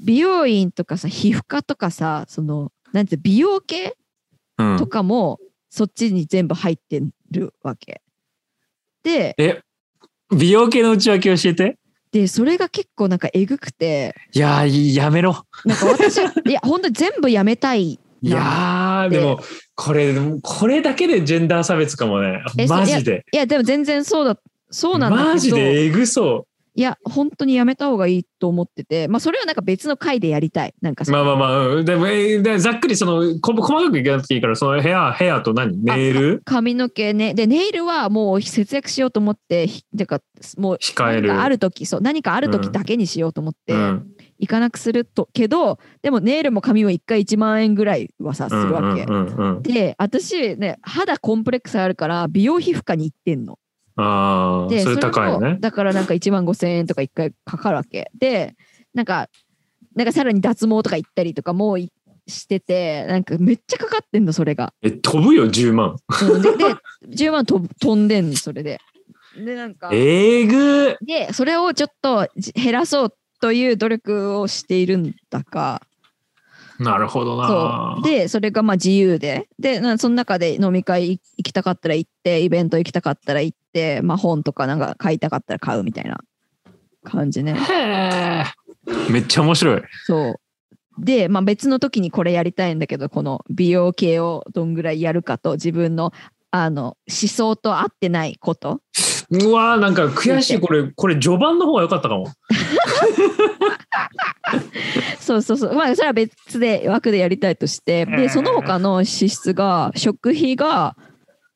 [0.00, 3.96] 美容院とかさ、皮膚科とかさ、その、なんて美容系
[4.58, 5.38] うんとかも、
[5.70, 8.00] そっちに全部入ってるわけ。
[9.02, 9.60] で、え、
[10.36, 11.78] 美容系の内訳教えて？
[12.12, 15.44] で、それが結構なんかえぐくて、いやー、やめろ。
[15.64, 16.16] なんか私、
[16.48, 17.98] いや、本当に全部やめたい。
[18.22, 19.40] いやー、ででも、
[19.74, 22.66] これ、これだけでジェンダー差別かもねえ。
[22.66, 23.24] マジで。
[23.32, 24.38] いや、でも全然そうだ、
[24.70, 25.34] そうなんだけど。
[25.34, 26.46] マジでえぐそ
[26.76, 30.74] いや、本当にやめた方がいいと思ってて、まあ、それはなんか別の回でやりたい。
[30.82, 35.82] なんかまあまあまあうん、でも、えーでざっくりその、こ細かくいかなくていいから、そのヘア、ヘアと何？
[35.82, 36.42] ネイル？
[36.44, 37.32] 髪の毛ね。
[37.32, 40.20] で、ネイルはもう節約しようと思って、ひてか、
[40.58, 44.06] もう、控えるある時そう、何かある時うんだけにしようと思って、うん。
[44.38, 49.06] 行かなくすると、けど、でもネイルも髪も1回1万円ぐらいはさ、するわけ。
[49.62, 53.58] で、私ね、肌コンプレックスあるから、美容皮膚科に行ってんの。
[53.96, 55.56] ああ、で、それ高いね。
[55.60, 58.10] だからなんか1万5千円とか1回かかるわけ。
[58.14, 58.54] で、
[58.94, 59.28] なんか、
[59.94, 61.90] なんかさらに脱毛とか行ったりとかもい
[62.26, 64.74] してて、なんかめっちゃかかってんの、それが。
[64.82, 65.96] え、飛ぶよ、10万。
[66.22, 66.64] うんで、で
[67.08, 68.78] 10万飛ぶ飛んでんの、それで。
[69.36, 75.82] で、なんか、えーぐーで、それをちょっとじ減らそうという努力をしているんだか、
[76.78, 78.02] なるほどそなう。。
[78.02, 86.18] で、それがまあ自由で、で、なその中で飲み会行きたかったら行って、イベント行きたかったら行って、まあ本とかなんか買いたかったら買うみたいな
[87.04, 87.54] 感じね。
[87.54, 89.82] へーめっちゃ面白い。
[90.04, 90.34] そう。
[90.98, 96.12] で、まあ別の時にこれやりたいんだけど、この美容系をどんぐらいやるかと自分の
[96.50, 98.80] あの思想と合ってないこと。
[99.30, 100.60] うわーなんか悔しい。
[100.60, 102.28] これ、これ序盤の方が良かったかも。
[105.20, 105.74] そうそうそう。
[105.74, 110.96] まあそれは別で枠でやりたいとして、うんで、その他の支出が、食費が、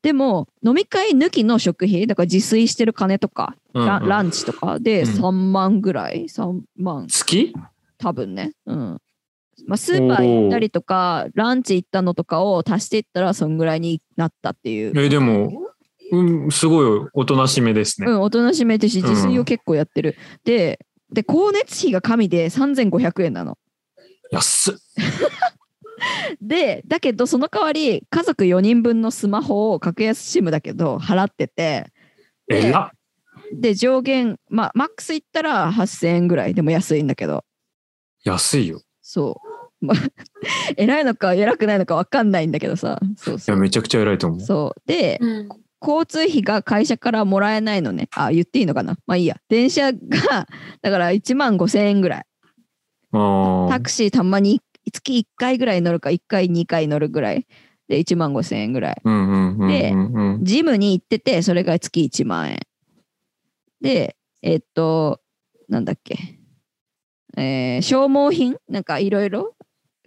[0.03, 7.53] でも飲み会抜きの食費、だから自炊してる金とか、うんうんラランチとかでうん3万ぐらい、3万月？
[7.99, 8.53] 多分ね。
[8.67, 8.99] うん。
[9.67, 14.99] まあ、スーパー行ったりとか、ランチ行ったのとかを足していったら、そんぐらいになったっていう。
[14.99, 15.71] え、でも、
[16.13, 18.11] うん、すごいおとなしめですね。
[18.11, 20.17] うん、おとなしめてし、自炊を結構やってる。
[20.45, 20.81] で、
[21.13, 23.59] で、光熱費が加味で3500円なの。
[24.31, 24.75] 安っ。
[26.41, 31.87] で、だけど、その代わり、家族4人分のスマホを格安シムだけど、払ってて、
[32.47, 32.99] でえらっ。
[33.53, 37.45] で、上限、まあ、マックス行ったら8000円ぐらいでも安いんだけど、
[38.25, 38.81] 安いよ。
[39.03, 39.41] そ
[39.83, 39.87] う。
[39.87, 39.97] まあ、
[40.77, 43.01] 偉いのか偉くないのか分かんないんだけどさ。
[43.17, 43.57] そういや、そう。
[43.57, 44.41] めちゃくちゃ偉いと思う。
[44.41, 44.83] そう。
[44.87, 45.49] で、うん。
[45.81, 48.09] 交通費が会社からもらえないのね。
[48.15, 48.97] あ、言っていいのかな？
[49.07, 49.37] まあいいや。
[49.49, 49.99] 電車が、
[50.83, 52.25] だから1万5千円ぐらい。
[53.71, 54.61] タクシーたまに
[54.93, 57.47] 月1回ぐらい乗るか、1回2回乗るぐらい。
[57.89, 59.01] で、1万5千円ぐらい。
[59.69, 59.93] で。
[60.43, 62.61] ジムに行ってて、それが月1万円。
[63.81, 65.21] で、えっと、
[65.69, 66.17] なんだっけ？
[67.37, 68.57] えー消耗品？
[68.69, 69.55] なんかいろいろ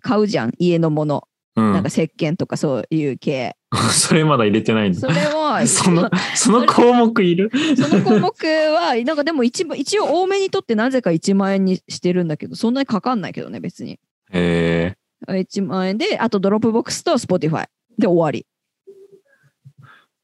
[0.01, 0.53] 買うじゃん。
[0.59, 1.27] 家のもの。
[1.55, 3.55] うんなんか石鹸とかそういう系。
[3.91, 4.99] それまだ入れてないんだ。
[4.99, 7.51] それは、 その、 その項目いる？
[7.75, 13.99] その項目は、なんかでも一部一応多めにとってなぜか1万円にしてるんだけど、そんなにかかんないけどね、別に。
[14.31, 14.95] え
[15.27, 17.67] 1万円で、あと Dropbox と Spotify
[17.97, 18.45] で終わり。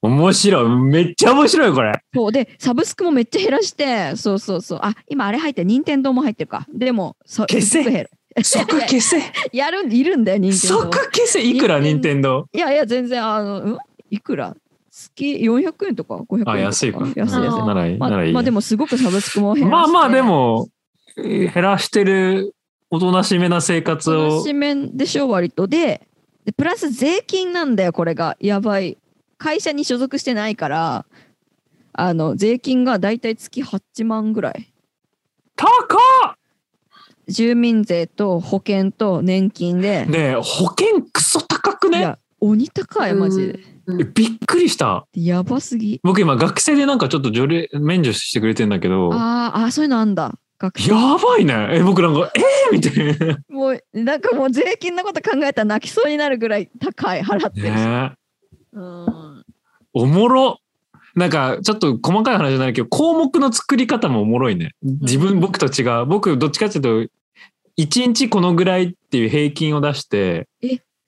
[0.03, 0.69] ー、面白い。
[0.69, 2.01] めっちゃ面白い、これ。
[2.13, 4.79] そうで、サブスクもめっちゃ減らして、そうそうそう。
[4.81, 6.65] あ、今あれ入ってる、任天堂も入ってるか。
[6.73, 8.09] でも、そ消せすごく減る。
[8.43, 9.21] 即消せ。
[9.51, 10.81] やる、いるんだよ、任天堂。
[10.81, 11.43] 即消せ。
[11.43, 12.47] いくら、任天堂？
[12.53, 13.77] いやいや、全然、あの、ん
[14.09, 14.55] いくら？
[14.91, 16.51] 月400円とか？500円とか？
[16.51, 16.99] あ、安いか。
[16.99, 17.35] 安い安い。
[17.37, 17.97] あならいい。
[17.97, 18.33] まあ、ならいい。
[18.33, 19.91] まあでもすごくサブスクも減らして。
[19.91, 20.69] まあまあ、でも、
[21.17, 22.55] えー減らしてる、
[22.89, 24.43] おとなしめな生活を。
[24.43, 25.67] し面でしょ、割と。
[25.67, 26.07] で、
[26.45, 28.35] でプラス税金なんだよ、これが。
[28.39, 28.97] やばい。
[29.37, 31.05] 会社に所属してないから、
[31.93, 34.73] あの、税金がだいたい月8万ぐらい。
[35.55, 36.35] 高っ
[37.29, 40.05] 住民税と保険と年金で。
[40.05, 41.99] ねえ、保険クソ高くね？
[41.99, 43.59] いや、鬼高い、マジで。
[44.01, 45.07] えびっくりした。
[45.13, 45.99] やばすぎ。
[46.03, 50.35] 僕今学生でなんかちょっと除例免除してくれてんだけど、あーあー、そういうのあんだ。
[50.59, 51.69] 学生やばいね。
[51.71, 52.89] え、僕なんか、えー、みた
[53.25, 53.37] いな。
[53.49, 57.71] もう、なんかもう税金のこと考えたら泣きそうになるぐらい高い、払ってるし。
[57.71, 58.11] ね
[58.73, 59.45] えうん。
[59.93, 60.59] おもろ。
[61.15, 64.73] なんか、ちょっと細かい話じゃないけど、項目の作り方もおもろいね。
[64.83, 66.05] 自分、僕と違う。
[66.05, 67.13] 僕、どっちかっていうと、
[67.79, 70.49] 1日このぐらいっていう平均を出して、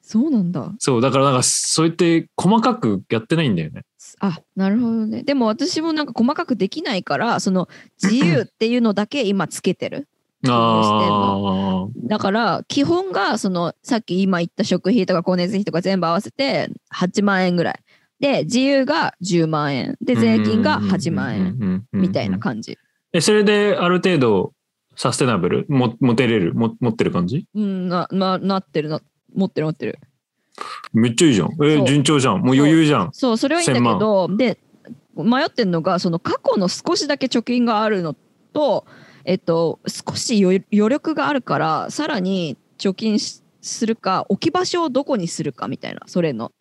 [0.02, 0.73] そうなんだ。
[0.80, 3.84] そう、だからなんか、そうやって細かくやってないんだよね。
[4.19, 5.23] あなるほどね。
[5.23, 7.68] でも私もなんか細かくできないから、その
[8.02, 10.07] 自由っていうのだけ今つけてる。
[10.48, 11.88] ああ。
[12.03, 17.80] だから基本がそのさっき今言った食費とか光熱費とか全部合わせて8万円ぐらい。
[18.19, 19.98] で、自由が10万円。
[20.02, 22.77] で、税金が8万円円みたいな感じ。
[23.14, 24.53] え、それである程度
[25.02, 25.65] サステナブル？
[25.68, 26.53] も持てれる？
[26.53, 27.48] も持ってる感じ？
[27.56, 29.02] うん、な、な、なってるな。
[29.34, 29.98] 持ってる持ってる。
[30.94, 31.48] めっちゃいいじゃん。
[31.65, 32.41] えそう順調じゃん。
[32.41, 33.10] もう余裕じゃん。
[33.11, 34.60] そう、それはいいんだけど、で、
[35.15, 38.15] 迷ってんのが、その過去の少しだけ貯金があるの
[38.53, 38.86] と、
[39.26, 46.52] えっと、少し余余力があるから、さらに貯金しするか、置き場所をどこにするかみたいな、それの。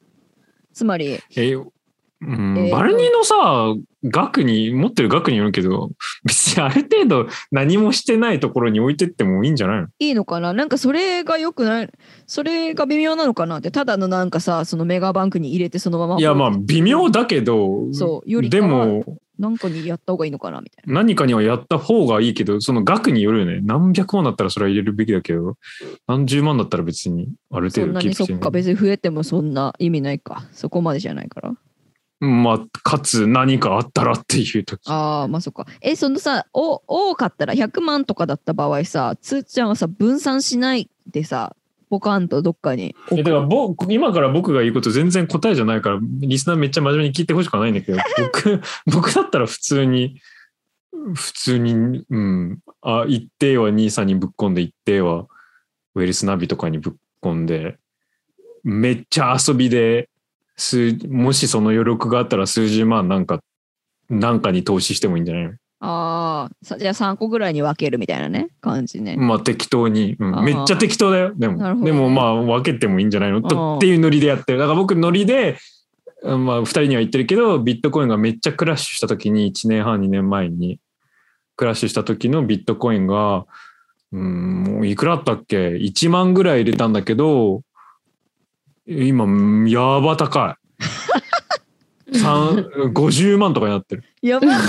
[0.73, 3.75] つまり、え、うんえーバルニーのさ、
[4.05, 5.91] 額に、持ってる額によるけど、
[6.25, 9.89] 別にある程度何もしてないところに置いてってもいいんじゃないの？
[9.99, 10.53] いいのかな？
[10.53, 11.91] なんかそれが良くない、
[12.27, 16.19] それが微妙なのかなって、ただのなんかさ、そのメガバンクに入れてそのまま。
[16.19, 20.95] いや、まあ、微妙だけど、そうよりかではも、なんかにやった方がいいのかなみたいな。
[20.95, 23.61] 何かにはやった方がいいけど、その額によるよね。
[23.63, 25.57] 何百万だったらそれは入れるべきだけど、
[26.07, 30.45] 何十万だったら別にある程度キープしそっか、別に増えてもそんな意味ないか。
[30.53, 31.55] そこまでじゃないから。
[32.21, 34.81] まあ、かつ何かあったらっていう時。
[34.91, 35.67] ああ、まあそっか。
[35.81, 41.57] え、そのさ、お多かったら100万とかだった場合さ、つーちゃんはさ、分散しないでさ、
[41.89, 50.21] ポカンとどっかに置え、くだから僕、今から僕が言うこと全然答えじゃないから、リスナーめっちゃ真面目に聞いてほしくはないんだけど、 僕、僕だったら普通に、
[51.15, 55.27] 普通に、うん、あ、一定は兄さんにぶっ込んで、一定は
[55.95, 57.79] ウェルスナビとかにぶっ込んで、
[58.63, 60.11] めっちゃ遊びで、
[60.61, 63.41] 数もしその余力があったら数十万なんか、
[64.09, 65.53] なんかに投資してもいいんじゃないの？
[65.83, 69.17] ああ、さじゃあ3個ぐらいに分けるみたいなね、感じね。
[69.17, 71.33] まあ適当に、うんめっちゃ適当だよ。
[71.35, 73.41] でも、ねでもまあ分けてもいいんじゃないの？
[73.41, 74.59] とっていうノリでやってる。
[74.59, 75.57] だから僕ノリで、
[76.23, 80.79] うんまあ2人には言ってるけど、ビットコインがめっちゃクラッシュした時に1年半2年前に
[81.57, 83.47] クラッシュした時のビットコインが、
[84.13, 87.63] うん、もういくらあったっけ ?1 万ぐらい入れたんだけど、
[88.91, 90.61] 今、やば高い。
[92.19, 92.57] 三
[92.93, 94.05] 50万とかになってる。
[94.21, 94.67] やばいって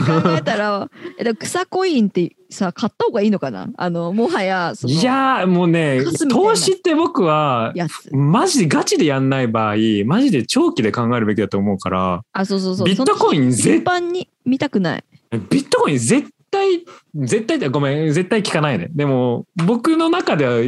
[0.00, 0.88] 考えたら、
[1.18, 3.68] えでも草コインってさ、買った方がいいのかな？
[3.76, 6.00] あの、もはや、そのいやーもうね
[6.30, 7.74] 投資って僕は。
[8.12, 9.76] マジでガチでやんない場合、
[10.06, 12.86] マジで長期で考えるべきだと思うから、あ、そうそうそう。
[12.86, 15.04] ビットコインその絶頻繁に見たくない。
[15.50, 16.84] ビットコイン絶対、
[17.14, 18.88] 絶対って、ごめん、絶対聞かないね。
[18.94, 20.60] でも、僕の中では、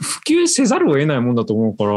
[0.00, 1.92] 普及せざるを得ないもんだと思うから、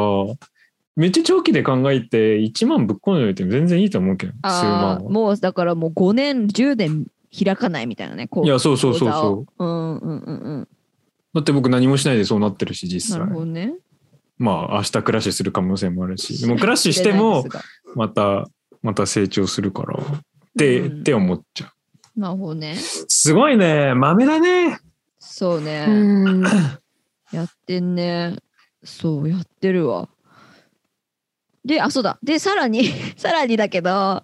[0.95, 4.95] めっちゃ長期で考えて、1万ぶっ込んでおいても全然いいと思うけど、数あ万は。
[4.95, 7.05] あもうだからもう5年、10年
[7.37, 8.27] 開かないみたいなね。
[8.27, 10.61] こいや、そうそうそうそをうんうんうんうん。
[10.61, 10.67] う。
[11.33, 13.33] だって僕何もしないでそうなってるし、実際なる。
[13.33, 13.73] ほどね。
[14.37, 17.45] まあ、明日クラッシュする可能性もあるし、で もクラッシュしても、
[17.95, 18.47] また、
[18.81, 20.19] また成長するから、っ
[20.57, 21.67] て、うんって思っちゃ
[22.17, 22.19] う。
[22.19, 22.75] なるほどね。
[22.75, 23.93] すごいね。
[23.93, 24.79] 豆だね。
[25.19, 25.87] そうね。
[27.31, 27.39] うん。
[27.39, 28.37] やってんね。
[28.83, 30.09] そう、やってるわ。
[31.63, 32.17] で、あ、そうだ。
[32.23, 32.85] で、さらに、
[33.17, 34.23] さらにだけど、あ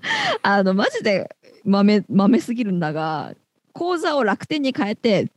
[0.64, 3.34] の、マジで豆、豆すぎるんだが、
[3.74, 5.32] 口座を楽天に変えて、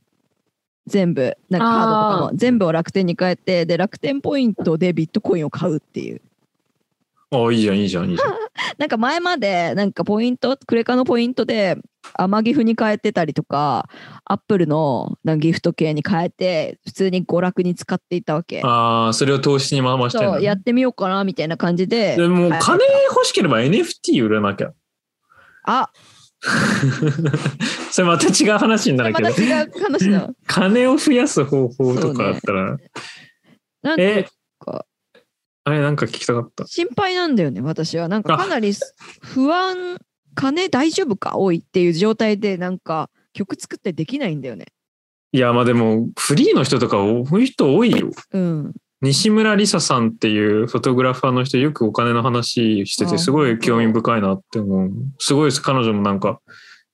[0.87, 6.21] 全部、なんかカードとかあも、全部を楽天に変えて、で、楽天ポイントでビットコインを買うっていう。
[7.31, 8.33] ああ、いいじゃん、いいじゃん、いいじゃん。
[8.77, 11.77] なんか前まで、なんかポイント、クレカのポイントで、
[12.17, 13.87] 天ギフに変えてたりとか、
[14.25, 18.61] アップルのなんかギフト系に変えて、普通に娯楽に使っていたわけ。
[18.63, 22.17] ああ、それを投資に回してねやってみようかなみたいな感じで。
[22.17, 24.73] でも、はい金欲しければ NFT 売らなきゃ。
[25.63, 25.89] あ
[27.91, 30.29] それまた違う話になるけど、また違う話だ。
[30.47, 32.77] 金を増やす方法とかあったら、
[33.83, 34.25] なんていう
[34.59, 34.85] か、
[35.63, 36.65] あれなんか聞きたかった。
[36.65, 38.07] 心配なんだよね、私は。
[38.07, 38.73] なんかかなり
[39.21, 39.97] 不安、
[40.33, 44.65] 金大丈夫か多いっていう状態で、なんか曲作ってできないんだよね。
[45.33, 48.09] いや、まあでも、フリーの人とか多い人多いよ。
[48.33, 48.73] うん。
[49.01, 54.91] 西村梨沙さんっていうフォトグラファーの人よくお金の話してあてすごい興味深いなって思う。
[55.17, 55.61] すごいです。
[55.61, 56.39] 彼女もなんか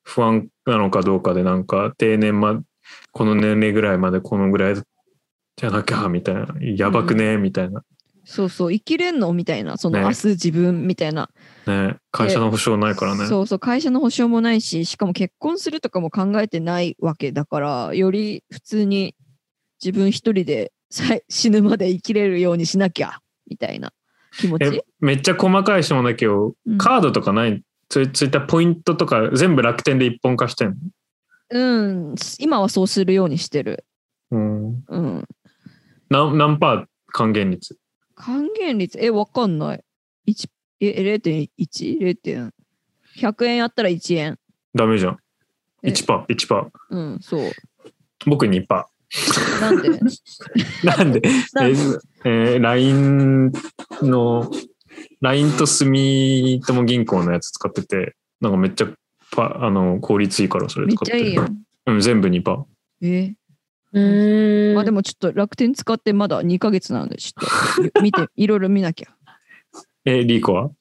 [0.03, 2.61] 不安なのかどうかでなんか定年ま、
[3.11, 6.47] この年齢ぐらいまでこのぐらいじゃなきゃみたいな。
[6.61, 7.83] やばくねみたいな。
[8.29, 9.31] そうそう、生きれんの？
[9.31, 11.29] みたいな、そのね明日自分みたいな。
[11.65, 13.25] ね会社の保証ないからね。
[13.25, 19.15] そうそう、会社の保証もないし、しかも結婚するとかも考えてないわけだから、より普通に
[19.81, 23.93] 自分一人でさい死ぬまで生きれるようにしなきゃ、みたいな
[24.37, 24.83] 気持えち。
[24.99, 27.63] めっちゃ細かい質問だけど、うんカードとかない？
[27.89, 30.75] そういたポイントとか全部楽天で一本化してん
[31.49, 33.85] うん、今はそうするようにしてる。
[34.29, 34.83] のうん。
[34.89, 35.25] うん。
[36.09, 37.77] 何何パー還元率？
[38.17, 39.83] 還元率、え、わかんない。
[40.27, 40.49] 1
[40.79, 42.51] え、0.1?0.
[43.15, 44.39] 100円やったら1円。
[44.75, 45.17] ダメじゃん。
[45.83, 46.69] え1パー、1パー。
[46.89, 47.51] うん、そう。
[48.25, 48.89] 僕2パ
[49.61, 49.89] なんで？
[49.89, 50.01] ー。
[50.85, 51.21] なんで？
[51.53, 51.77] なんで？
[52.25, 53.51] えー、LINE
[54.01, 54.51] の、
[55.21, 58.87] LINE と住友銀行のやつ使ってて、なんかめっちゃ
[59.31, 61.19] パあの効率いいからそれめっ使ってる。
[61.19, 61.47] ちゃいいよ。
[61.85, 63.33] うん、全部2パー。
[63.93, 64.75] えうーん。
[64.75, 67.41] まあでもちょっと楽天使ってまだ2ヶ月なので、ちょ
[67.87, 69.09] っと 見て、いろいろ見なきゃ。
[70.05, 70.71] え、リーコは？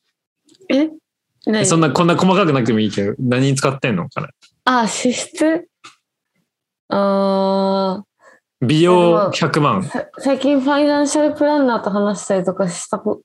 [0.70, 0.90] え？
[1.64, 4.28] そんな、こんな細かくなくてもいいけど、何に使ってんのかな？
[4.64, 5.68] あ、支出？
[6.88, 8.04] あ
[8.60, 9.82] 美容100ー万。
[9.82, 13.20] さ最近ファイナンシャルプランナーと話したりとかしたこ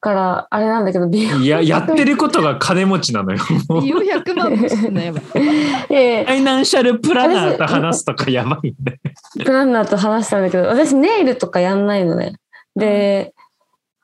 [0.00, 3.38] から、あれなんだけど、美容いや、やってることが金持ちなのよ。
[3.68, 5.22] もうフ400万もしてんのやばい。
[5.90, 9.00] いやいやァイナンシャルプランナーと話すとかやばいね。
[9.44, 12.36] プランナーと話したんだけど、私ネイルとかやんないのね。
[12.74, 13.34] で、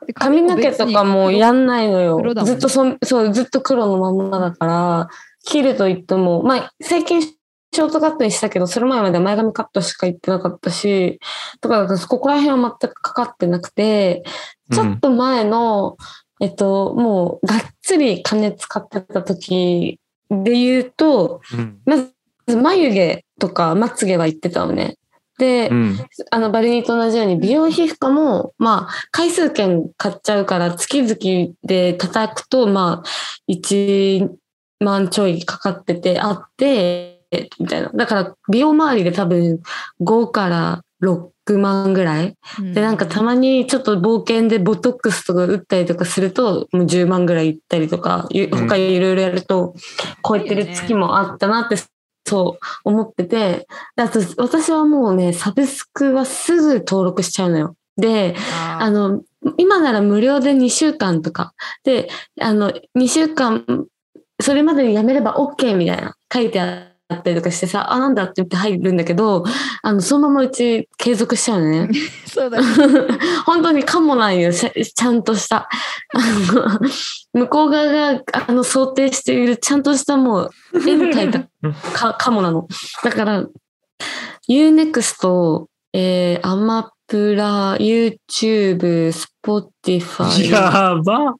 [0.06, 5.08] で髪の毛とかもやんないのよねずっとそ、そう、ずっと黒のままだから、
[5.44, 7.22] 切ると言っても、まあ、最近
[7.74, 11.20] ショートカットにしたけど、それ前までは前髪カットしか言ってなかったし、
[11.60, 14.24] とかここら辺は全くかかってなくて、
[14.70, 15.96] ちょっと前の、
[16.40, 22.12] えっと、もう、がっつり金使ってた時で言うと、うんまず
[22.56, 24.96] 眉毛とかまつげは言ってたのね。
[25.38, 25.98] で、うん。
[26.30, 34.28] あの、バルニーと同じように美容皮膚科も、まあ、回数券買っちゃうから、月々で叩くと、まあ、1
[34.80, 37.21] 万ちょいかかってて、あって、
[37.58, 37.90] みたいな。
[37.94, 39.60] だから、美容周りで多分
[40.00, 42.36] 5から6万ぐらい。
[42.74, 49.74] で、なんかたまにちょっと冒険でボトックスとか打ったりとかすると、もう10万ぐらいいったりとか、他いろいろやると、
[50.26, 51.76] 超えてる月もあったなって、
[52.24, 57.76] そう思ってて、であと私はもうね、サブスクはすぐ登録しちゃうのよ。
[57.96, 59.22] で、ああの、
[59.58, 61.52] 今なら無料で2週間とか、
[61.84, 62.08] で、
[62.40, 63.64] あの、2週間、
[64.40, 69.44] それまでにやめれば OK みたいな書いてあったりとかしてさ、あ、なんだって言って入るんだけど、
[69.82, 71.90] あの、そのままうち継続しちゃうのね。
[72.26, 72.66] そうだね。
[73.46, 75.68] 本当にかもないよ、ちゃんとした。
[76.14, 76.18] あ
[76.52, 76.80] の
[77.32, 81.40] 向こう側があの想定しているちゃんとしたもう絵に描いた
[81.94, 82.68] かかもなの。
[83.02, 83.46] だから、
[84.48, 89.12] Unext、えー、アマプラ、YouTube、
[89.44, 91.34] Spotify、やば。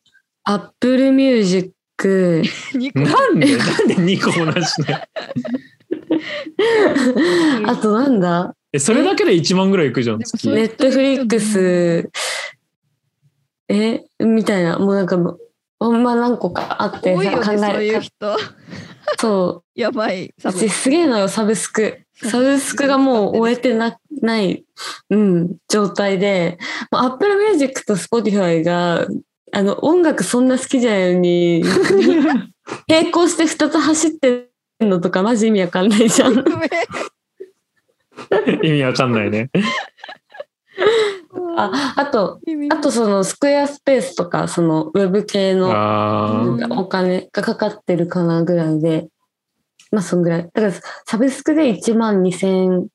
[0.45, 1.73] Apple Music、
[2.75, 3.57] 肉 なんで？
[3.57, 5.09] なんで2個同じね。
[7.67, 8.55] あとなんだ？
[8.73, 10.49] え、それだけで1万ぐらいいくじゃん、月。
[10.51, 12.09] でもそれ Netflix、
[13.69, 15.39] えみたいな、もうなんかもう、
[15.79, 18.39] ほんま何個かあって、多いよね、考えそういう人。
[19.21, 19.65] そう。
[19.81, 20.33] やばい。
[20.39, 21.99] すげえのよ、サブスク。
[22.23, 24.65] サブスクがもう終えてなない、
[25.11, 26.59] うん、状態で、
[26.91, 29.07] もう Apple Music と Spotify が、
[29.55, 31.63] あの、音楽そんな好きじゃないのに、
[32.89, 34.49] 並行して2つ走って
[34.85, 36.35] んのとかマジ意味わかんないじゃん。
[38.65, 39.51] 意味わかんないね。
[41.57, 45.69] あ、あと、あとそのスクエアスペースとか、そのウェブ系の
[46.81, 49.09] お金がかかってるかなぐらいで、
[49.91, 50.45] まあそんぐらい。
[50.45, 50.73] だから
[51.05, 52.87] サブスクで1万2000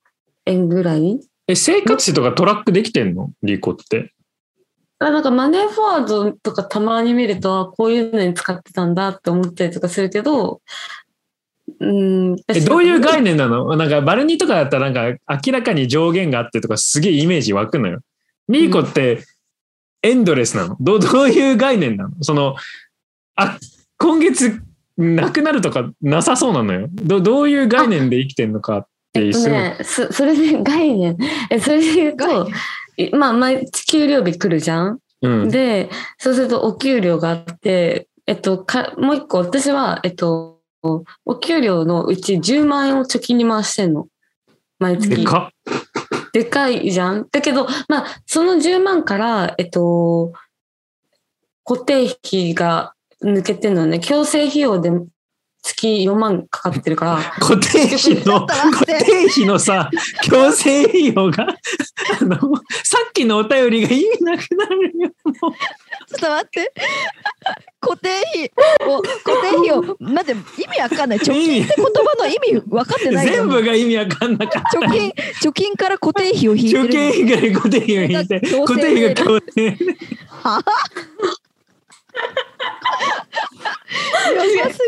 [0.47, 1.19] 円ぐらい？
[1.47, 3.29] え、生活費とかトラックできてんの？
[3.43, 4.11] リコって。
[4.99, 10.61] あなんかマネーフォワードとかたまに見ると、あこういうのに使ってたんだって思ったりとかするけど、
[11.79, 12.35] うん。
[12.47, 13.75] え、どういう概念念なの？
[13.75, 17.99] なんかバルニーとかだったらなんか明らかに上限があってとかすげえイメージ湧くのよ。
[18.49, 19.23] リーコって
[20.01, 20.77] エンドレスなの？
[20.79, 22.11] どうどういう概念なの？
[22.23, 22.55] その、
[23.35, 23.59] あ、
[23.97, 24.61] 今月
[24.97, 26.87] なくなるとかなさそうなのよ。
[26.91, 31.17] どどういう概念で生きてんのかってえっとすごいね、そそれで概念。
[31.51, 32.51] え、それで言うと、い
[33.13, 34.99] まあ、毎月給料日来るじゃん？
[35.21, 35.49] うん。
[35.49, 40.59] で、そうするとお給料があって、えっと、かもう一個、私は、えっと、
[41.25, 44.07] お給料のうち10万円を貯金に回してんの。
[44.79, 45.15] 毎月。
[45.15, 45.51] でか
[46.33, 47.27] でかいじゃん？
[47.31, 50.33] だけど、まあ、その10万から、えっと、
[51.65, 52.93] 固定費が
[53.23, 53.99] 抜けてるのね。
[53.99, 54.91] 強制費用で
[55.67, 58.95] 月4万かかってるから、 固定費の、固定
[59.29, 59.89] 費のさ、
[60.23, 61.47] 強制費用が、
[62.21, 62.37] あの、
[62.83, 65.11] さっきのお便りが意味なくなるよ。
[65.23, 66.73] もうちょっと待って。
[67.79, 68.51] 固定費
[68.87, 71.19] を、固定費を、待って、意味わかんない。
[71.19, 74.79] 貯金って言葉の意味分かってないよ全部が意味わかんなかった。
[74.79, 76.79] 貯金、貯金から固定費を引いて。
[76.79, 79.77] 貯金費から固定費を引いて、固定費が強制。
[80.29, 80.63] は
[84.35, 84.79] やばす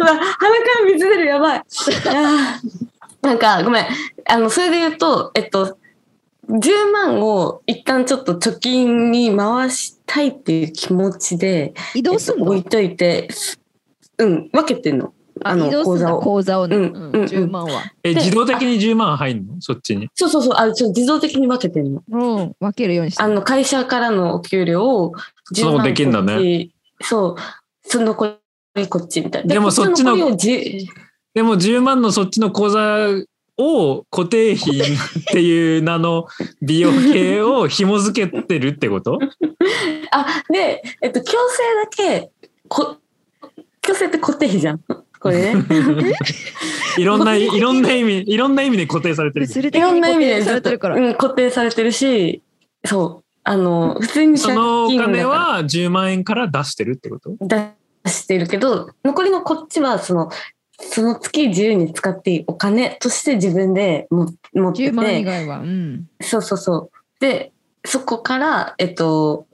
[0.00, 1.62] うわ鼻から水出るやばい。
[3.22, 3.86] なんか、ごめん。
[4.28, 5.78] あの、それで言うと、えっと、
[6.48, 12.00] 10万を一旦ちょっと貯金に回したいっていう気持ちで、ぎ。
[12.00, 12.54] 移動すんの？
[12.54, 13.28] えっと置いといて、
[14.18, 15.12] うん、分けてんの。
[15.48, 16.76] あの移動すんだ口座を口座をね。
[16.76, 17.82] うんうんうん10万は。
[18.02, 19.54] え、で自動的に10万入んの？
[19.60, 20.08] そっちに。
[20.14, 22.02] そうそうそう、あ、ちょっと自動的に分けてんの。
[22.08, 22.56] うん。
[22.60, 25.12] 分けるようにしてあの、会社からのお給料を
[25.54, 27.36] 10その万できんだねこっちそう、
[27.88, 28.36] その残
[28.74, 29.54] りこっちみたいな。
[29.54, 33.08] でもそっちのでも10万のそっちの口座
[33.58, 34.84] を固定費っ
[35.32, 36.26] ていう名の
[36.62, 39.18] 美容系を紐付けてるってこと？
[40.12, 42.30] あ、で、えっと、強制だけ、
[42.68, 42.96] こ
[43.82, 44.80] 強制って固定費じゃん。
[45.18, 45.64] これね。
[46.98, 49.46] いろんな、いろんな意味、いろんな意味で固定されてる。
[49.46, 50.96] いろんな意味でされてるから。
[50.96, 52.42] うん、固定されてるし、
[52.84, 53.24] そう。
[53.44, 57.36] あの、普通にそ借のお金金だからは10万円から出してるってこと？
[57.40, 57.70] 出
[58.06, 60.30] してるけど、残りのこっちは、その、
[60.78, 65.58] その月自由に使っていいお金として自分でも持って10万以て、外は。
[65.60, 66.08] うん。
[66.20, 66.90] そうそうそう。
[67.20, 67.52] で、
[67.84, 69.46] そこから、えっと、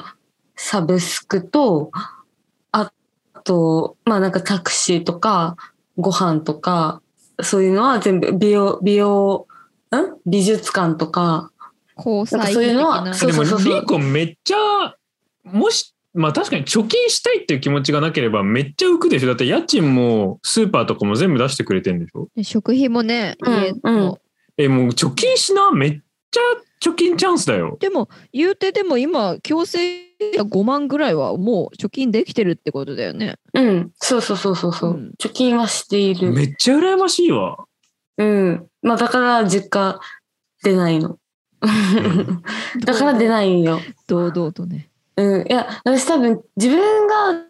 [0.56, 2.21] サブスクと、あ
[3.44, 5.56] と、まあなんかタクシーとか、
[5.96, 7.02] ご飯とか、
[7.42, 9.46] そういうのは全部美容、美容、
[9.94, 9.96] ん？
[10.24, 11.50] 美術館とか、
[11.96, 14.96] 交際費なんかそういうのはそうそうそうリンコめっちゃ、
[15.44, 19.28] もし、まあ確かに貯金したいっていう気持ちがなければめっちゃ浮くでしょ？
[19.28, 22.28] だって家賃もスーパーとかも全部出してくれてるんでしょ？
[22.36, 24.18] で食費もね、うん家の
[24.58, 25.72] え、もう貯金しな。
[25.72, 26.00] めっ
[26.30, 26.40] ちゃ
[26.82, 27.78] 貯金チャンスだよ。
[27.80, 33.36] でも、言うてでも今、強制が5万ぐらいはもう貯金できてるってことだよね。
[33.54, 33.92] うん。
[33.96, 36.32] そうそうそうそうそう、うん貯金はしている。
[36.32, 37.64] めっちゃ羨ましいわ。
[38.18, 38.66] うん。
[38.82, 40.00] まあだから実家
[40.62, 41.18] 出ないの。
[42.84, 43.80] だから出ないよ。
[44.06, 44.88] 堂々とね。
[45.16, 45.46] うん。
[45.46, 47.44] いや、私多分自分が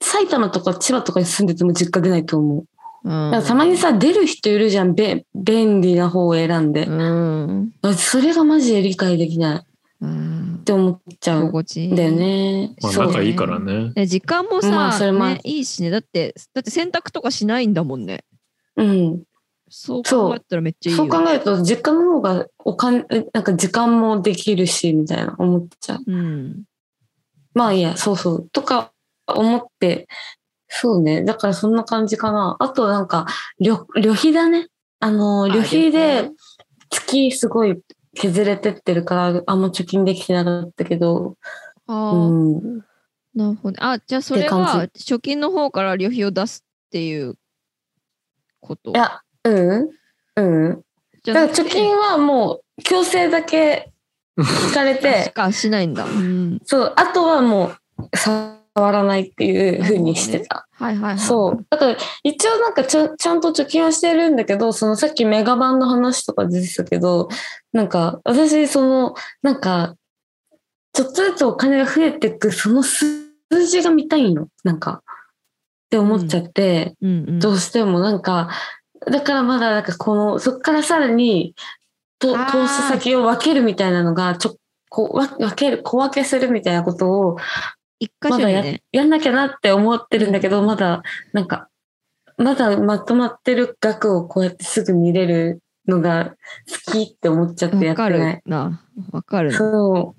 [0.00, 2.58] 埼玉とか千葉とかに住んでても実家出ないと思う。
[2.58, 2.66] うん
[3.02, 4.94] たまにさ、出る人いるじゃん。
[4.94, 6.84] べ便利な方を選んで。
[6.86, 7.72] うん。
[7.82, 9.69] あそれがマジで理解できない
[10.04, 10.62] っうん。
[10.64, 12.12] て思っちゃう心地いいんだよ。
[12.12, 12.74] ね。
[12.82, 13.92] まあ、仲いいからね。
[13.94, 15.90] ね時間もさ、まあそれもね、いいしね。
[15.90, 18.24] だって、だって洗濯とかしないんだもんね。
[18.76, 19.22] うん。
[19.68, 21.04] そうそう考えたらめっちゃいいよ。
[21.04, 26.02] そう考えると、実家の方がお金、なんか時間もできるし、みたいな思っちゃう。
[26.06, 26.64] うん。
[27.54, 28.48] まあいいや、そうそう。
[28.50, 28.92] とか
[29.26, 30.08] 思って、
[30.68, 31.24] そうね。
[31.24, 32.56] だからそんな感じかな。
[32.58, 33.26] あとなんか、
[33.58, 34.68] 旅、旅費だね。
[34.98, 36.30] あの、旅費で
[36.90, 37.80] 月すごい
[38.14, 41.36] 削れてってるから、あんま貯金できてなかったけど、
[41.86, 42.78] ああ、うん。
[43.34, 43.82] なるほど。
[43.84, 47.36] あ、じゃあそれは貯金の方から旅費を出すっていう
[48.60, 48.90] こと？
[48.90, 49.90] いや、うん
[50.36, 50.82] うん。
[51.22, 53.92] じだから貯金はもう強制だけ
[54.38, 56.04] 引かれして、 かしないんだ。
[56.04, 56.60] うん。
[56.64, 60.66] そう、あとはもう触らないっていう風にしてた。
[60.80, 61.18] はいはいはい。
[61.18, 61.66] そう。
[61.68, 67.28] だから一応なんかちゃちゃんと貯金はしてるんだけど、そのさっきメガバンの話とか出てたけど、
[67.72, 69.94] なんか私その、なんか、
[70.94, 73.06] ちょっとずつお金が増えていく、その数
[73.68, 74.48] 字が見たいの。
[74.64, 77.38] なんか、って思っちゃって、うんうん。
[77.40, 78.48] どうしてもなんか、
[79.06, 81.54] だからまだなんかこの、そっからさらに、
[82.18, 84.56] と投資先を分けるみたいなのが、ちょ、
[84.88, 87.36] こう、わ分ける、小分けするみたいなことを、
[88.00, 88.82] 一箇まだや,、所にね。
[88.92, 91.02] やんなきゃなって思ってるんだけど、まだ、
[91.32, 91.68] なんか、
[92.36, 96.34] まだまとまってる額をこうやってすぐ見れるのが
[96.86, 98.42] 好きって思っちゃってやわかってないる。
[98.46, 98.82] な。
[99.12, 99.58] わかるな。
[99.58, 100.14] そ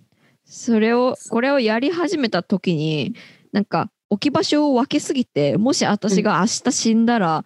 [0.45, 3.15] それを、これをやり始めた時に、
[3.51, 7.43] なんか置き場所を分けすぎて、もし私が明日死んだら、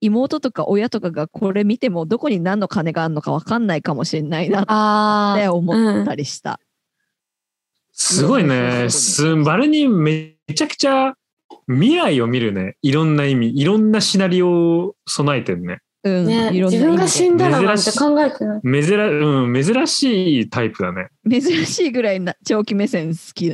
[0.00, 5.52] 妹とか親とかがこれ見てもどこに何の金があるのか分かんないかもしれないなってあ。
[5.52, 6.60] 思ったりした。
[8.02, 8.90] すごいね。
[8.90, 11.14] すバルニーめちゃくちゃ
[11.68, 12.76] 未来を見るね。
[12.82, 15.78] いろんな意味、いろんなシナリオを備えてるね。
[16.04, 18.60] うん、ね、いろんな自分が死意んだらなんて珍しい考えてない。
[18.82, 21.08] 珍,、うん、珍しいタイプだね。
[21.30, 23.46] 珍しいぐらいな長期目線好き。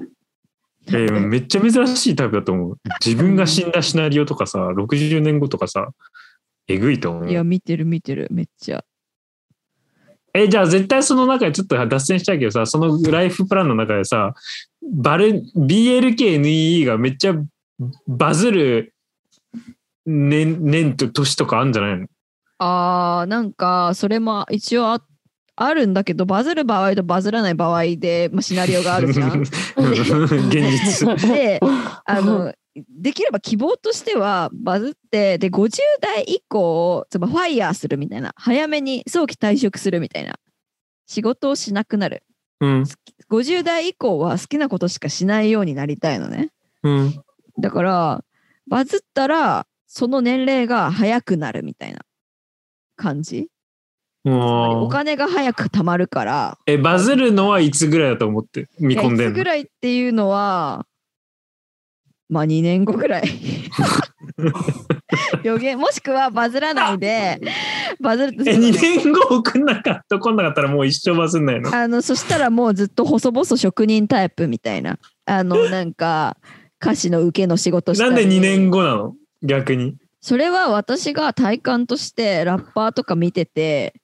[0.91, 2.79] えーめっちゃ珍しいタイプだと思う。
[3.05, 5.91] 自分が死んだシナリオとかさ、60年後とかさ、
[6.67, 7.45] えぐいと思いや、う。
[7.45, 8.83] 見てる見てる、めっちゃ。
[10.35, 14.35] え、じゃあ絶対その中でちょっと脱線しちゃうけどさ、そのライフプランの中でさ、
[14.83, 17.35] バル、BLKNEE がめっちゃ
[18.07, 18.95] バズる
[20.07, 22.07] 年、年と年とかあるんじゃないの？
[22.59, 25.03] あー、なんか、それも一応あ
[25.61, 29.41] あるんだけど、バズる場合とバズらない場合で、まあ、シナリオがあるじゃん。
[29.43, 29.51] 現
[30.53, 31.29] 実。
[31.29, 31.61] で、
[32.05, 32.53] あの、
[32.89, 40.39] できれば希望としてはバズって、で、50代以降、つまりファイヤーするみたいな、早めに早期退職するみたいな、
[41.07, 42.23] 仕事をしなくなる。
[42.61, 42.85] うん。
[43.31, 46.51] 50代以降は好きなことしかしないようになりたいのね。
[46.83, 47.23] うん。
[47.59, 48.25] だから、
[48.69, 52.01] バズったら、その年齢が早くなるみたいな
[52.97, 53.49] 感じ。
[54.25, 59.17] つまりお金が早く貯まるから、え、バズるのはいつぐらいだと思って見込んでんの？
[59.17, 60.87] いやいつぐらいっていうのは、
[62.29, 63.29] まあ2年後ぐらい。
[65.43, 67.41] 予言もしくはバズらないで、
[68.01, 71.75] バズるとえ、2年後送んなかった、来んなかったらもう一生バズんないの？
[71.75, 74.99] あのそしたらもうずっと細々職人タイプみたいな。
[75.25, 76.37] あのなんか
[76.81, 79.15] 歌詞の受けの仕事したりなんで2年後なの？
[79.43, 79.97] 逆に。
[80.21, 83.95] それは私が体感としてラッパーとか見てて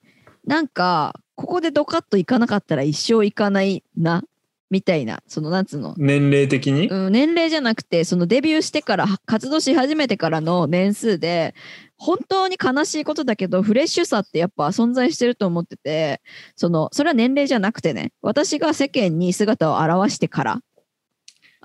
[0.45, 4.23] なんかここでドカッといかなかったら一生いかないな
[4.71, 5.93] みたいなそのなんつうの？
[5.97, 11.53] 年齢的に、うん、年齢じゃなくてそのデビューしてから活動し始めてからの年数で
[11.97, 16.21] 本当に悲しいことだけどフレッシュさってやっぱ存在してると思ってて
[16.55, 20.59] そのそれは年齢じゃなくてね私が世間に姿を現してから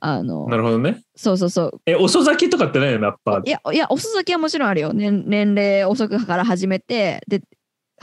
[0.03, 1.03] あのなるほどね。
[1.15, 1.81] そうそうそう。
[1.85, 3.01] え、遅咲きとかってないの？
[3.01, 7.43] ラッパーいやいや遅咲きはもちろんあるよ、年年齢遅くから始めてで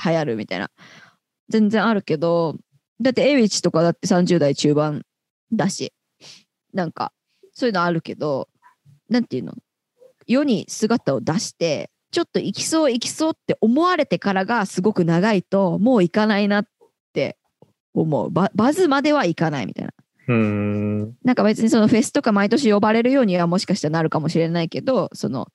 [0.03, 0.69] 流行るみたいな。
[1.49, 2.57] 全然あるけど
[2.99, 5.03] だってエイウィッチとかだって30代中盤
[5.51, 5.93] だし
[6.73, 7.11] なんか
[7.53, 8.49] そういうのあるけど
[9.09, 9.53] なんていうの？
[10.25, 16.67] 世に姿を出してちょっと行きそう行きそうって思われてからがすごく長いともう行かないなっ
[17.13, 17.37] て
[17.93, 19.93] 思うババズまではいかないみたいな
[20.27, 21.17] うーん。
[21.23, 25.47] なんか別にそのフェスとか毎年呼ばれるようにはもしかしたらなるかもしれないけどその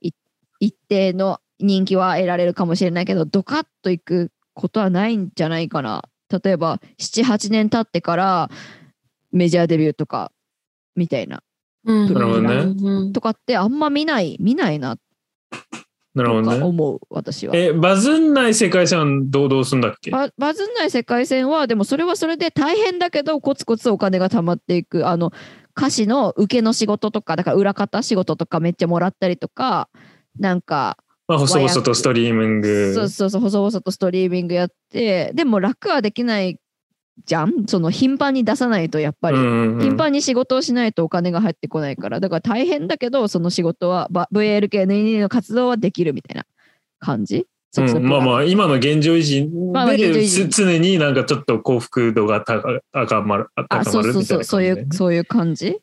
[0.00, 0.10] い
[0.58, 6.04] 一定の人気は得られるかもしれないけどドカッといくことはないんじゃないかな。
[6.30, 8.50] 例えば、7、8年経ってから
[9.32, 10.32] メジャーデビューとか、
[10.94, 11.42] みたいな。
[11.84, 15.02] うんなるほどねうんとかってあんま見ない、見ないなと
[16.16, 16.58] なるほどね。
[16.58, 17.54] か思う、私は。
[17.54, 20.10] え、バズんない世界線はどうどうすんだっけ？
[20.10, 25.06] ババズんない世界線は、でもそれはそれで大変だけど、コツコツお金が貯まっていく。
[25.06, 25.30] あの、
[25.76, 29.90] 歌詞の受けの仕事とか、だから裏方仕事とかめっちゃもらったりとか、
[30.38, 30.96] なんか、
[31.28, 32.94] まあ、細々とストリーミング。
[32.94, 36.58] そうそうそう、細々とストリーミングやって、でも楽はできない
[37.24, 37.66] じゃん？
[37.66, 39.80] その頻繁に出さないとやっぱり、うんうんうん。
[39.80, 46.44] 頻繁に仕事をしないとお金が入ってこないから、だから大変だけど、その仕事は、ば VLK22 の活動はできるみたいな
[47.00, 47.46] 感じ、
[47.78, 50.28] うん、まあまあ、今の現状維持まあまあ持。
[50.28, 55.78] つ常になんかちょっと幸福度が高高まるあ、高そうそうそう、まるみたいなそうい感じでう、そういう感じ？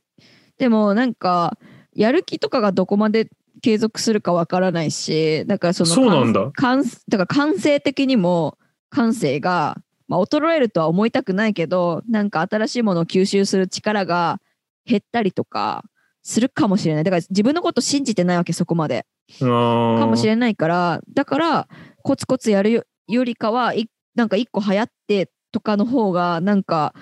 [0.58, 1.58] でもなんか、
[1.96, 3.30] やる気とかがどこまで
[3.62, 8.58] 継続するかわからないし、だからそのそうなんだ感だから感性的にも
[8.90, 9.78] 感性が、
[10.08, 14.40] まあ、衰えるとは思いたくないけど、なんか新しいものを吸収する力が
[14.86, 15.84] 減ったりとか
[16.24, 17.04] するかもしれない。
[17.04, 19.06] だから自分のこと信じてないわけ、そこまで。
[19.40, 21.68] かかもしれないから、だから
[22.02, 26.94] コツコツやるよよりかは、いなんか一個流行ってとかの方が、なんか、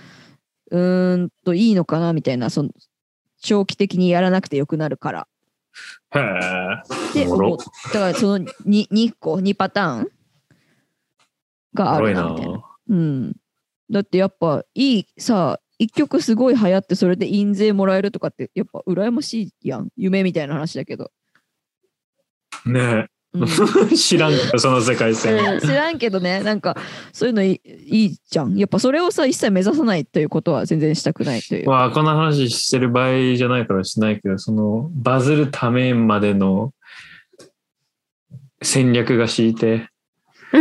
[0.71, 2.69] うーんといいのかなみたいな、その
[3.41, 5.27] 長期的にやらなくてよくなるから。
[6.13, 7.09] へえ。
[7.09, 7.59] っておもろ思う。
[7.93, 10.07] だからその 2, 2個、2パターン
[11.73, 12.63] があるなみたいな。
[12.89, 13.35] うん。
[13.89, 19.89] だってやっぱいいさ、一曲すごい流行ってそれで印税もらえるとかってやっぱ羨ましいやん。
[19.95, 21.11] 夢みたいな話だけど。
[22.65, 23.07] ねうんえ。
[23.95, 25.59] 知らんけど、その世界線。
[25.61, 26.75] 知らんけどね、なんか
[27.13, 28.57] そういうのいいいいじゃん。
[28.57, 31.69] やっぱそれをさ、一切目指さないということは全然したくないという。
[31.69, 36.73] まあ、こんな話してる場合じゃないからしないけど、その、バズるためまでの
[38.61, 39.87] 戦略が敷いて、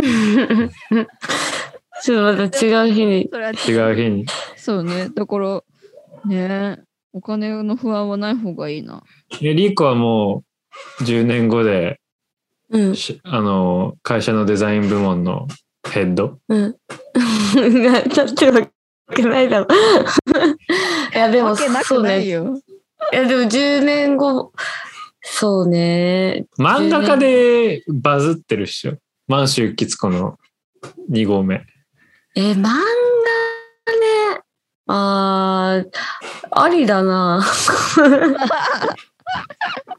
[2.03, 3.29] ちょっとまた違う日に。
[3.67, 4.25] 違う日に。
[4.55, 5.09] そうね。
[5.13, 5.61] だから、
[6.25, 6.79] ね
[7.13, 9.03] お金の不安はない方がいいな。
[9.41, 10.43] え、リーコはも
[11.01, 12.00] う10年後で、
[12.71, 12.95] うん。
[12.95, 15.47] しあの、会社のデザイン部門の
[15.89, 16.39] ヘッド？
[16.49, 16.75] うん。
[18.15, 18.67] だってわ
[19.13, 19.67] けないだろ。
[21.13, 22.25] いや、でも、そうね。
[22.25, 22.29] い。
[22.29, 24.53] や、でも10年後、
[25.21, 26.45] そうね。
[26.57, 28.93] 漫画家でバズってるっしょ？
[29.27, 30.37] 満州キツコの
[31.11, 31.65] 2号目。
[32.35, 34.41] え、漫画ね。
[34.87, 35.89] あー、
[36.51, 37.43] ありだな。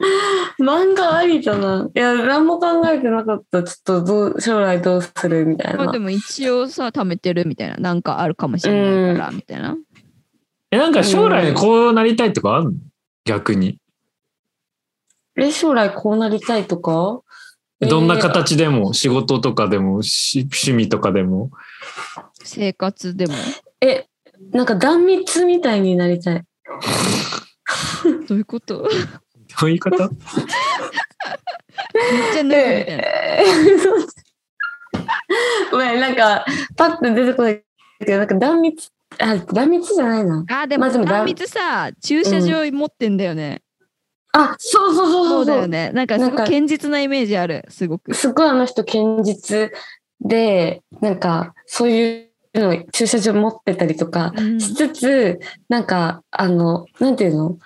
[0.58, 1.88] 漫画ありだな。
[1.94, 3.62] いや、何も考えてなかった。
[3.62, 5.98] ちょっとどう、将来どうするみたいなまあで。
[5.98, 7.76] も一応さ、貯めてるみたいな。
[7.76, 9.76] なんかあるかもしれないから、みたいな。
[10.70, 12.72] え、なんか将来こうなりたいとかあるの？
[13.24, 13.78] 逆に。
[15.36, 17.20] え、将来こうなりたいとか？
[17.80, 21.50] どんな形でも、仕事とかでも、し趣味とかでも。
[22.42, 23.34] 生活でも？
[23.80, 24.06] え、
[24.52, 26.44] なんか断蜜みたいになりたい。
[28.28, 28.88] どういうこと？
[29.60, 30.08] どういう言い方
[31.94, 33.02] めっちゃ脱ぐみたいな。
[33.02, 33.44] え
[35.68, 36.44] ーごめん、なんか、
[36.76, 37.62] パッと出てこない
[38.00, 40.44] けど、なんか断蜜、あ、断蜜じゃないな。
[40.48, 43.62] あ、でも、まあでもだ断蜜さ、駐車場持ってんだよね。
[44.32, 45.54] あ、そうそうそうそそううそう。
[45.56, 45.90] だよね。
[45.92, 47.64] なんかすごなんかい堅実なイメージある。
[47.68, 48.14] すごく。
[48.14, 49.70] すごいあの人堅実
[50.20, 57.58] で、なんか、そういうの駐車場持ってたりとかうんしつつ、なんか、あの、なんていうの？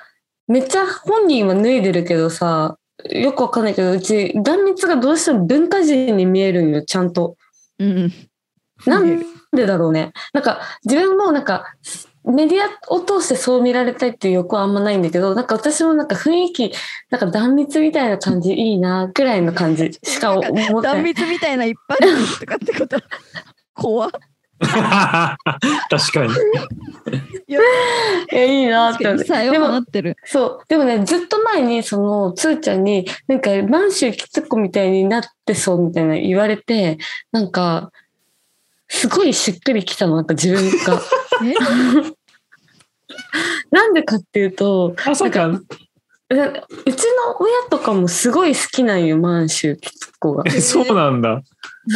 [0.48, 2.78] めっちゃ本人は脱いでるけどさ、
[3.10, 7.36] よくわかんないけど、うち断蜜がどうしても文化人に見えるんよ、ちゃんと。
[7.78, 8.12] うん。
[8.86, 10.12] なんでだろうね。
[10.32, 11.74] なんか自分もなんか
[12.24, 16.72] メディアを通してそう見られたいっていう欲はあんまないんだけど、なんか私もなんか雰囲気、
[17.10, 20.74] なんか断蜜みたいな感じいいな、ぐらいの感じしか思ってない。
[20.82, 22.96] 断蜜みたいないっぱいあるとかってこと。
[23.74, 24.10] 怖っ
[24.58, 26.32] 確かに。
[27.46, 27.60] いや、
[28.44, 29.50] いいなって思って。
[29.50, 30.16] でも、ってる。
[30.24, 30.60] そう。
[30.68, 36.98] でもね、ずっと前に、その、つーちゃんに、なんか、満州きつこみたいになってそうみたいな言われて、
[37.32, 37.90] なんか、
[38.88, 41.00] すごいしっくりきたの、なんか自分が。
[41.44, 41.54] え？
[43.70, 45.64] なんでかっていうと、まさか、う
[46.30, 46.42] ちの
[47.38, 50.44] 親とかもすごい好きなんよ、満州きつこが。
[50.46, 51.42] えそうなんだ。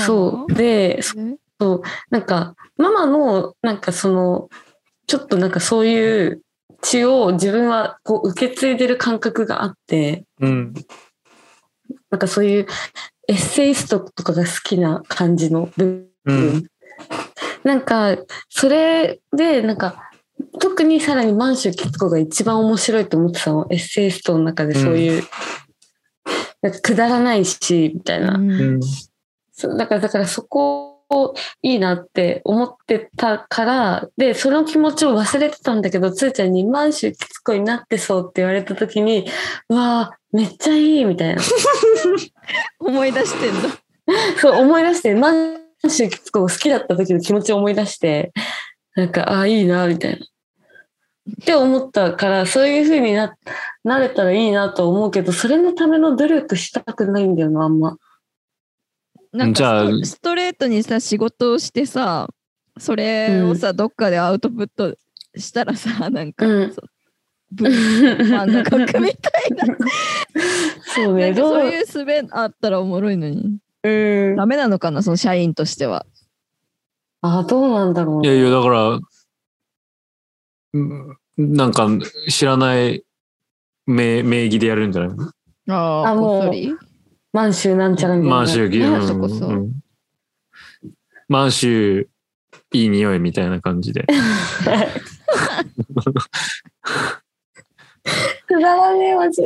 [0.07, 0.55] そう。
[0.55, 1.01] で、
[1.61, 1.81] え
[2.11, 4.49] なんか、ママの、なんかその、
[5.07, 6.43] ちょっとなんかそういう
[6.83, 10.75] 血を自分はこう受け継いでる感覚があって、うん。
[12.11, 12.67] なんかそういう
[13.29, 16.27] エッセイストとかが好きな感じの部分。
[16.27, 16.67] うん
[17.65, 18.17] なんか、
[18.49, 20.11] それで、なんか、
[20.61, 23.67] 特にさらに満州キツコが一番面白いと思ってたの。
[23.71, 25.23] エッセイストの中でそういう、
[26.63, 28.35] なんかくだらないし、みたいな。
[28.35, 28.81] うんうん。
[29.53, 30.90] そうだから、だからそこ
[31.63, 39.27] いいなって思ってたから、で、その気持ちを忘れてたんだけど、つーちゃんに満州きつこになってそうって言われた時に、
[39.69, 41.43] うわーめっちゃいいみたいな。
[42.79, 43.69] 思い出してんだ。
[44.41, 45.59] そう思い出して、満
[45.89, 48.33] 州きつこ好きだった時の気持ちを思い出して、
[48.97, 50.19] なんか、ああ、いいな、みたいな。
[50.19, 53.35] って思ったから、そういう風にな、
[53.85, 57.97] なれたらいいなと思うけど、それのための努力したくないんだよな、あんま。
[59.33, 62.29] なんかストレートにさ仕事をしてさ
[62.79, 64.97] それをさ、どっかでアウトプット
[65.37, 66.75] したらさ なんか、うん。
[67.53, 69.77] ブ漫画描くみたいな。
[70.95, 73.59] そうね、そういう術あったらおもろいのに。
[73.83, 74.37] うん。
[74.37, 76.07] ダメなのかなその社員としては。
[77.23, 78.21] あ、どうなんだろう。
[78.23, 78.29] ね。
[78.29, 78.99] いやいや、だから、
[80.73, 81.17] うん。
[81.37, 81.89] なんか
[82.29, 83.05] 知らない
[83.87, 85.17] 名名義でやるんじゃない
[85.67, 85.75] の？
[85.75, 86.41] ああもう。
[86.43, 86.75] こっそり？
[87.33, 88.37] 満州なんちゃらみたいな。
[88.37, 89.73] 満州牛、ねうんそこそうん
[91.29, 92.09] 満州
[92.73, 94.05] いい匂いみたいな感じで。
[98.47, 99.43] くだらねえ、マジ。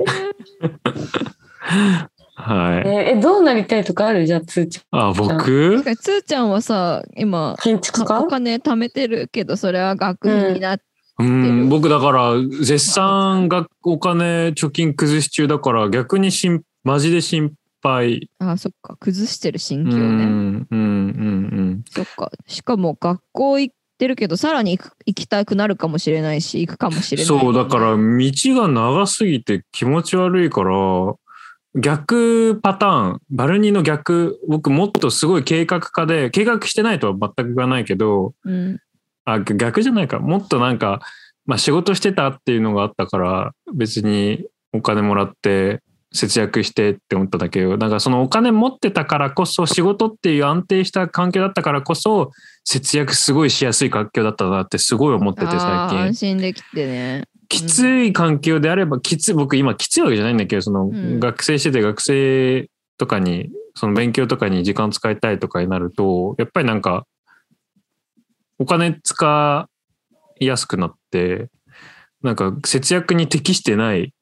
[2.37, 2.89] はい。
[2.89, 5.01] え、えどうなりたいとかあるじゃあ、つーちゃん。
[5.09, 5.35] あ、僕？
[5.77, 8.21] 確かにつーちゃんはさ今建築家？
[8.21, 10.85] お金貯めてるけどそれは学費になって、
[11.19, 12.33] うん、僕だから、
[12.63, 17.55] 絶賛がお金貯金崩し中だから、逆に心マジで心
[17.85, 18.31] 配。
[18.39, 21.85] あそっか崩してる心うん、う境ね、ん、うん、うん。
[21.91, 31.15] そっかしかも学校行ってるけどさらに行く行きたくなるかもしれないし行くかもしれないそう、だから、道が長すぎて気持ち悪いから、
[31.77, 38.79] 逆パターン、バルニーの逆、僕もっとすごい計画家で、計画してないとは全く言わないけど、うん
[39.25, 40.19] あ、逆じゃないか。
[40.19, 41.01] もっとなんか、
[41.47, 45.81] まあ仕事してたっていうのがあったから、別にお金もらって
[46.15, 52.31] 節約してって思っただけど、なんかそのお金持ってたからこそ、仕事っていう安定した環境だったからこそ、
[52.65, 55.99] 節約すごいしやすい環境だったなってすごい思ってて最近。
[55.99, 56.15] 安。
[56.15, 57.25] 心できてね。
[57.49, 61.19] きつい環境であれば、きつい、僕今きついわけじゃないんだけど、そのん。
[61.19, 67.07] 学生してて学生とかに、その勉強とかに時間使いたいとかになると、やっぱりなんか、
[68.61, 69.69] お金使
[70.39, 71.49] いやすくなって、
[72.23, 74.15] なんか節約に適してない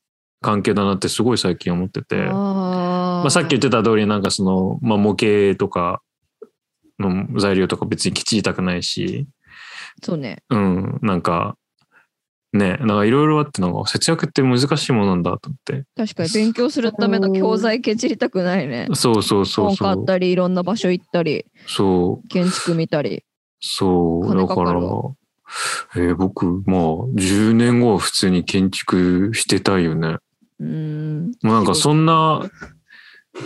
[0.43, 6.03] 環境だなってすごい最近思ってて、あまあ、さっき言ってた通りなんかその、まあ、模型とか
[6.99, 9.27] の材料とか別にきちりたくないし、
[10.03, 10.43] そうね。
[10.51, 11.57] うん、なんか、
[12.53, 15.85] ね、なんかいろいろあって、なんか節約って難しいものなんだと思って。
[15.97, 18.89] 確かに勉強するための教材ケチりたくないね。
[18.93, 19.77] そうそうそうそう。
[19.77, 23.25] 本買ったりいろんな場所行ったりそう、建築見たり。
[23.61, 24.29] そう。
[24.29, 24.81] 金だか、らる
[25.95, 26.81] えー僕、まあ、
[27.15, 30.19] 10年後は普通に建築してたいよね。
[30.63, 32.49] うーんなんかそんな、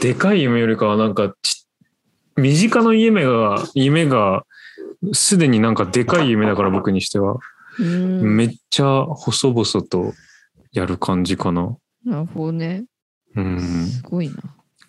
[0.00, 1.66] でかい夢よりかはなんかち、
[2.36, 4.44] 身近の夢が、夢が、
[5.12, 7.38] すでになんかでかい夢だから僕にしては。
[7.78, 10.12] めっちゃ細々と
[10.72, 11.76] やる感じかな。
[12.04, 12.84] なるほどね
[13.34, 13.86] うん。
[13.86, 14.34] すごいな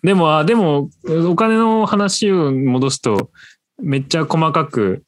[0.02, 3.30] でも、あでも、お金の話を戻すと、
[3.82, 5.04] めっちゃ細かく、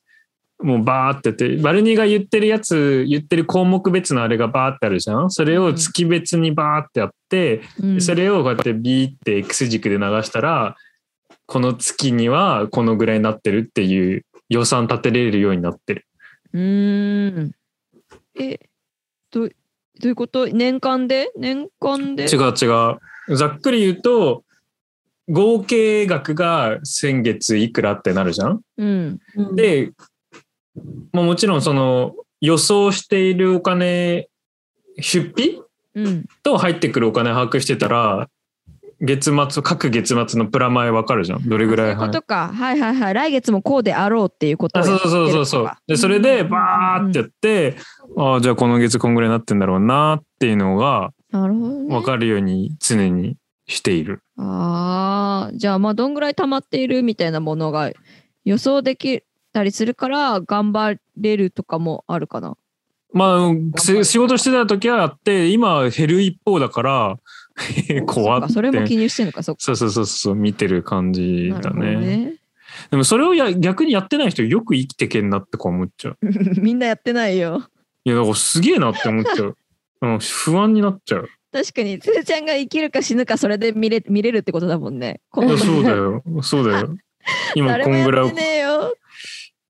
[0.63, 5.31] もうバーってて、バルニーが言ってるやつ、言ってる項目別のあれがバーってあるじゃん？
[5.31, 8.01] それを月別にバーってやって、うん。
[8.01, 10.77] それをこうやってビーって X 軸で流したら、
[11.47, 16.07] この月にはこのぐらいになってるっていう予算立てれるようになってる。
[16.53, 17.53] うーん。
[18.39, 18.61] え
[19.31, 19.55] どうど
[20.05, 20.47] ういうこと？
[20.47, 21.31] 年間で？
[21.39, 22.25] 年間で？
[22.25, 22.67] 違う違
[23.33, 23.37] う。
[23.37, 24.45] ざっくり言うと、
[25.29, 28.61] 合計額が先月いくらってなるじゃん。
[28.79, 29.21] うん。
[29.55, 29.93] で、
[31.13, 34.29] まあ、もちろんその予想しているお金、
[34.99, 35.61] 出費
[35.95, 36.25] うん。
[36.43, 38.29] と入ってくるお金把握してたら、
[39.01, 41.49] 月末、各月末のプラマイわかるじゃん。
[41.49, 43.15] どれぐらいそか、はいはいはい。
[43.15, 45.71] 来月もこうであろうっていうことそうそうそうそう。
[45.87, 47.77] で、それでバーってやって、
[48.17, 51.95] ああ、じゃあこの月こんぐらいになってんだろうなっていうのがなるほどね。
[51.95, 53.37] わかるように常に
[53.67, 54.23] している。
[54.37, 57.91] ああじゃあまあどんぐらい溜まっているみたいなものが
[58.45, 62.57] 予想できたりするから頑張れるとかもあるかな
[63.13, 67.19] まあ、仕事してた時はあって、今は減る一方だから、
[68.07, 68.49] 怖って。
[68.49, 71.97] そそれも記入してんのかそっかそうそうそうそう、見てる感じだね。
[71.97, 72.35] ね
[72.91, 76.19] でもそれをや逆にやってない人よく生きてけんなってか思っちゃう。
[76.61, 77.65] みんなやってないよ
[78.05, 79.57] いや、だからすげえなって思っちゃう。
[80.03, 81.29] うん、不安になっちゃう。
[81.53, 86.23] 確かにつーちゃんが生きるか死ぬかそれで見れ見れるってことだもんねそうだよ。
[86.43, 86.97] そうだよ。
[87.57, 88.95] 今こんぐらいやって、ねえよ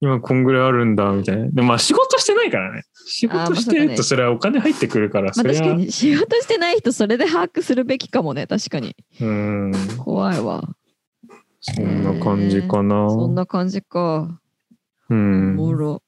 [0.03, 1.49] 今こんぐらいあるんだ、みたいな。
[1.51, 2.85] でもまあ仕事してないからね。
[3.07, 5.61] 仕事してるとそれはお金入ってくるから、まあそれは。
[5.61, 9.73] 確かに仕事してない人それで把握するべきかもね確かにうん。
[9.99, 10.63] 怖いわ
[11.61, 13.11] そんな感じかな。
[13.11, 14.41] そんな感じか。
[15.11, 15.57] うおん。
[15.57, 16.03] もろ。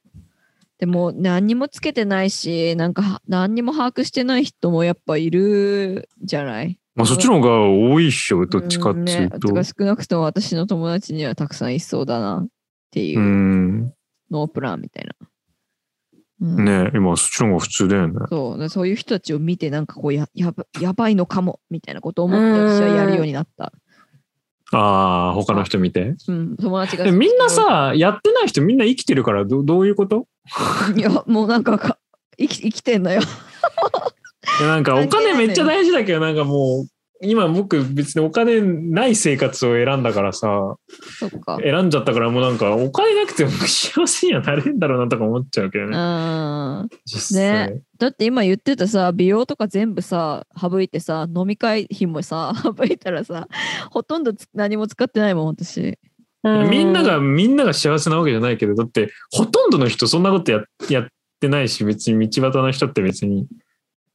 [0.78, 6.78] でも何にもつけてないし、なんかは何にも把握してない人もやっぱいるじゃない？
[6.94, 9.48] まあそっちの方が多いっしょ、どっちかっていうね、と。
[9.48, 12.47] てか少なくとも私の友達にはたくさんいそうだな
[12.93, 13.94] っていうう、ん。
[14.31, 15.14] ノープランみたいな。
[16.43, 18.14] うんね今そっちの方が普通だよね。
[18.28, 23.73] そうでそういう人たちを見てなんかこうややばやばいのかもみたいなことを思って私はやるようになった。
[24.74, 26.16] ああ、他の人見て。
[26.28, 27.05] うん、友達が。
[27.05, 30.27] でみんな、さ、やってない人みんな生きてるからどどういうこと？
[30.97, 31.98] いや、もうなんかか
[32.39, 33.20] 生き生きてんのよ。
[34.60, 36.86] なんかお金めっちゃ大事だけど、なんかもう、
[37.24, 40.77] 今僕別にお金ない生活を選んだからさ、
[41.44, 41.59] か。
[41.62, 45.97] 選んじゃったからもうなんかお金なくても幸せにはなれんだろうなとか思っちゃうけどうね。
[45.97, 46.89] ん。
[47.07, 47.70] 実際。
[47.70, 53.47] ねだって今言ってたさ、美容とか全部さ、省いてさ、飲み会費もさ、 省いたらさ、
[53.90, 55.97] ほとんどつ何も使ってないもん、私。
[56.43, 61.07] みんなが、みんなが幸せなわけじゃないけど、だってほとんどの人そんなことややっ
[61.39, 63.47] てないし、別に道端の人って別に、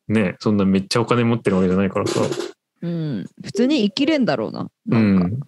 [0.10, 2.20] ね、そんなめっちゃお金持ってるわけじゃないからさ。
[2.82, 3.26] うん。
[3.44, 4.62] 普通に生きれんだろうな。
[4.62, 5.26] うなんか。
[5.28, 5.40] ん。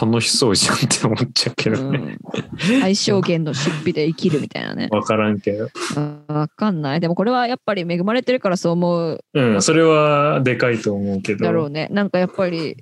[0.00, 1.98] 楽しそうじゃんって思っちゃうけどね。
[1.98, 4.88] うん、最小限の出費で生きるみたいなね。
[4.92, 5.70] わからんけど。
[5.96, 7.00] あわかんない。
[7.00, 11.44] でもこれはやっぱり恵まれてるからそう思ううん、それはでかいと思うけど。
[11.44, 11.88] だろうね。
[11.90, 12.76] なんかやっぱり、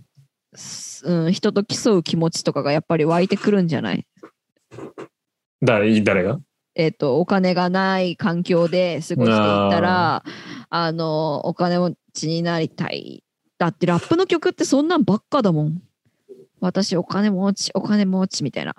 [0.54, 4.06] すうん、人と競う気持ちとかがやっぱり湧いてくるんじゃない？
[5.62, 6.02] 誰？
[6.02, 6.38] 誰が？
[6.74, 10.22] えっ、と、お金がない環境で過ごしていったら、
[10.68, 13.22] あの、お金持ちになりたい。
[13.58, 15.82] だってラップの曲ってそんなんばっかだもん。
[16.60, 18.74] 私お金持ち、お金持ちみたいな。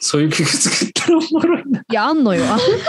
[0.00, 1.80] そういう曲作ったらおもろいな。
[1.80, 2.44] いや、あんのよ。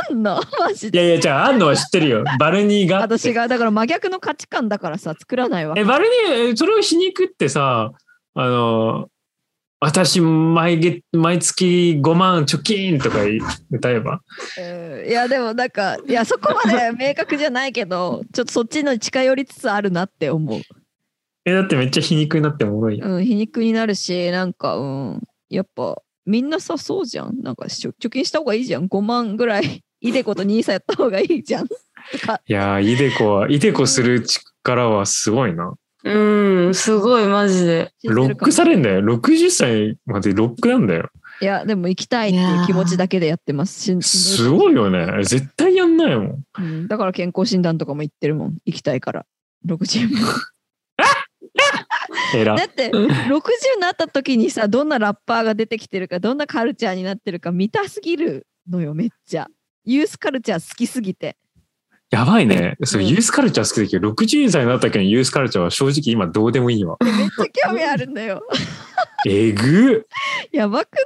[0.10, 0.40] あんの？
[0.60, 0.99] マジで。
[0.99, 2.23] いやいや、じゃあ、あんのは知ってるよ。
[2.40, 2.99] バルニーが。
[2.99, 5.86] 私が、だから真逆の価値観だからさ、作らないわけえ、。
[5.86, 7.91] バルニー、えそれを皮肉ってさ、
[8.36, 9.10] あの、
[9.81, 13.19] 私毎月、毎月5万貯金とか
[13.72, 14.19] 歌えば。
[14.57, 14.61] う
[15.06, 20.60] んいやでもなんかいやそこまで明確じゃないけどちょっとそっちの近寄りつつあるなって思う、
[21.49, 23.11] え、だってめっちゃ皮肉になっておもろいやん。
[23.11, 31.67] うん、皮肉になるしなんかうんやっぱみんなさそうじゃんなんかしょ貯金した方がいいじゃん5万ぐらい イデコとニーサやった方がいいじゃんい
[32.47, 35.73] やー、イデコは、イデコする力はすごいな。
[36.03, 37.91] うん、すごい、マジで。
[38.03, 39.01] ロックされんだよ。
[39.01, 41.09] 60歳までロックなんだよ。
[41.41, 45.23] いやでも行きたいっていう気持ちだけでやってますしすごいよね。
[45.23, 46.43] 絶対やんないもん。
[46.59, 49.26] うん、だから健康診断とかも行ってるもん行きたいから
[49.65, 50.09] 60えら
[52.45, 52.56] だ。
[52.56, 53.26] って60
[53.76, 59.47] になった時にさどんなラッパーが出てきてるかどんなカルチャーになってるか見たすぎるのよめっちゃ。
[59.85, 61.38] ユースカルチャー好きすぎて。
[62.11, 62.76] やばいね。
[62.84, 66.97] そう、うんユースカルチャー好きだけど、60歳になったけどユースカルチャーは正直今どうでもいいわ。
[67.01, 68.41] めっちゃ興味あるんだよ。
[69.27, 70.07] えぐ。
[70.51, 71.01] やばくな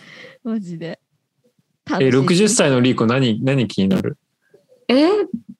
[0.42, 0.98] マジで。
[1.88, 4.16] え、60歳歳のリーコ何、何気になる？
[4.88, 5.08] え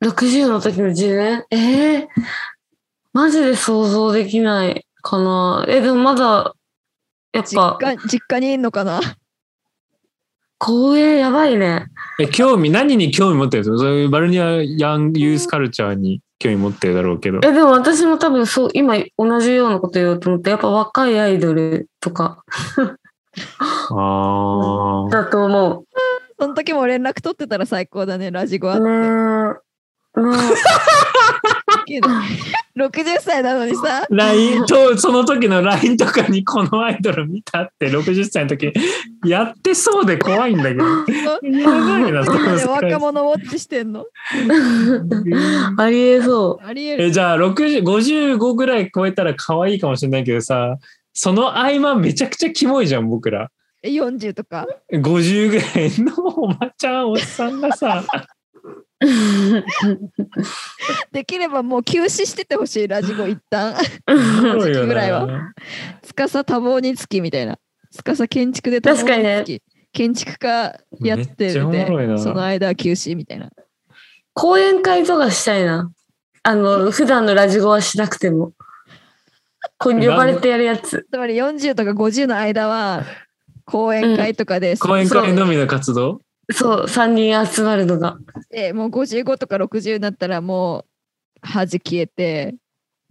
[0.03, 1.45] ?60 の時の自分？
[1.51, 2.07] えー、
[3.15, 5.65] マジで想像できないかな。
[5.69, 6.53] え、でもまだ、
[7.33, 9.01] やっ実ぱ、家実家にいんのかな？
[10.61, 11.87] 光栄やばいね。
[12.19, 13.79] え、興味、何に興味持ってるんですか？
[13.79, 17.39] そういうバルニアヤングユースカルチャーに興味持ってるだろうけど。
[17.45, 22.45] え、でも私も多分そう、今同じようなこと言おうと思って、やっぱ若いアイドルとか
[23.91, 25.11] ああ。
[25.11, 25.85] だと思
[26.39, 28.81] その時も連絡取ってたら最高だねラジゴあう。
[28.81, 29.64] って
[30.23, 30.49] ねえ。
[30.51, 30.55] ね
[31.85, 32.09] けど
[32.77, 38.73] 60歳なのにさ LINE と、その時の LINE とかにこのアイドル見たって60歳の時
[39.25, 40.85] やってそうで怖いんだけど。
[41.47, 44.05] やばいな、そので世界若者ウォッチしてんの？
[44.35, 50.79] えありえそありえるえ、じゃあ、60、55ぐらい超えたら可愛いかもしれないけどさ、
[51.13, 53.51] その合間めちゃくちゃキモいじゃん、僕ら。
[53.83, 58.34] え40とか？50ぐらいのおばちゃん、おっさんがさ、う。
[61.13, 63.75] できればもう休止しててほしいラジゴ一旦。
[64.07, 64.87] そうよな。
[64.87, 65.53] ぐらいは。
[66.03, 67.59] 司多忙につきみたいな
[67.91, 69.63] 司建築で多忙につき
[69.93, 72.75] 建築家やってるもろいなでその間は。
[72.75, 73.51] 休止みたいな
[74.33, 75.91] 講演会とかしたいな。
[76.43, 77.81] あの、普段のラジゴは。
[77.81, 78.53] しなくても。
[79.79, 81.07] こう呼ばれてやるやつ。
[81.11, 83.05] つまり40とか50の間は。
[83.65, 86.21] 講演会とかで、講演会のみの活動
[86.53, 88.19] そう、3人集まるのが。
[88.51, 90.85] でもう55とか60になったらもう
[91.43, 92.55] 恥消えて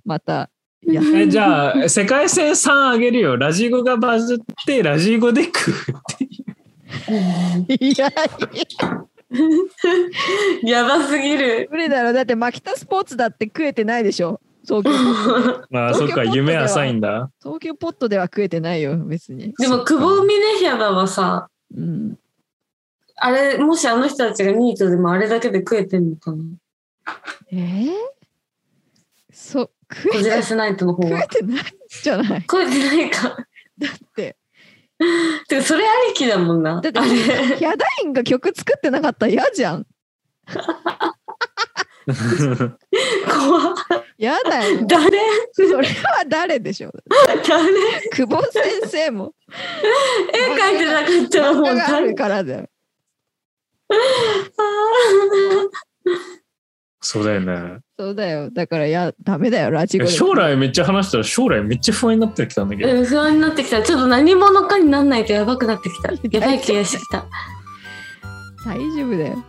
[0.05, 0.49] また
[0.85, 3.37] やっえじゃあ、世界戦3あげるよ。
[3.37, 5.75] ラジゴがバズって、ラジゴで食うっ
[6.17, 6.53] ていう。
[7.85, 8.09] いや
[10.63, 11.67] やばすぎる。
[11.71, 17.29] 無理だろだってマキタスポーツだって食えてないでしょ東京ポットまあ、そっか、夢浅いんだ。
[17.41, 19.53] 東京ポットでは食えてないよ、別に。
[19.57, 22.17] でも、久保ミネヒャダはさ、うん。
[23.25, 26.43] あれ、もしあの人たちがニートでもあれだけで食えてんのかな？
[27.53, 27.91] えー、
[29.31, 31.21] そ、食こじらえてせないとの方食は。
[31.21, 32.41] えてないじゃない？
[32.41, 33.29] 食えてないか。
[33.29, 34.35] だって、
[35.47, 36.79] てか、それありきだもんな。
[36.79, 37.05] あだってれ。
[37.05, 39.87] ヒャダインが曲作ってなかったら嫌じゃん。
[42.05, 43.75] 怖っ
[44.17, 44.85] 嫌だよ。
[44.85, 45.17] 誰？
[45.53, 46.93] それは誰でしょう
[47.47, 48.09] 誰？
[48.11, 49.33] 久保先生も。
[50.33, 52.67] 絵描いてなかったらもう漫画があ誰るからだよ。
[57.05, 57.79] そうだよね。
[57.99, 58.49] そうだよ。
[58.49, 60.11] だから、や、ダメだよ、ラジゴで。
[60.11, 62.89] 将来めっちゃ話したら将来めっちゃ不安になってきたんだけど。
[62.89, 63.83] うん不安になってきた。
[63.83, 66.13] ちょっと何者かになんないとやばくなってきた。
[66.31, 67.25] やばい気がしてきた。
[68.65, 69.43] 大丈夫だよ。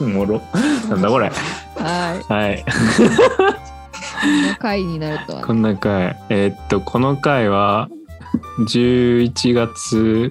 [0.00, 0.40] おもろ。
[0.88, 1.28] なんだこれ。
[1.76, 2.32] はい。
[2.32, 2.64] はい。
[2.64, 6.16] この回になるとはこんな回。
[6.28, 7.88] えーっと、この回は
[8.60, 10.30] 11月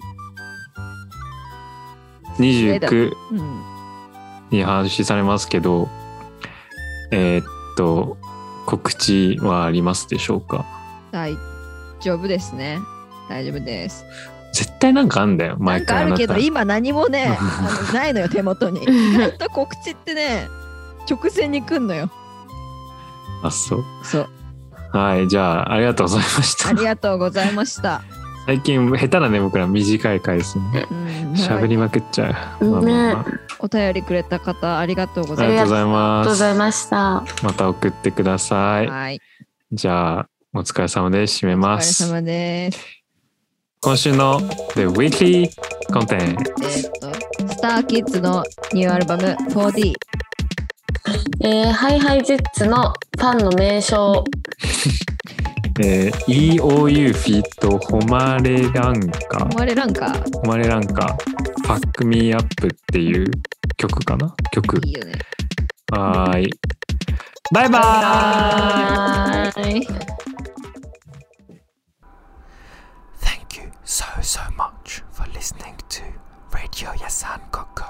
[2.39, 3.61] 29うん。
[4.51, 5.89] に配信されますけど、
[7.11, 7.45] えーっ
[7.77, 8.17] と、
[8.65, 10.65] 告知はありますでしょうか？
[11.11, 11.33] 大
[11.99, 12.79] 丈夫ですね。
[13.29, 14.05] 大丈夫です。
[14.53, 16.37] 絶対なんかあんだよ、な毎んかあるけど。
[16.37, 18.83] 今何もね、 あのないのよ、手元に。
[18.83, 20.47] 意外と告知ってね、
[21.09, 22.09] 直線に来んのよ。
[23.43, 23.83] あ、そう。
[24.03, 24.29] そう。
[24.93, 26.73] はい、じゃあ、ありがとうございましたあ。
[26.73, 28.01] りがとうございました。
[28.47, 30.87] 最近、下手なね、僕ら短い回ですね。
[30.89, 32.65] うん喋りまくっちゃう。
[32.65, 33.25] ねまあまあまあ
[33.59, 36.27] お便りくれた方、ありがとうございまありがとうございありがます。
[36.27, 37.23] とうございました。
[37.43, 38.85] また送ってくださす。
[38.85, 38.87] い。
[38.87, 39.21] はい。
[39.73, 41.45] じゃあ、お疲れ様です。
[41.45, 42.07] 締めお疲れます。
[42.07, 42.85] 様です。
[43.81, 44.39] 今週の
[44.75, 45.49] The Weekly
[45.91, 46.15] Content。
[46.17, 47.13] えーっと、
[47.53, 49.93] スターキッズのニューアルバム 4D。
[51.41, 54.23] えー、ハイハイジェッツのファンの名称。
[55.79, 58.99] えー、EOU フィートホマレラン
[59.29, 59.45] カ。
[59.45, 61.15] 生まれなんかホマレランカ。
[61.65, 63.29] パックミーアップっていう
[63.77, 64.33] 曲かな？
[64.51, 64.81] 曲。
[64.85, 65.13] いいよね。
[65.91, 66.49] はーい。
[67.53, 67.83] バイバーイ。
[67.83, 69.87] はーい。
[73.21, 76.01] Thank you so so much for listening to
[76.53, 77.85] Radio Yasan Koko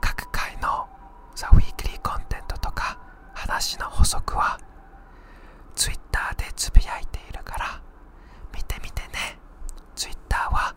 [0.00, 0.86] 各回の
[1.34, 2.96] The Weekly コンテンツとか
[3.34, 4.58] 話の補足は
[5.74, 7.80] Twitter でつぶやいているから
[8.54, 9.38] 見てみてね。
[9.94, 10.74] Twitter は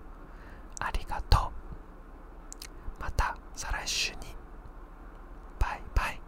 [0.81, 1.51] ありがと
[2.99, 3.03] う。
[3.03, 4.19] また再来週に。
[5.59, 6.21] バイバイ。